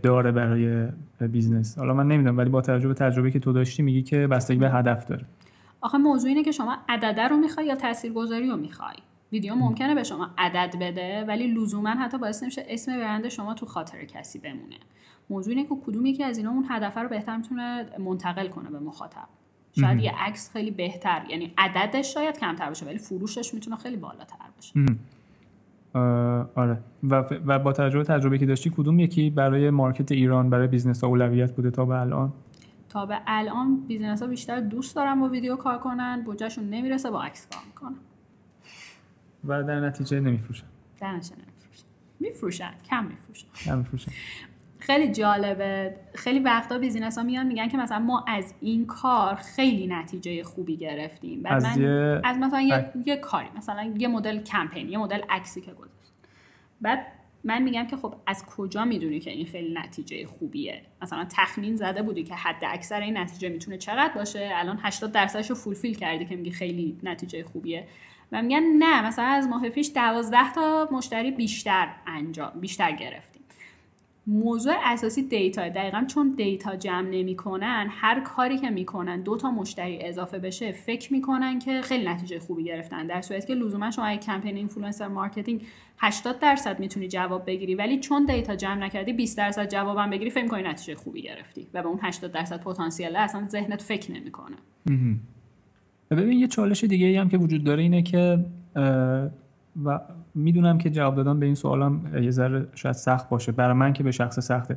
داره 0.02 0.32
برای 0.32 0.88
business 1.20 1.78
حالا 1.78 1.94
من 1.94 2.08
نمی‌دونم 2.08 2.38
ولی 2.38 2.50
با 2.50 2.60
توجه 2.60 2.88
به 2.88 2.94
تجربه 2.94 3.30
که 3.30 3.38
تو 3.38 3.52
داشتی 3.52 3.82
میگی 3.82 4.02
که 4.02 4.26
بستگی 4.26 4.58
به 4.58 4.70
هدف 4.70 5.06
داره. 5.06 5.24
آخه 5.80 5.98
موضوع 5.98 6.28
اینه 6.28 6.42
که 6.44 6.52
شما 6.52 6.76
عدده 6.88 7.28
رو 7.28 7.36
می‌خوای 7.36 7.66
یا 7.66 7.74
تاثیرگذاری 7.74 8.50
رو 8.50 8.56
می‌خوای؟ 8.56 8.94
ویدیو 9.32 9.54
ممکنه 9.54 9.94
به 9.94 10.02
شما 10.02 10.30
عدد 10.38 10.76
بده 10.80 11.24
ولی 11.24 11.46
لزوما 11.46 11.90
حتی 11.90 12.18
باعث 12.18 12.42
نمیشه 12.42 12.64
اسم 12.68 12.96
برند 12.96 13.28
شما 13.28 13.54
تو 13.54 13.66
خاطر 13.66 14.04
کسی 14.04 14.38
بمونه. 14.38 14.76
موضوع 15.30 15.54
اینه 15.54 15.68
که 15.68 15.74
کدوم 15.86 16.06
یکی 16.06 16.24
از 16.24 16.38
اینا 16.38 16.50
اون 16.50 16.66
هدف 16.68 16.98
رو 16.98 17.08
بهتر 17.08 17.36
می‌تونه 17.36 17.86
منتقل 17.98 18.48
کنه 18.48 18.70
به 18.70 18.78
مخاطب. 18.78 19.28
شاید 19.80 20.00
یه 20.00 20.12
عکس 20.18 20.52
خیلی 20.52 20.70
بهتر 20.70 21.22
یعنی 21.28 21.52
عددش 21.58 22.14
شاید 22.14 22.38
کمتر 22.38 22.68
باشه 22.68 22.86
ولی 22.86 22.98
فروشش 22.98 23.54
می‌تونه 23.54 23.76
خیلی 23.76 23.96
بالاتر 23.96 24.36
باشه. 24.56 24.74
آره. 26.54 26.78
و, 27.02 27.24
و 27.46 27.58
با 27.58 27.72
تجربه 27.72 28.04
تجربه 28.04 28.38
که 28.38 28.46
داشتی 28.46 28.70
کدوم 28.70 29.00
یکی 29.00 29.30
برای 29.30 29.70
market 29.70 30.12
ایران 30.12 30.50
برای 30.50 30.66
business 30.66 31.04
اولویت 31.04 31.52
بوده 31.52 31.70
تا 31.70 31.84
به 31.84 32.00
الان؟ 32.00 32.32
تا 32.90 33.06
به 33.06 33.20
الان 33.26 33.80
business 33.80 34.22
ها 34.22 34.28
بیشتر 34.28 34.60
دوست 34.60 34.96
دارن 34.96 35.20
با 35.20 35.28
ویدیو 35.28 35.56
کار 35.56 35.78
کنن 35.78 36.22
بودجهشون 36.22 36.70
نمی‌رسه 36.70 37.10
با 37.10 37.22
عکس 37.22 37.46
کار 37.46 37.62
می‌کنن. 37.66 37.96
و 39.44 39.62
در 39.62 39.80
نتیجه 39.80 40.20
نمیفروشن. 40.20 40.66
در 41.00 41.12
نتیجه 41.12 41.36
نمیفروشن. 41.36 41.84
میفروشن 42.20 42.74
کم 42.90 43.04
میفروشن. 43.04 43.46
کم 43.64 43.78
میفروشن. 43.78 44.12
خیلی 44.78 45.12
جالبه. 45.12 45.96
خیلی 46.14 46.38
وقتا 46.38 46.78
business 46.78 47.18
ها 47.18 47.24
میان 47.24 47.46
میگن 47.46 47.68
که 47.68 47.76
مثلا 47.76 47.98
ما 47.98 48.24
از 48.28 48.54
این 48.60 48.86
کار 48.86 49.34
خیلی 49.34 49.86
نتیجه 49.86 50.42
خوبی 50.42 50.76
گرفتیم. 50.76 51.42
بعد 51.42 51.52
از, 51.52 51.78
من 51.78 52.20
از 52.24 52.38
مثلا 52.38 52.60
یه،, 52.60 52.92
یه 53.06 53.16
کاری 53.16 53.48
مثلا 53.56 53.94
یه 53.98 54.08
مدل 54.08 54.42
کمپین 54.42 54.88
یه 54.88 54.98
مدل 54.98 55.20
عکسی 55.30 55.60
که 55.60 55.72
گذاشت. 55.72 56.12
بعد 56.80 57.06
من 57.44 57.62
میگم 57.62 57.86
که 57.86 57.96
خب 57.96 58.14
از 58.26 58.46
کجا 58.46 58.84
می‌دونی 58.84 59.20
که 59.20 59.30
این 59.30 59.46
خیلی 59.46 59.74
نتیجه 59.74 60.26
خوبیه؟ 60.26 60.82
مثلا 61.02 61.26
تخمین 61.36 61.76
زده 61.76 62.02
بودی 62.02 62.22
که 62.22 62.34
حد 62.34 62.64
اکثر 62.64 63.00
این 63.00 63.18
نتیجه 63.18 63.48
می‌تونه 63.48 63.78
چقدر 63.78 64.14
باشه؟ 64.14 64.50
الان 64.54 64.78
80 64.82 65.12
درصدش 65.12 65.50
رو 65.50 65.56
fulfill 65.56 65.94
کردی 65.94 66.24
که 66.24 66.36
میگی 66.36 66.50
خیلی 66.50 66.98
نتیجه 67.02 67.44
خوبیه. 67.44 67.86
و 68.32 68.42
میگن 68.42 68.62
نه 68.78 69.06
مثلا 69.06 69.24
از 69.24 69.48
ماه 69.48 69.68
پیش 69.68 69.90
12 69.94 70.52
تا 70.52 70.88
مشتری 70.92 71.30
بیشتر 71.30 71.88
انجام 72.06 72.60
بیشتر 72.60 72.92
گرفت 72.92 73.39
موضوع 74.30 74.74
اساسی 74.84 75.22
data 75.22 75.68
دقیقا 75.68 76.04
چون 76.08 76.34
data 76.36 76.76
جمع 76.76 77.08
نمی‌کنن 77.08 77.86
هر 77.90 78.20
کاری 78.20 78.58
که 78.58 78.70
می‌کنن 78.70 79.20
دو 79.22 79.36
تا 79.36 79.50
مشتری 79.50 80.02
اضافه 80.02 80.38
بشه 80.38 80.72
فکر 80.72 81.12
می‌کنن 81.12 81.58
که 81.58 81.80
خیلی 81.80 82.08
نتیجه 82.08 82.38
خوبی 82.38 82.64
گرفتن. 82.64 83.06
در 83.06 83.20
صورتی 83.20 83.46
که 83.46 83.54
لزوما 83.54 83.90
شما 83.90 84.04
اگه 84.04 84.20
کمپین 84.20 84.56
influencer 84.56 85.08
marketing 85.08 85.62
80 85.98 86.38
درصد 86.38 86.80
می‌تونی 86.80 87.08
جواب 87.08 87.46
بگیری 87.46 87.74
ولی 87.74 87.98
چون 87.98 88.24
دیتا 88.24 88.56
جمع 88.56 88.84
نکردی 88.84 89.12
20 89.12 89.38
درصد 89.38 89.68
جوابم 89.68 90.10
بگیری 90.10 90.30
فکر 90.30 90.42
می‌کنی 90.42 90.62
نتیجه 90.62 90.94
خوبی 90.94 91.22
گرفتی 91.22 91.66
و 91.74 91.82
به 91.82 91.88
اون 91.88 91.98
80 92.02 92.32
درصد 92.32 92.60
پتانسیل 92.60 93.16
اصلا 93.16 93.46
ذهنت 93.48 93.82
فکر 93.82 94.12
نمی‌کنه. 94.12 94.56
ببین 96.10 96.38
یه 96.38 96.46
چالش 96.46 96.84
دیگه 96.84 97.06
ای 97.06 97.16
هم 97.16 97.28
که 97.28 97.38
وجود 97.38 97.64
داره 97.64 97.82
اینه 97.82 98.02
که 98.02 98.44
و 99.84 100.00
می‌دونم 100.34 100.78
که 100.78 100.90
جواب 100.90 101.16
دادن 101.16 101.40
به 101.40 101.46
این 101.46 101.54
سوالم 101.54 102.00
یه 102.22 102.30
ذره 102.30 102.66
شاید 102.74 102.94
سخت 102.94 103.28
باشه. 103.28 103.52
برای 103.52 103.72
من 103.72 103.92
که 103.92 104.02
به 104.02 104.10
شخص 104.10 104.40
سخته. 104.40 104.76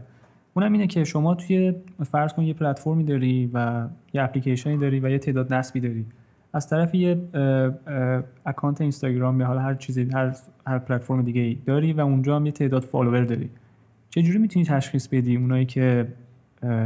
اونم 0.54 0.74
اینه 0.74 0.88
که 0.88 1.04
شما 1.04 1.36
توی 1.36 1.74
فرض 2.12 2.34
کن 2.34 2.44
یه 2.44 2.54
پلتفرمی 2.54 3.04
داری 3.04 3.50
و 3.54 3.88
یه 4.14 4.24
اپلیکیشنی 4.24 4.78
داری 4.78 5.00
و 5.00 5.10
یه 5.10 5.20
تعداد 5.20 5.54
نصبی 5.54 5.80
داری. 5.80 6.06
از 6.54 6.70
طرف 6.70 6.96
یه 6.96 7.22
اکانت 8.46 8.82
اینستاگرام 8.82 9.40
یا 9.40 9.48
حالا 9.48 9.62
هر 9.62 9.76
چیزی 9.76 10.10
هر 10.14 10.36
هر 10.68 10.80
پلتفرم 10.80 11.22
دیگه 11.22 11.42
ای 11.42 11.58
داری 11.66 11.94
و 11.94 12.02
اونجا 12.02 12.36
هم 12.36 12.46
یه 12.46 12.52
تعداد 12.52 12.84
فالوور 12.84 13.24
داری. 13.24 13.50
چجوری 14.10 14.38
می‌تونی 14.38 14.66
تشخیص 14.66 15.08
بدی 15.08 15.36
اونایی 15.36 15.66
که 15.66 16.08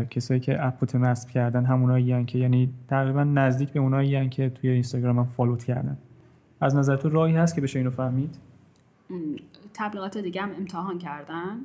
کسایی 0.10 0.40
که 0.40 0.66
app 0.66 0.88
ت 0.88 0.96
نصب 0.96 1.30
کردن 1.30 1.66
همونایی 1.66 2.26
که؟ 2.26 2.40
یعنی 2.40 2.70
تقریبا 2.88 3.24
نزدیک 3.24 3.70
به 3.70 3.80
اونایی 3.80 4.30
که 4.30 4.50
توی 4.50 4.70
اینستاگرام 4.70 5.20
هم 5.20 5.26
follow 5.26 5.58
ت 5.58 5.64
کردن. 5.64 5.98
از 6.62 6.76
نظر 6.76 6.96
تو 6.96 7.10
راهی 7.10 7.36
هست 7.36 7.56
که 7.56 7.62
بشه 7.62 7.80
اینو 7.80 7.92
فهمید؟ 7.92 8.38
تبلیغات 9.74 10.18
دیگه 10.18 10.42
هم 10.42 10.52
امتحان 10.52 10.98
کردن. 10.98 11.60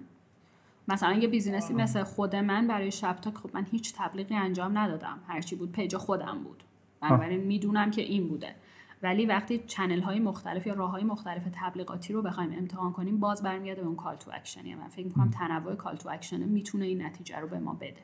مثلا 0.88 1.12
یه 1.12 1.28
business 1.28 1.69
ی 1.69 1.74
مثل 1.74 2.02
خود 2.02 2.36
من 2.36 2.68
برای 2.68 2.90
شب 2.90 3.16
تاک 3.16 3.30
خب 3.30 3.50
من 3.54 3.66
هیچ 3.70 3.94
تبلیغی 3.96 4.34
انجام 4.34 4.78
ندادم. 4.78 5.18
هرچی 5.26 5.56
بود 5.56 5.72
page 5.72 5.93
ا 5.93 5.98
خودم 5.98 6.38
بود. 6.44 6.62
بنابراین 7.00 7.40
می‌دونم 7.40 7.90
که 7.90 8.02
این 8.02 8.28
بوده. 8.28 8.54
ولی 9.02 9.26
وقتی 9.26 9.58
channel 9.66 10.00
های 10.00 10.20
مختلف 10.20 10.66
یا 10.66 10.74
راه 10.74 10.90
های 10.90 11.04
مختلف 11.04 11.42
تبلیغاتی 11.52 12.12
رو 12.12 12.22
بخوایم 12.22 12.52
امتحان 12.58 12.92
کنیم 12.92 13.20
باز 13.20 13.42
برمیگرده 13.42 13.80
به 13.80 13.86
اون 13.86 13.96
call 13.96 14.16
to 14.16 14.30
action 14.34 14.68
ی 14.68 14.74
من 14.74 14.88
فکر 14.88 15.06
می‌کنم 15.06 15.30
تنوع 15.30 15.74
call 15.74 15.96
to 15.96 16.08
action 16.08 16.44
می‌تونه 16.48 16.84
این 16.84 17.02
نتیجه 17.02 17.40
رو 17.40 17.48
به 17.48 17.58
ما 17.58 17.78
بده. 17.80 18.02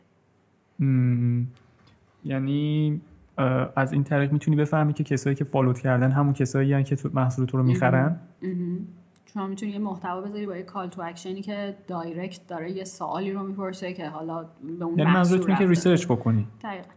یعنی 2.24 3.01
از 3.76 3.93
این 3.93 4.05
طریق 4.05 4.32
می‌تونی 4.32 4.57
بفهمی 4.57 4.93
که 4.93 5.05
کسایی 5.05 5.36
که 5.36 5.45
follow 5.45 5.74
ت 5.74 5.79
کردن 5.78 6.11
همون 6.11 6.32
کسایی 6.32 6.84
که 6.84 6.97
تو 6.97 7.11
محصول 7.12 7.47
تو 7.47 7.57
رو 7.57 7.62
می‌خرن؟ 7.62 8.20
شما 9.39 9.47
می‌تونی 9.47 9.72
یه 9.72 9.78
محتوا 9.78 10.20
بذاری 10.20 10.47
با 10.47 10.57
یه 10.57 10.62
call 10.62 10.89
to 10.89 11.03
action 11.03 11.37
ی 11.37 11.43
که 11.43 11.76
direct 11.87 12.47
داره 12.47 12.72
یه 12.72 12.84
سوالی 12.84 13.32
رو 13.32 13.43
می‌پرسه 13.43 13.93
که 13.93 14.09
حالا 14.09 14.47
به 14.78 14.84
اون 14.84 14.99
یعنی 14.99 15.11
منظورت 15.11 15.59
که 15.59 15.66
research 15.66 16.07
بکنی. 16.07 16.47
دقیقا. 16.62 16.89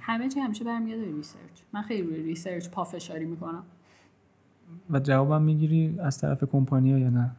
همه 0.00 0.28
چی 0.28 0.40
همیشه 0.40 0.64
برمیگرده 0.64 1.04
به 1.04 1.16
research 1.16 1.60
من 1.72 1.82
خیلی 1.82 2.02
روی 2.02 2.22
research 2.22 2.68
پافشاری 2.68 3.24
می‌کنم. 3.24 3.62
و 4.90 4.98
جوابم 4.98 5.42
می‌گیری 5.42 5.98
از 6.00 6.20
طرف 6.20 6.44
کمپانی 6.44 6.88
یا 6.88 7.10
نه؟ 7.10 7.30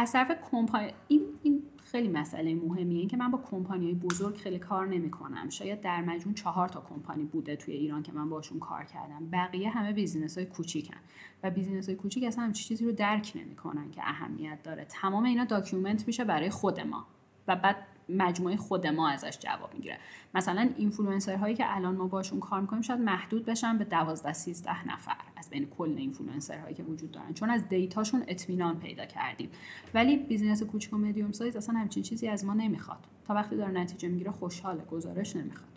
از 0.00 0.12
طرف 0.12 0.30
کمپانی 0.50 0.92
این, 1.08 1.22
این 1.42 1.62
خیلی 1.90 2.08
مسئله 2.08 2.54
مهمیه 2.54 2.98
اینکه 2.98 3.16
من 3.16 3.30
با 3.30 3.38
کمپانی 3.38 3.94
بزرگ 3.94 4.36
خیلی 4.36 4.58
کار 4.58 4.86
نمی‌کنم. 4.86 5.48
شاید 5.48 5.80
در 5.80 6.00
مجموع 6.00 6.34
چهار 6.34 6.68
تا 6.68 6.80
کمپانی 6.80 7.24
بوده 7.24 7.56
توی 7.56 7.74
ایران 7.74 8.02
که 8.02 8.12
من 8.12 8.28
باشون 8.28 8.58
کار 8.58 8.84
کردم. 8.84 9.30
بقیه 9.32 9.70
همه 9.70 9.92
business 9.92 10.38
های 10.38 10.46
کوچیکن. 10.46 10.96
و 11.42 11.50
business 11.50 11.86
های 11.86 11.96
کوچیک 11.96 12.24
اصلا 12.24 12.44
هم 12.44 12.52
چیزی 12.52 12.84
رو 12.84 12.92
درک 12.92 13.32
نمی‌کنن 13.34 13.90
که 13.90 14.00
اهمیت 14.04 14.62
داره. 14.62 14.84
تمام 14.84 15.24
اینا 15.24 15.44
document 15.44 16.06
میشه 16.06 16.24
برای 16.24 16.50
خود 16.50 16.80
ما. 16.80 17.06
و 17.48 17.56
بعد 17.56 17.76
مجموعه 18.08 18.56
خود 18.56 18.86
ما 18.86 19.08
ازش 19.08 19.38
جواب 19.40 19.74
می‌گیره. 19.74 19.98
مثلا 20.34 20.70
اینفلوئنسر 20.76 21.36
هایی 21.36 21.54
که 21.54 21.76
الان 21.76 21.96
ما 21.96 22.06
باشون 22.06 22.40
کار 22.40 22.60
می‌کنیم 22.60 22.82
شاید 22.82 23.00
محدود 23.00 23.44
بشن 23.44 23.78
به 23.78 23.84
12 23.84 24.32
13 24.32 24.88
نفر 24.88 25.16
از 25.36 25.50
بین 25.50 25.66
کل 25.66 25.94
اینفلوئنسر 25.96 26.58
هایی 26.58 26.74
که 26.74 26.82
وجود 26.82 27.10
دارن 27.10 27.32
چون 27.34 27.50
از 27.50 27.68
data 27.68 27.95
شون 27.95 28.22
اطمینان 28.28 28.78
پیدا 28.78 29.04
کردیم. 29.04 29.50
ولی 29.94 30.16
business 30.16 30.62
کوچیک 30.62 30.92
و 30.92 30.98
medium 30.98 31.32
size 31.32 31.56
اصلا 31.56 31.78
همچین 31.78 32.02
چیزی 32.02 32.28
از 32.28 32.44
ما 32.44 32.54
نمی‌خواد. 32.54 32.98
تا 33.24 33.34
وقتی 33.34 33.56
داره 33.56 33.70
نتیجه 33.70 34.08
می‌گیره 34.08 34.30
خوشحاله 34.30 34.84
گزارش 34.84 35.36
نمی‌خواد. 35.36 35.68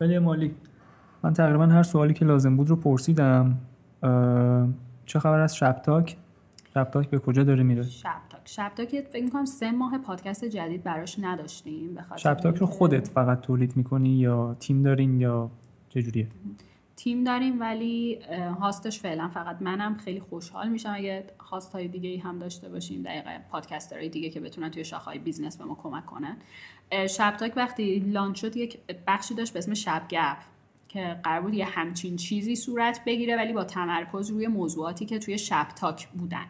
خیلی 0.00 0.18
عالی. 0.18 0.54
من 1.22 1.32
تقریبا 1.32 1.66
هر 1.66 1.82
سوالی 1.82 2.14
که 2.14 2.24
لازم 2.24 2.56
بود 2.56 2.68
رو 2.68 2.76
پرسیدم. 2.76 3.58
چه 5.06 5.18
خبر 5.18 5.40
از 5.40 5.56
شبتاک؟ 5.56 6.16
شبتاک 6.74 7.10
به 7.10 7.18
کجا 7.18 7.44
داره 7.44 7.62
میره؟ 7.62 7.82
شبتاک 7.82 8.33
شبتاک 8.44 9.00
فکر 9.00 9.24
می‌کنم 9.24 9.44
سه 9.44 9.72
ماه 9.72 9.98
پادکست 9.98 10.44
جدید 10.44 10.82
براش 10.82 11.18
نداشتیم 11.18 11.94
بخاطر 11.94 12.22
شبتاک 12.22 12.56
رو 12.56 12.66
خودت 12.66 13.08
فقط 13.08 13.40
تولید 13.40 13.76
می‌کنی 13.76 14.18
یا 14.18 14.56
تیم 14.60 14.82
دارین 14.82 15.20
یا 15.20 15.50
چجوریه 15.88 16.28
تیم 16.96 17.24
داریم 17.24 17.60
ولی 17.60 18.18
host 18.60 18.87
ش 18.87 19.00
فعلا 19.00 19.28
فقط 19.28 19.62
منم. 19.62 19.96
خیلی 19.96 20.20
خوشحال 20.20 20.68
میشم 20.68 20.92
اگه 20.94 21.24
host 21.38 21.72
های 21.72 21.88
دیگه 21.88 22.08
ای 22.08 22.16
هم 22.16 22.38
داشته 22.38 22.68
باشیم 22.68 23.02
دقیقا 23.02 23.38
podcaster 23.50 23.97
های 23.97 24.08
دیگه 24.08 24.30
که 24.30 24.40
بتونن 24.40 24.70
توی 24.70 24.84
شاخه 24.84 25.18
های 25.18 25.26
business 25.26 25.58
به 25.58 25.64
ما 25.64 25.78
کمک 25.82 26.06
کنن. 26.06 26.36
شبتاک 27.08 27.52
وقتی 27.56 27.98
launch 27.98 28.40
شد 28.40 28.56
یک 28.56 28.78
بخشی 29.06 29.34
داشت 29.34 29.52
به 29.52 29.58
اسم 29.58 29.74
شب 29.74 30.02
گپ 30.10 30.36
که 30.88 31.20
قرار 31.24 31.40
بود 31.40 31.54
یه 31.54 31.64
همچین 31.64 32.16
چیزی 32.16 32.56
صورت 32.56 33.00
بگیره 33.06 33.36
ولی 33.36 33.52
با 33.52 33.64
تمرکز 33.64 34.30
روی 34.30 34.46
موضوعاتی 34.46 35.06
که 35.06 35.18
توی 35.18 35.38
شب 35.38 35.68
تاک 35.76 36.08
بودن. 36.08 36.46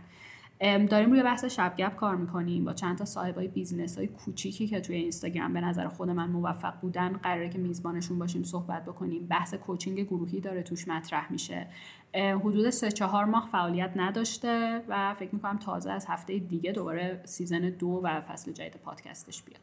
داریم 0.60 1.10
روی 1.10 1.22
بحث 1.22 1.44
شب 1.44 1.74
گپ 1.78 1.96
کار 1.96 2.16
می‌کنیم 2.16 2.64
با 2.64 2.72
چند 2.72 2.98
تا 2.98 3.04
صاحب 3.04 3.34
های 3.34 3.48
business 3.48 3.98
های 3.98 4.06
کوچیکی 4.06 4.66
که 4.66 4.80
توی 4.80 4.96
اینستاگرام 4.96 5.52
به 5.52 5.60
نظر 5.60 5.88
خود 5.88 6.10
من 6.10 6.30
موفق 6.30 6.80
بودن 6.80 7.12
قراره 7.12 7.48
که 7.48 7.58
میزبانشون 7.58 8.18
باشیم 8.18 8.42
صحبت 8.42 8.84
بکنیم. 8.84 9.26
بحث 9.26 9.54
coaching 9.54 10.00
گروهی 10.00 10.40
داره 10.40 10.62
توش 10.62 10.88
مطرح 10.88 11.32
میشه. 11.32 11.66
حدود 12.14 12.70
سه 12.70 12.90
چهار 12.90 13.24
ماه 13.24 13.48
فعالیت 13.52 13.90
نداشته 13.96 14.82
و 14.88 15.14
فکر 15.14 15.34
می‌کنم 15.34 15.58
تازه 15.58 15.90
از 15.90 16.06
هفته 16.08 16.38
دیگه 16.38 16.72
دوباره 16.72 17.20
season 17.24 17.60
دو 17.60 18.00
و 18.04 18.20
فصل 18.20 18.52
جدید 18.52 18.76
پادکستش 18.84 19.42
بیاد. 19.42 19.60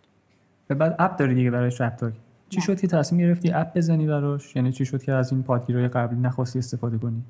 و 0.68 0.76
بعد 0.76 0.96
app 1.00 1.16
داری 1.16 1.36
دیگه 1.36 1.52
برای 1.52 1.72
شب 1.72 1.96
تاک. 1.96 2.14
چی 2.50 2.62
شد 2.62 2.82
که 2.82 2.88
تصمیم 2.88 3.28
گرفتی 3.28 3.52
app 3.52 3.78
بزنی 3.78 4.08
براش؟ 4.08 4.56
یعنی 4.56 4.72
چی 4.72 4.86
شد 4.86 5.04
که 5.04 5.12
از 5.12 5.32
این 5.32 5.44
پادگیرهای 5.44 5.88
قبلی 5.88 6.20
نخواستی 6.20 6.60
استفاده 6.60 6.98
کنی؟ 6.98 7.24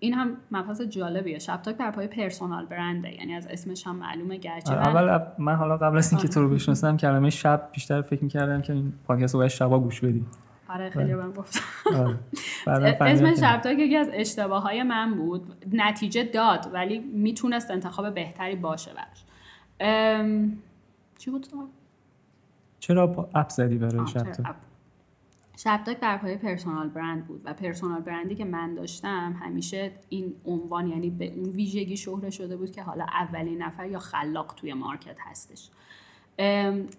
این 0.00 0.14
هم 0.14 0.36
مبحث 0.50 0.80
جالبیه. 0.80 1.38
شب 1.38 1.56
تاک 1.62 1.76
بر 1.76 1.90
پایه 1.90 2.06
personal 2.06 2.66
brand 2.66 3.06
ه 3.06 3.14
یعنی 3.14 3.34
از 3.34 3.46
اسمش 3.46 3.86
هم 3.86 3.96
معلومه 3.96 4.36
گرچه. 4.36 4.72
اول 4.72 5.20
من 5.38 5.54
حالا 5.54 5.76
قبل 5.76 5.98
از 5.98 6.12
اینکه 6.12 6.28
تو 6.28 6.40
رو 6.40 6.48
بشناسم 6.48 6.96
کلمه 6.96 7.30
شب 7.30 7.68
بیشتر 7.72 8.02
فکر 8.02 8.24
می‌کردم 8.24 8.62
که 8.62 8.72
این 8.72 8.92
پادکست 9.06 9.34
رو 9.34 9.40
باید 9.40 9.50
شبا 9.50 9.80
گوش 9.80 10.00
بدی 10.00 10.24
آره 10.68 10.90
خیلی 10.90 11.14
من 11.22 11.32
گفتم 11.32 11.60
اسم 13.00 13.34
شب 13.34 13.60
تاک 13.60 13.78
یکی 13.78 13.96
از 13.96 14.10
اشتباه 14.12 14.62
های 14.62 14.82
من 14.82 15.14
بود. 15.14 15.66
نتیجه 15.72 16.24
داد 16.24 16.70
ولی 16.72 16.98
می‌تونست 16.98 17.70
انتخاب 17.70 18.14
بهتری 18.14 18.56
باشه 18.56 18.90
براش. 18.94 19.24
چی 21.18 21.30
بود 21.30 21.46
چرا 22.80 23.28
app 23.34 23.48
زدی 23.48 23.78
برای 23.78 24.06
شب 24.06 24.22
تاک 24.22 24.46
شبتاک 25.58 26.00
بر 26.00 26.16
پایه 26.16 26.36
personal 26.36 26.88
brand 26.88 27.26
بود 27.26 27.40
و 27.44 27.54
personal 27.54 28.00
brand 28.00 28.28
ی 28.28 28.34
که 28.34 28.44
من 28.44 28.74
داشتم 28.74 29.36
همیشه 29.40 29.92
این 30.08 30.34
عنوان 30.44 30.88
یعنی 30.88 31.10
به 31.10 31.32
اون 31.34 31.48
ویژگی 31.48 31.96
شهره 31.96 32.30
شده 32.30 32.56
بود 32.56 32.70
که 32.70 32.82
حالا 32.82 33.04
اولین 33.04 33.62
نفر 33.62 33.86
یا 33.86 33.98
خلاق 33.98 34.54
توی 34.56 34.72
market 34.72 35.16
هستش. 35.18 35.70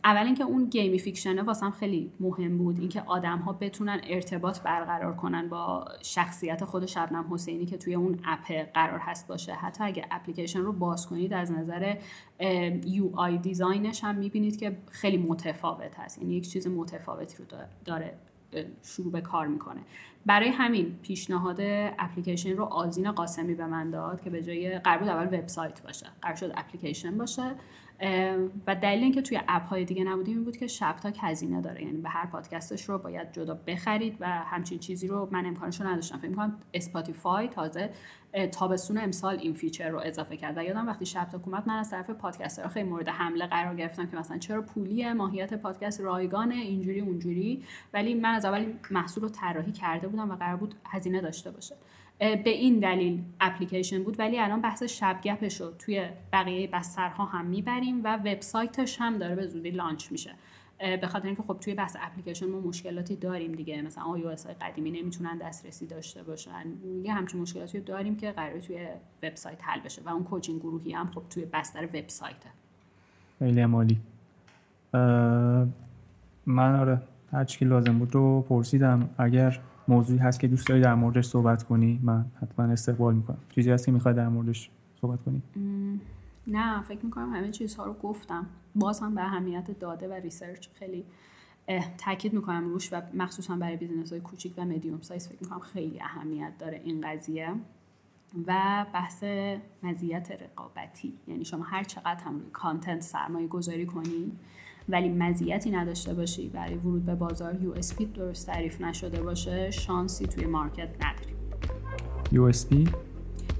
اول 0.04 0.26
اینکه 0.26 0.44
اون 0.44 0.66
gamification 0.66 1.00
ه 1.00 1.42
واسم 1.42 1.72
خیلی 1.72 2.12
مهم 2.20 2.58
بود. 2.58 2.80
اینکه 2.80 3.02
آدم 3.02 3.38
ها 3.38 3.54
بتونن 3.54 4.02
ارتباط 4.04 4.62
برقرار 4.62 5.16
کنن 5.16 5.50
با 5.50 5.86
شخصیت 6.02 6.66
خود 6.66 6.86
شبنم 6.86 7.34
حسینی 7.34 7.66
که 7.66 7.78
توی 7.78 7.96
اون 7.96 8.20
app 8.26 8.52
قرار 8.74 9.00
هست 9.00 9.28
باشه. 9.28 9.54
حتی 9.54 9.84
اگه 9.84 10.06
اپلیکیشن 10.12 10.60
رو 10.60 10.74
باز 10.74 11.08
کنید 11.08 11.34
از 11.34 11.52
نظر 11.52 11.96
UI 12.86 13.10
design 13.16 13.38
ش 13.38 14.04
هم 14.04 14.16
می‌بینید 14.16 14.60
که 14.60 14.78
خیلی 14.92 15.18
متفاوت 15.18 16.00
هست. 16.00 16.22
یعنی 16.22 16.36
یک 16.36 16.50
چیز 16.50 16.68
متفاوتی 16.68 17.38
رو 17.38 17.46
داره 17.86 18.14
شروع 18.84 19.12
به 19.12 19.22
کار 19.22 19.48
می‌کنه. 19.48 19.82
برای 20.26 20.50
همین 20.50 21.00
پیشنهاد 21.02 21.58
اپلیکیشن 22.00 22.50
رو 22.50 22.64
آزین 22.64 23.12
قاسمی 23.12 23.56
به 23.56 23.66
من 23.66 23.90
داد 23.90 24.22
که 24.22 24.30
به 24.30 24.44
جای 24.44 24.80
قرار 24.80 24.98
بود 25.00 25.08
اول 25.08 25.40
وبسایت 25.40 25.82
باشه 25.82 26.08
قرار 26.22 26.36
شد 26.36 26.52
اپلیکیشن 26.56 27.18
باشه. 27.18 27.56
و 28.68 28.76
دلیل 28.76 29.04
اینکه 29.04 29.22
توی 29.22 29.40
app 29.48 29.68
های 29.68 29.86
دیگه 29.86 30.04
نبودیم 30.04 30.36
این 30.36 30.46
بود 30.46 30.58
که 30.58 30.68
شب 30.68 30.96
تاک 31.04 31.18
هزینه 31.22 31.62
داره. 31.62 31.84
یعنی 31.84 31.98
به 31.98 32.10
هر 32.10 32.26
پادکستش 32.26 32.90
رو 32.90 32.98
باید 32.98 33.34
جدا 33.34 33.60
بخرید 33.68 34.18
و 34.20 34.28
همچین 34.28 34.80
چیزی 34.80 35.08
رو 35.08 35.30
من 35.32 35.46
امکانش 35.46 35.82
رو 35.82 35.88
نداشتم. 35.88 36.18
فکر 36.18 36.32
کنم 36.32 36.58
Spotify 36.74 37.48
تازه 37.48 37.90
تابستون 38.52 38.98
امسال 38.98 39.40
این 39.40 39.54
feature 39.54 39.90
رو 39.90 40.00
اضافه 40.04 40.38
کرد. 40.38 40.58
و 40.58 40.64
یادم 40.64 40.88
وقتی 40.88 41.06
شب 41.06 41.30
تاک 41.32 41.48
اومد 41.48 41.68
من 41.68 41.76
از 41.76 41.90
طرف 41.90 42.10
podcaster 42.10 42.68
خیلی 42.68 42.90
مورد 42.90 43.10
حمله 43.10 43.48
قرار 43.48 43.76
گرفتم 43.76 44.08
که 44.08 44.18
مثلا 44.18 44.38
چرا 44.38 44.62
پولیه 44.62 45.14
ماهیت 45.14 45.54
پادکست 45.54 46.02
رایگانه 46.02 46.56
اینجوری 46.56 47.00
اونجوری؟ 47.00 47.64
ولی 47.94 48.14
من 48.14 48.34
از 48.34 48.46
اول 48.46 48.66
محصول 48.92 49.24
رو 49.24 49.30
طراحی 49.30 49.72
کرده 49.72 50.08
بودم 50.08 50.32
و 50.32 50.36
قرار 50.36 50.58
بود 50.58 50.76
هزینه 50.86 51.22
داشته 51.22 51.52
باشه. 51.52 51.76
به 52.20 52.50
این 52.50 52.80
دلیل 52.80 53.24
اپلیکیشن 53.40 54.04
بود 54.04 54.20
ولی 54.20 54.40
الان 54.40 54.62
بحث 54.62 54.84
شب 54.84 55.20
گپش 55.24 55.62
رو 55.62 55.72
توی 55.72 56.10
بقیه 56.34 56.68
بسترها 56.68 57.26
هم 57.26 57.46
می‌بریم 57.46 58.04
و 58.04 58.16
وبسایتش 58.16 59.02
هم 59.02 59.18
داره 59.18 59.36
به 59.36 59.48
زودی 59.48 59.70
launch 59.70 60.12
میشه. 60.12 60.32
به 61.02 61.08
خاطر 61.08 61.28
اینکه 61.28 61.44
خب 61.44 61.58
توی 61.60 61.74
بحث 61.74 61.98
اپلیکیشن 62.02 62.50
ما 62.50 62.60
مشکلاتی 62.60 63.16
داریم 63.16 63.52
دیگه. 63.52 63.82
مثلا 63.82 64.04
آی 64.04 64.24
های 64.24 64.36
قدیمی 64.62 64.92
نمی‌تونن 64.92 65.38
دسترسی 65.38 65.88
داشته 65.88 66.24
باشن. 66.24 66.66
یه 67.04 67.14
همچین 67.14 67.42
مشکلاتی 67.42 67.80
داریم 67.80 68.16
که 68.16 68.32
قرار 68.32 68.60
توی 68.60 68.88
وبسایت 69.24 69.58
حل 69.62 69.80
بشه 69.80 70.02
و 70.06 70.10
اون 70.10 70.24
coaching 70.24 70.60
گروهی 70.60 70.94
هم 70.94 71.12
خب 71.12 71.24
توی 71.30 71.46
بستر 71.46 71.86
وبسایته 71.86 72.50
خیلی 73.40 73.62
عالی 73.62 74.00
من 76.46 76.80
آره 76.80 77.02
هر 77.32 77.44
چی 77.44 77.66
لازم 77.66 78.00
بود 78.00 78.16
رو 78.16 78.42
پرسیدم. 78.42 79.10
اگر 79.18 79.60
موضوعی 79.90 80.20
هست 80.20 80.40
که 80.40 80.48
دوست 80.48 80.68
داری 80.68 80.82
در 80.82 80.96
موردش 80.96 81.26
صحبت 81.26 81.64
کنی؟ 81.64 82.00
من 82.04 82.26
حتما 82.42 82.66
استقبال 82.66 83.16
می‌کنم. 83.16 83.38
چیزی 83.50 83.72
هست 83.72 83.86
که 83.86 83.92
می‌خوای 83.92 84.14
در 84.14 84.30
موردش 84.30 84.70
صحبت 85.02 85.22
کنی؟ 85.22 85.42
نه 86.48 86.82
فکر 86.82 87.06
می‌کنم 87.06 87.34
همه 87.34 87.52
چیزها 87.52 87.86
رو 87.86 87.94
گفتم. 87.94 88.46
باز 88.76 89.00
هم 89.00 89.16
به 89.16 89.22
اهمیت 89.22 89.80
داده 89.80 90.08
و 90.08 90.14
research 90.14 90.68
خیلی 90.74 91.06
تاکید 91.98 92.34
می‌کنم 92.34 92.70
روش 92.70 92.94
و 92.94 93.02
مخصوصا 93.14 93.56
برای 93.56 93.78
business 93.78 94.12
های 94.12 94.22
کوچیک 94.22 94.54
و 94.58 94.66
medium 94.66 95.02
size 95.02 95.28
فکر 95.28 95.38
می‌کنم 95.42 95.60
خیلی 95.60 96.02
اهمیت 96.02 96.52
داره 96.60 96.82
این 96.84 97.02
قضیه. 97.02 97.54
و 98.48 98.86
بحث 98.94 99.24
مزیت 99.84 100.32
رقابتی. 100.32 101.14
یعنی 101.28 101.46
شما 101.46 101.64
هر 101.64 101.84
چقدر 101.84 102.24
هم 102.24 102.40
روی 102.40 102.50
content 102.54 103.02
سرمایه 103.02 103.48
گذاری 103.48 103.86
کنی 103.86 104.32
ولی 104.90 105.10
مزیتی 105.10 105.72
نداشته 105.72 106.14
باشی 106.14 106.50
برای 106.50 106.76
ورود 106.76 107.06
به 107.06 107.16
بازار 107.16 107.62
USP 107.62 107.72
ت 107.72 107.96
درست 108.16 108.48
تعریف 108.48 108.82
نشده 108.82 109.22
باشه 109.22 109.72
شانسی 109.72 110.28
توی 110.28 110.46
market 110.46 110.90
نداری. 110.96 111.34
USP 112.32 112.88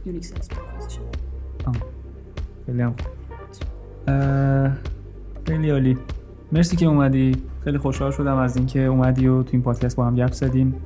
unique 0.06 0.30
s 0.30 0.34
خیلی 2.66 2.82
هم 2.82 2.96
خیلی 5.48 5.70
عالی. 5.70 5.98
مرسی 6.52 6.76
که 6.76 6.86
اومدی. 6.86 7.32
خیلی 7.64 7.78
خوشحال 7.78 8.12
شدم 8.12 8.38
از 8.38 8.58
اینکه 8.58 8.80
اومدی 8.80 9.28
و 9.28 9.44
تو 9.44 9.50
این 9.52 9.62
پادکست 9.62 9.96
با 9.96 10.06
هم 10.06 10.16
گپ 10.16 10.32
زدیم. 10.32 10.82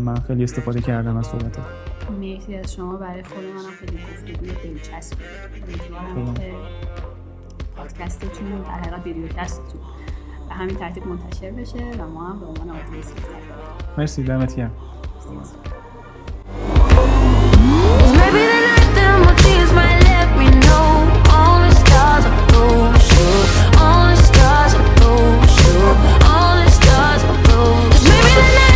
من 0.00 0.14
خیلی 0.14 0.44
استفاده 0.44 0.80
کردم 0.80 1.16
از 1.16 1.26
صحبتت. 1.26 1.58
مرسی 2.20 2.54
از 2.54 2.74
شما. 2.74 2.96
برای 2.96 3.22
خود 3.22 3.44
منم 3.44 3.70
خیلی 3.78 3.96
گفتگوی 3.96 4.48
دلچسب 4.48 5.16
بود 5.16 5.62
امیدوارم 5.62 6.34
که 6.34 6.52
پادکستتون 7.86 8.62
در 8.62 8.70
حقیقت 8.70 9.06
ویدیوکستتون 9.06 9.80
به 10.48 10.54
همین 10.54 10.76
ترتیب 10.76 11.06
منتشر 11.06 11.50
بشه 11.50 11.78
و 11.98 12.08
ما 12.08 12.28
هم 12.28 12.40
به 12.40 12.46
عنوان 12.46 12.70
آدینس 12.70 13.12
مرسی 13.98 14.22
دمت 14.22 14.56
گرم 14.56 14.72
All 21.38 21.60
the. 24.16 24.22
All 26.32 26.54
the 26.62 26.70
stars 26.78 27.22
are 27.24 27.38
blue. 27.44 27.74
Maybe 28.08 28.30
the 28.36 28.44
night. 28.58 28.75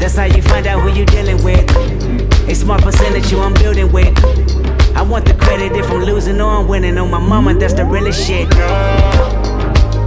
That's 0.00 0.16
how 0.16 0.24
you 0.24 0.40
find 0.40 0.66
out 0.66 0.80
who 0.80 0.88
you 0.98 1.04
dealing 1.04 1.44
with. 1.44 1.70
A 2.48 2.54
smart 2.54 2.82
percentage 2.82 3.30
you 3.30 3.38
I'm 3.38 3.52
building 3.54 3.92
with. 3.92 4.16
I 4.96 5.02
want 5.02 5.26
the 5.26 5.34
credit 5.34 5.76
if 5.76 5.90
I'm 5.90 6.02
losing 6.02 6.40
or 6.40 6.50
I'm 6.50 6.66
winning. 6.66 6.96
On 6.96 7.10
my 7.10 7.18
mama, 7.18 7.52
that's 7.54 7.74
the 7.74 7.84
realest 7.84 8.26
shit. 8.26 8.48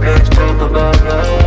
Let's 0.00 0.28
talk 0.30 0.60
about 0.68 1.00
love. 1.04 1.43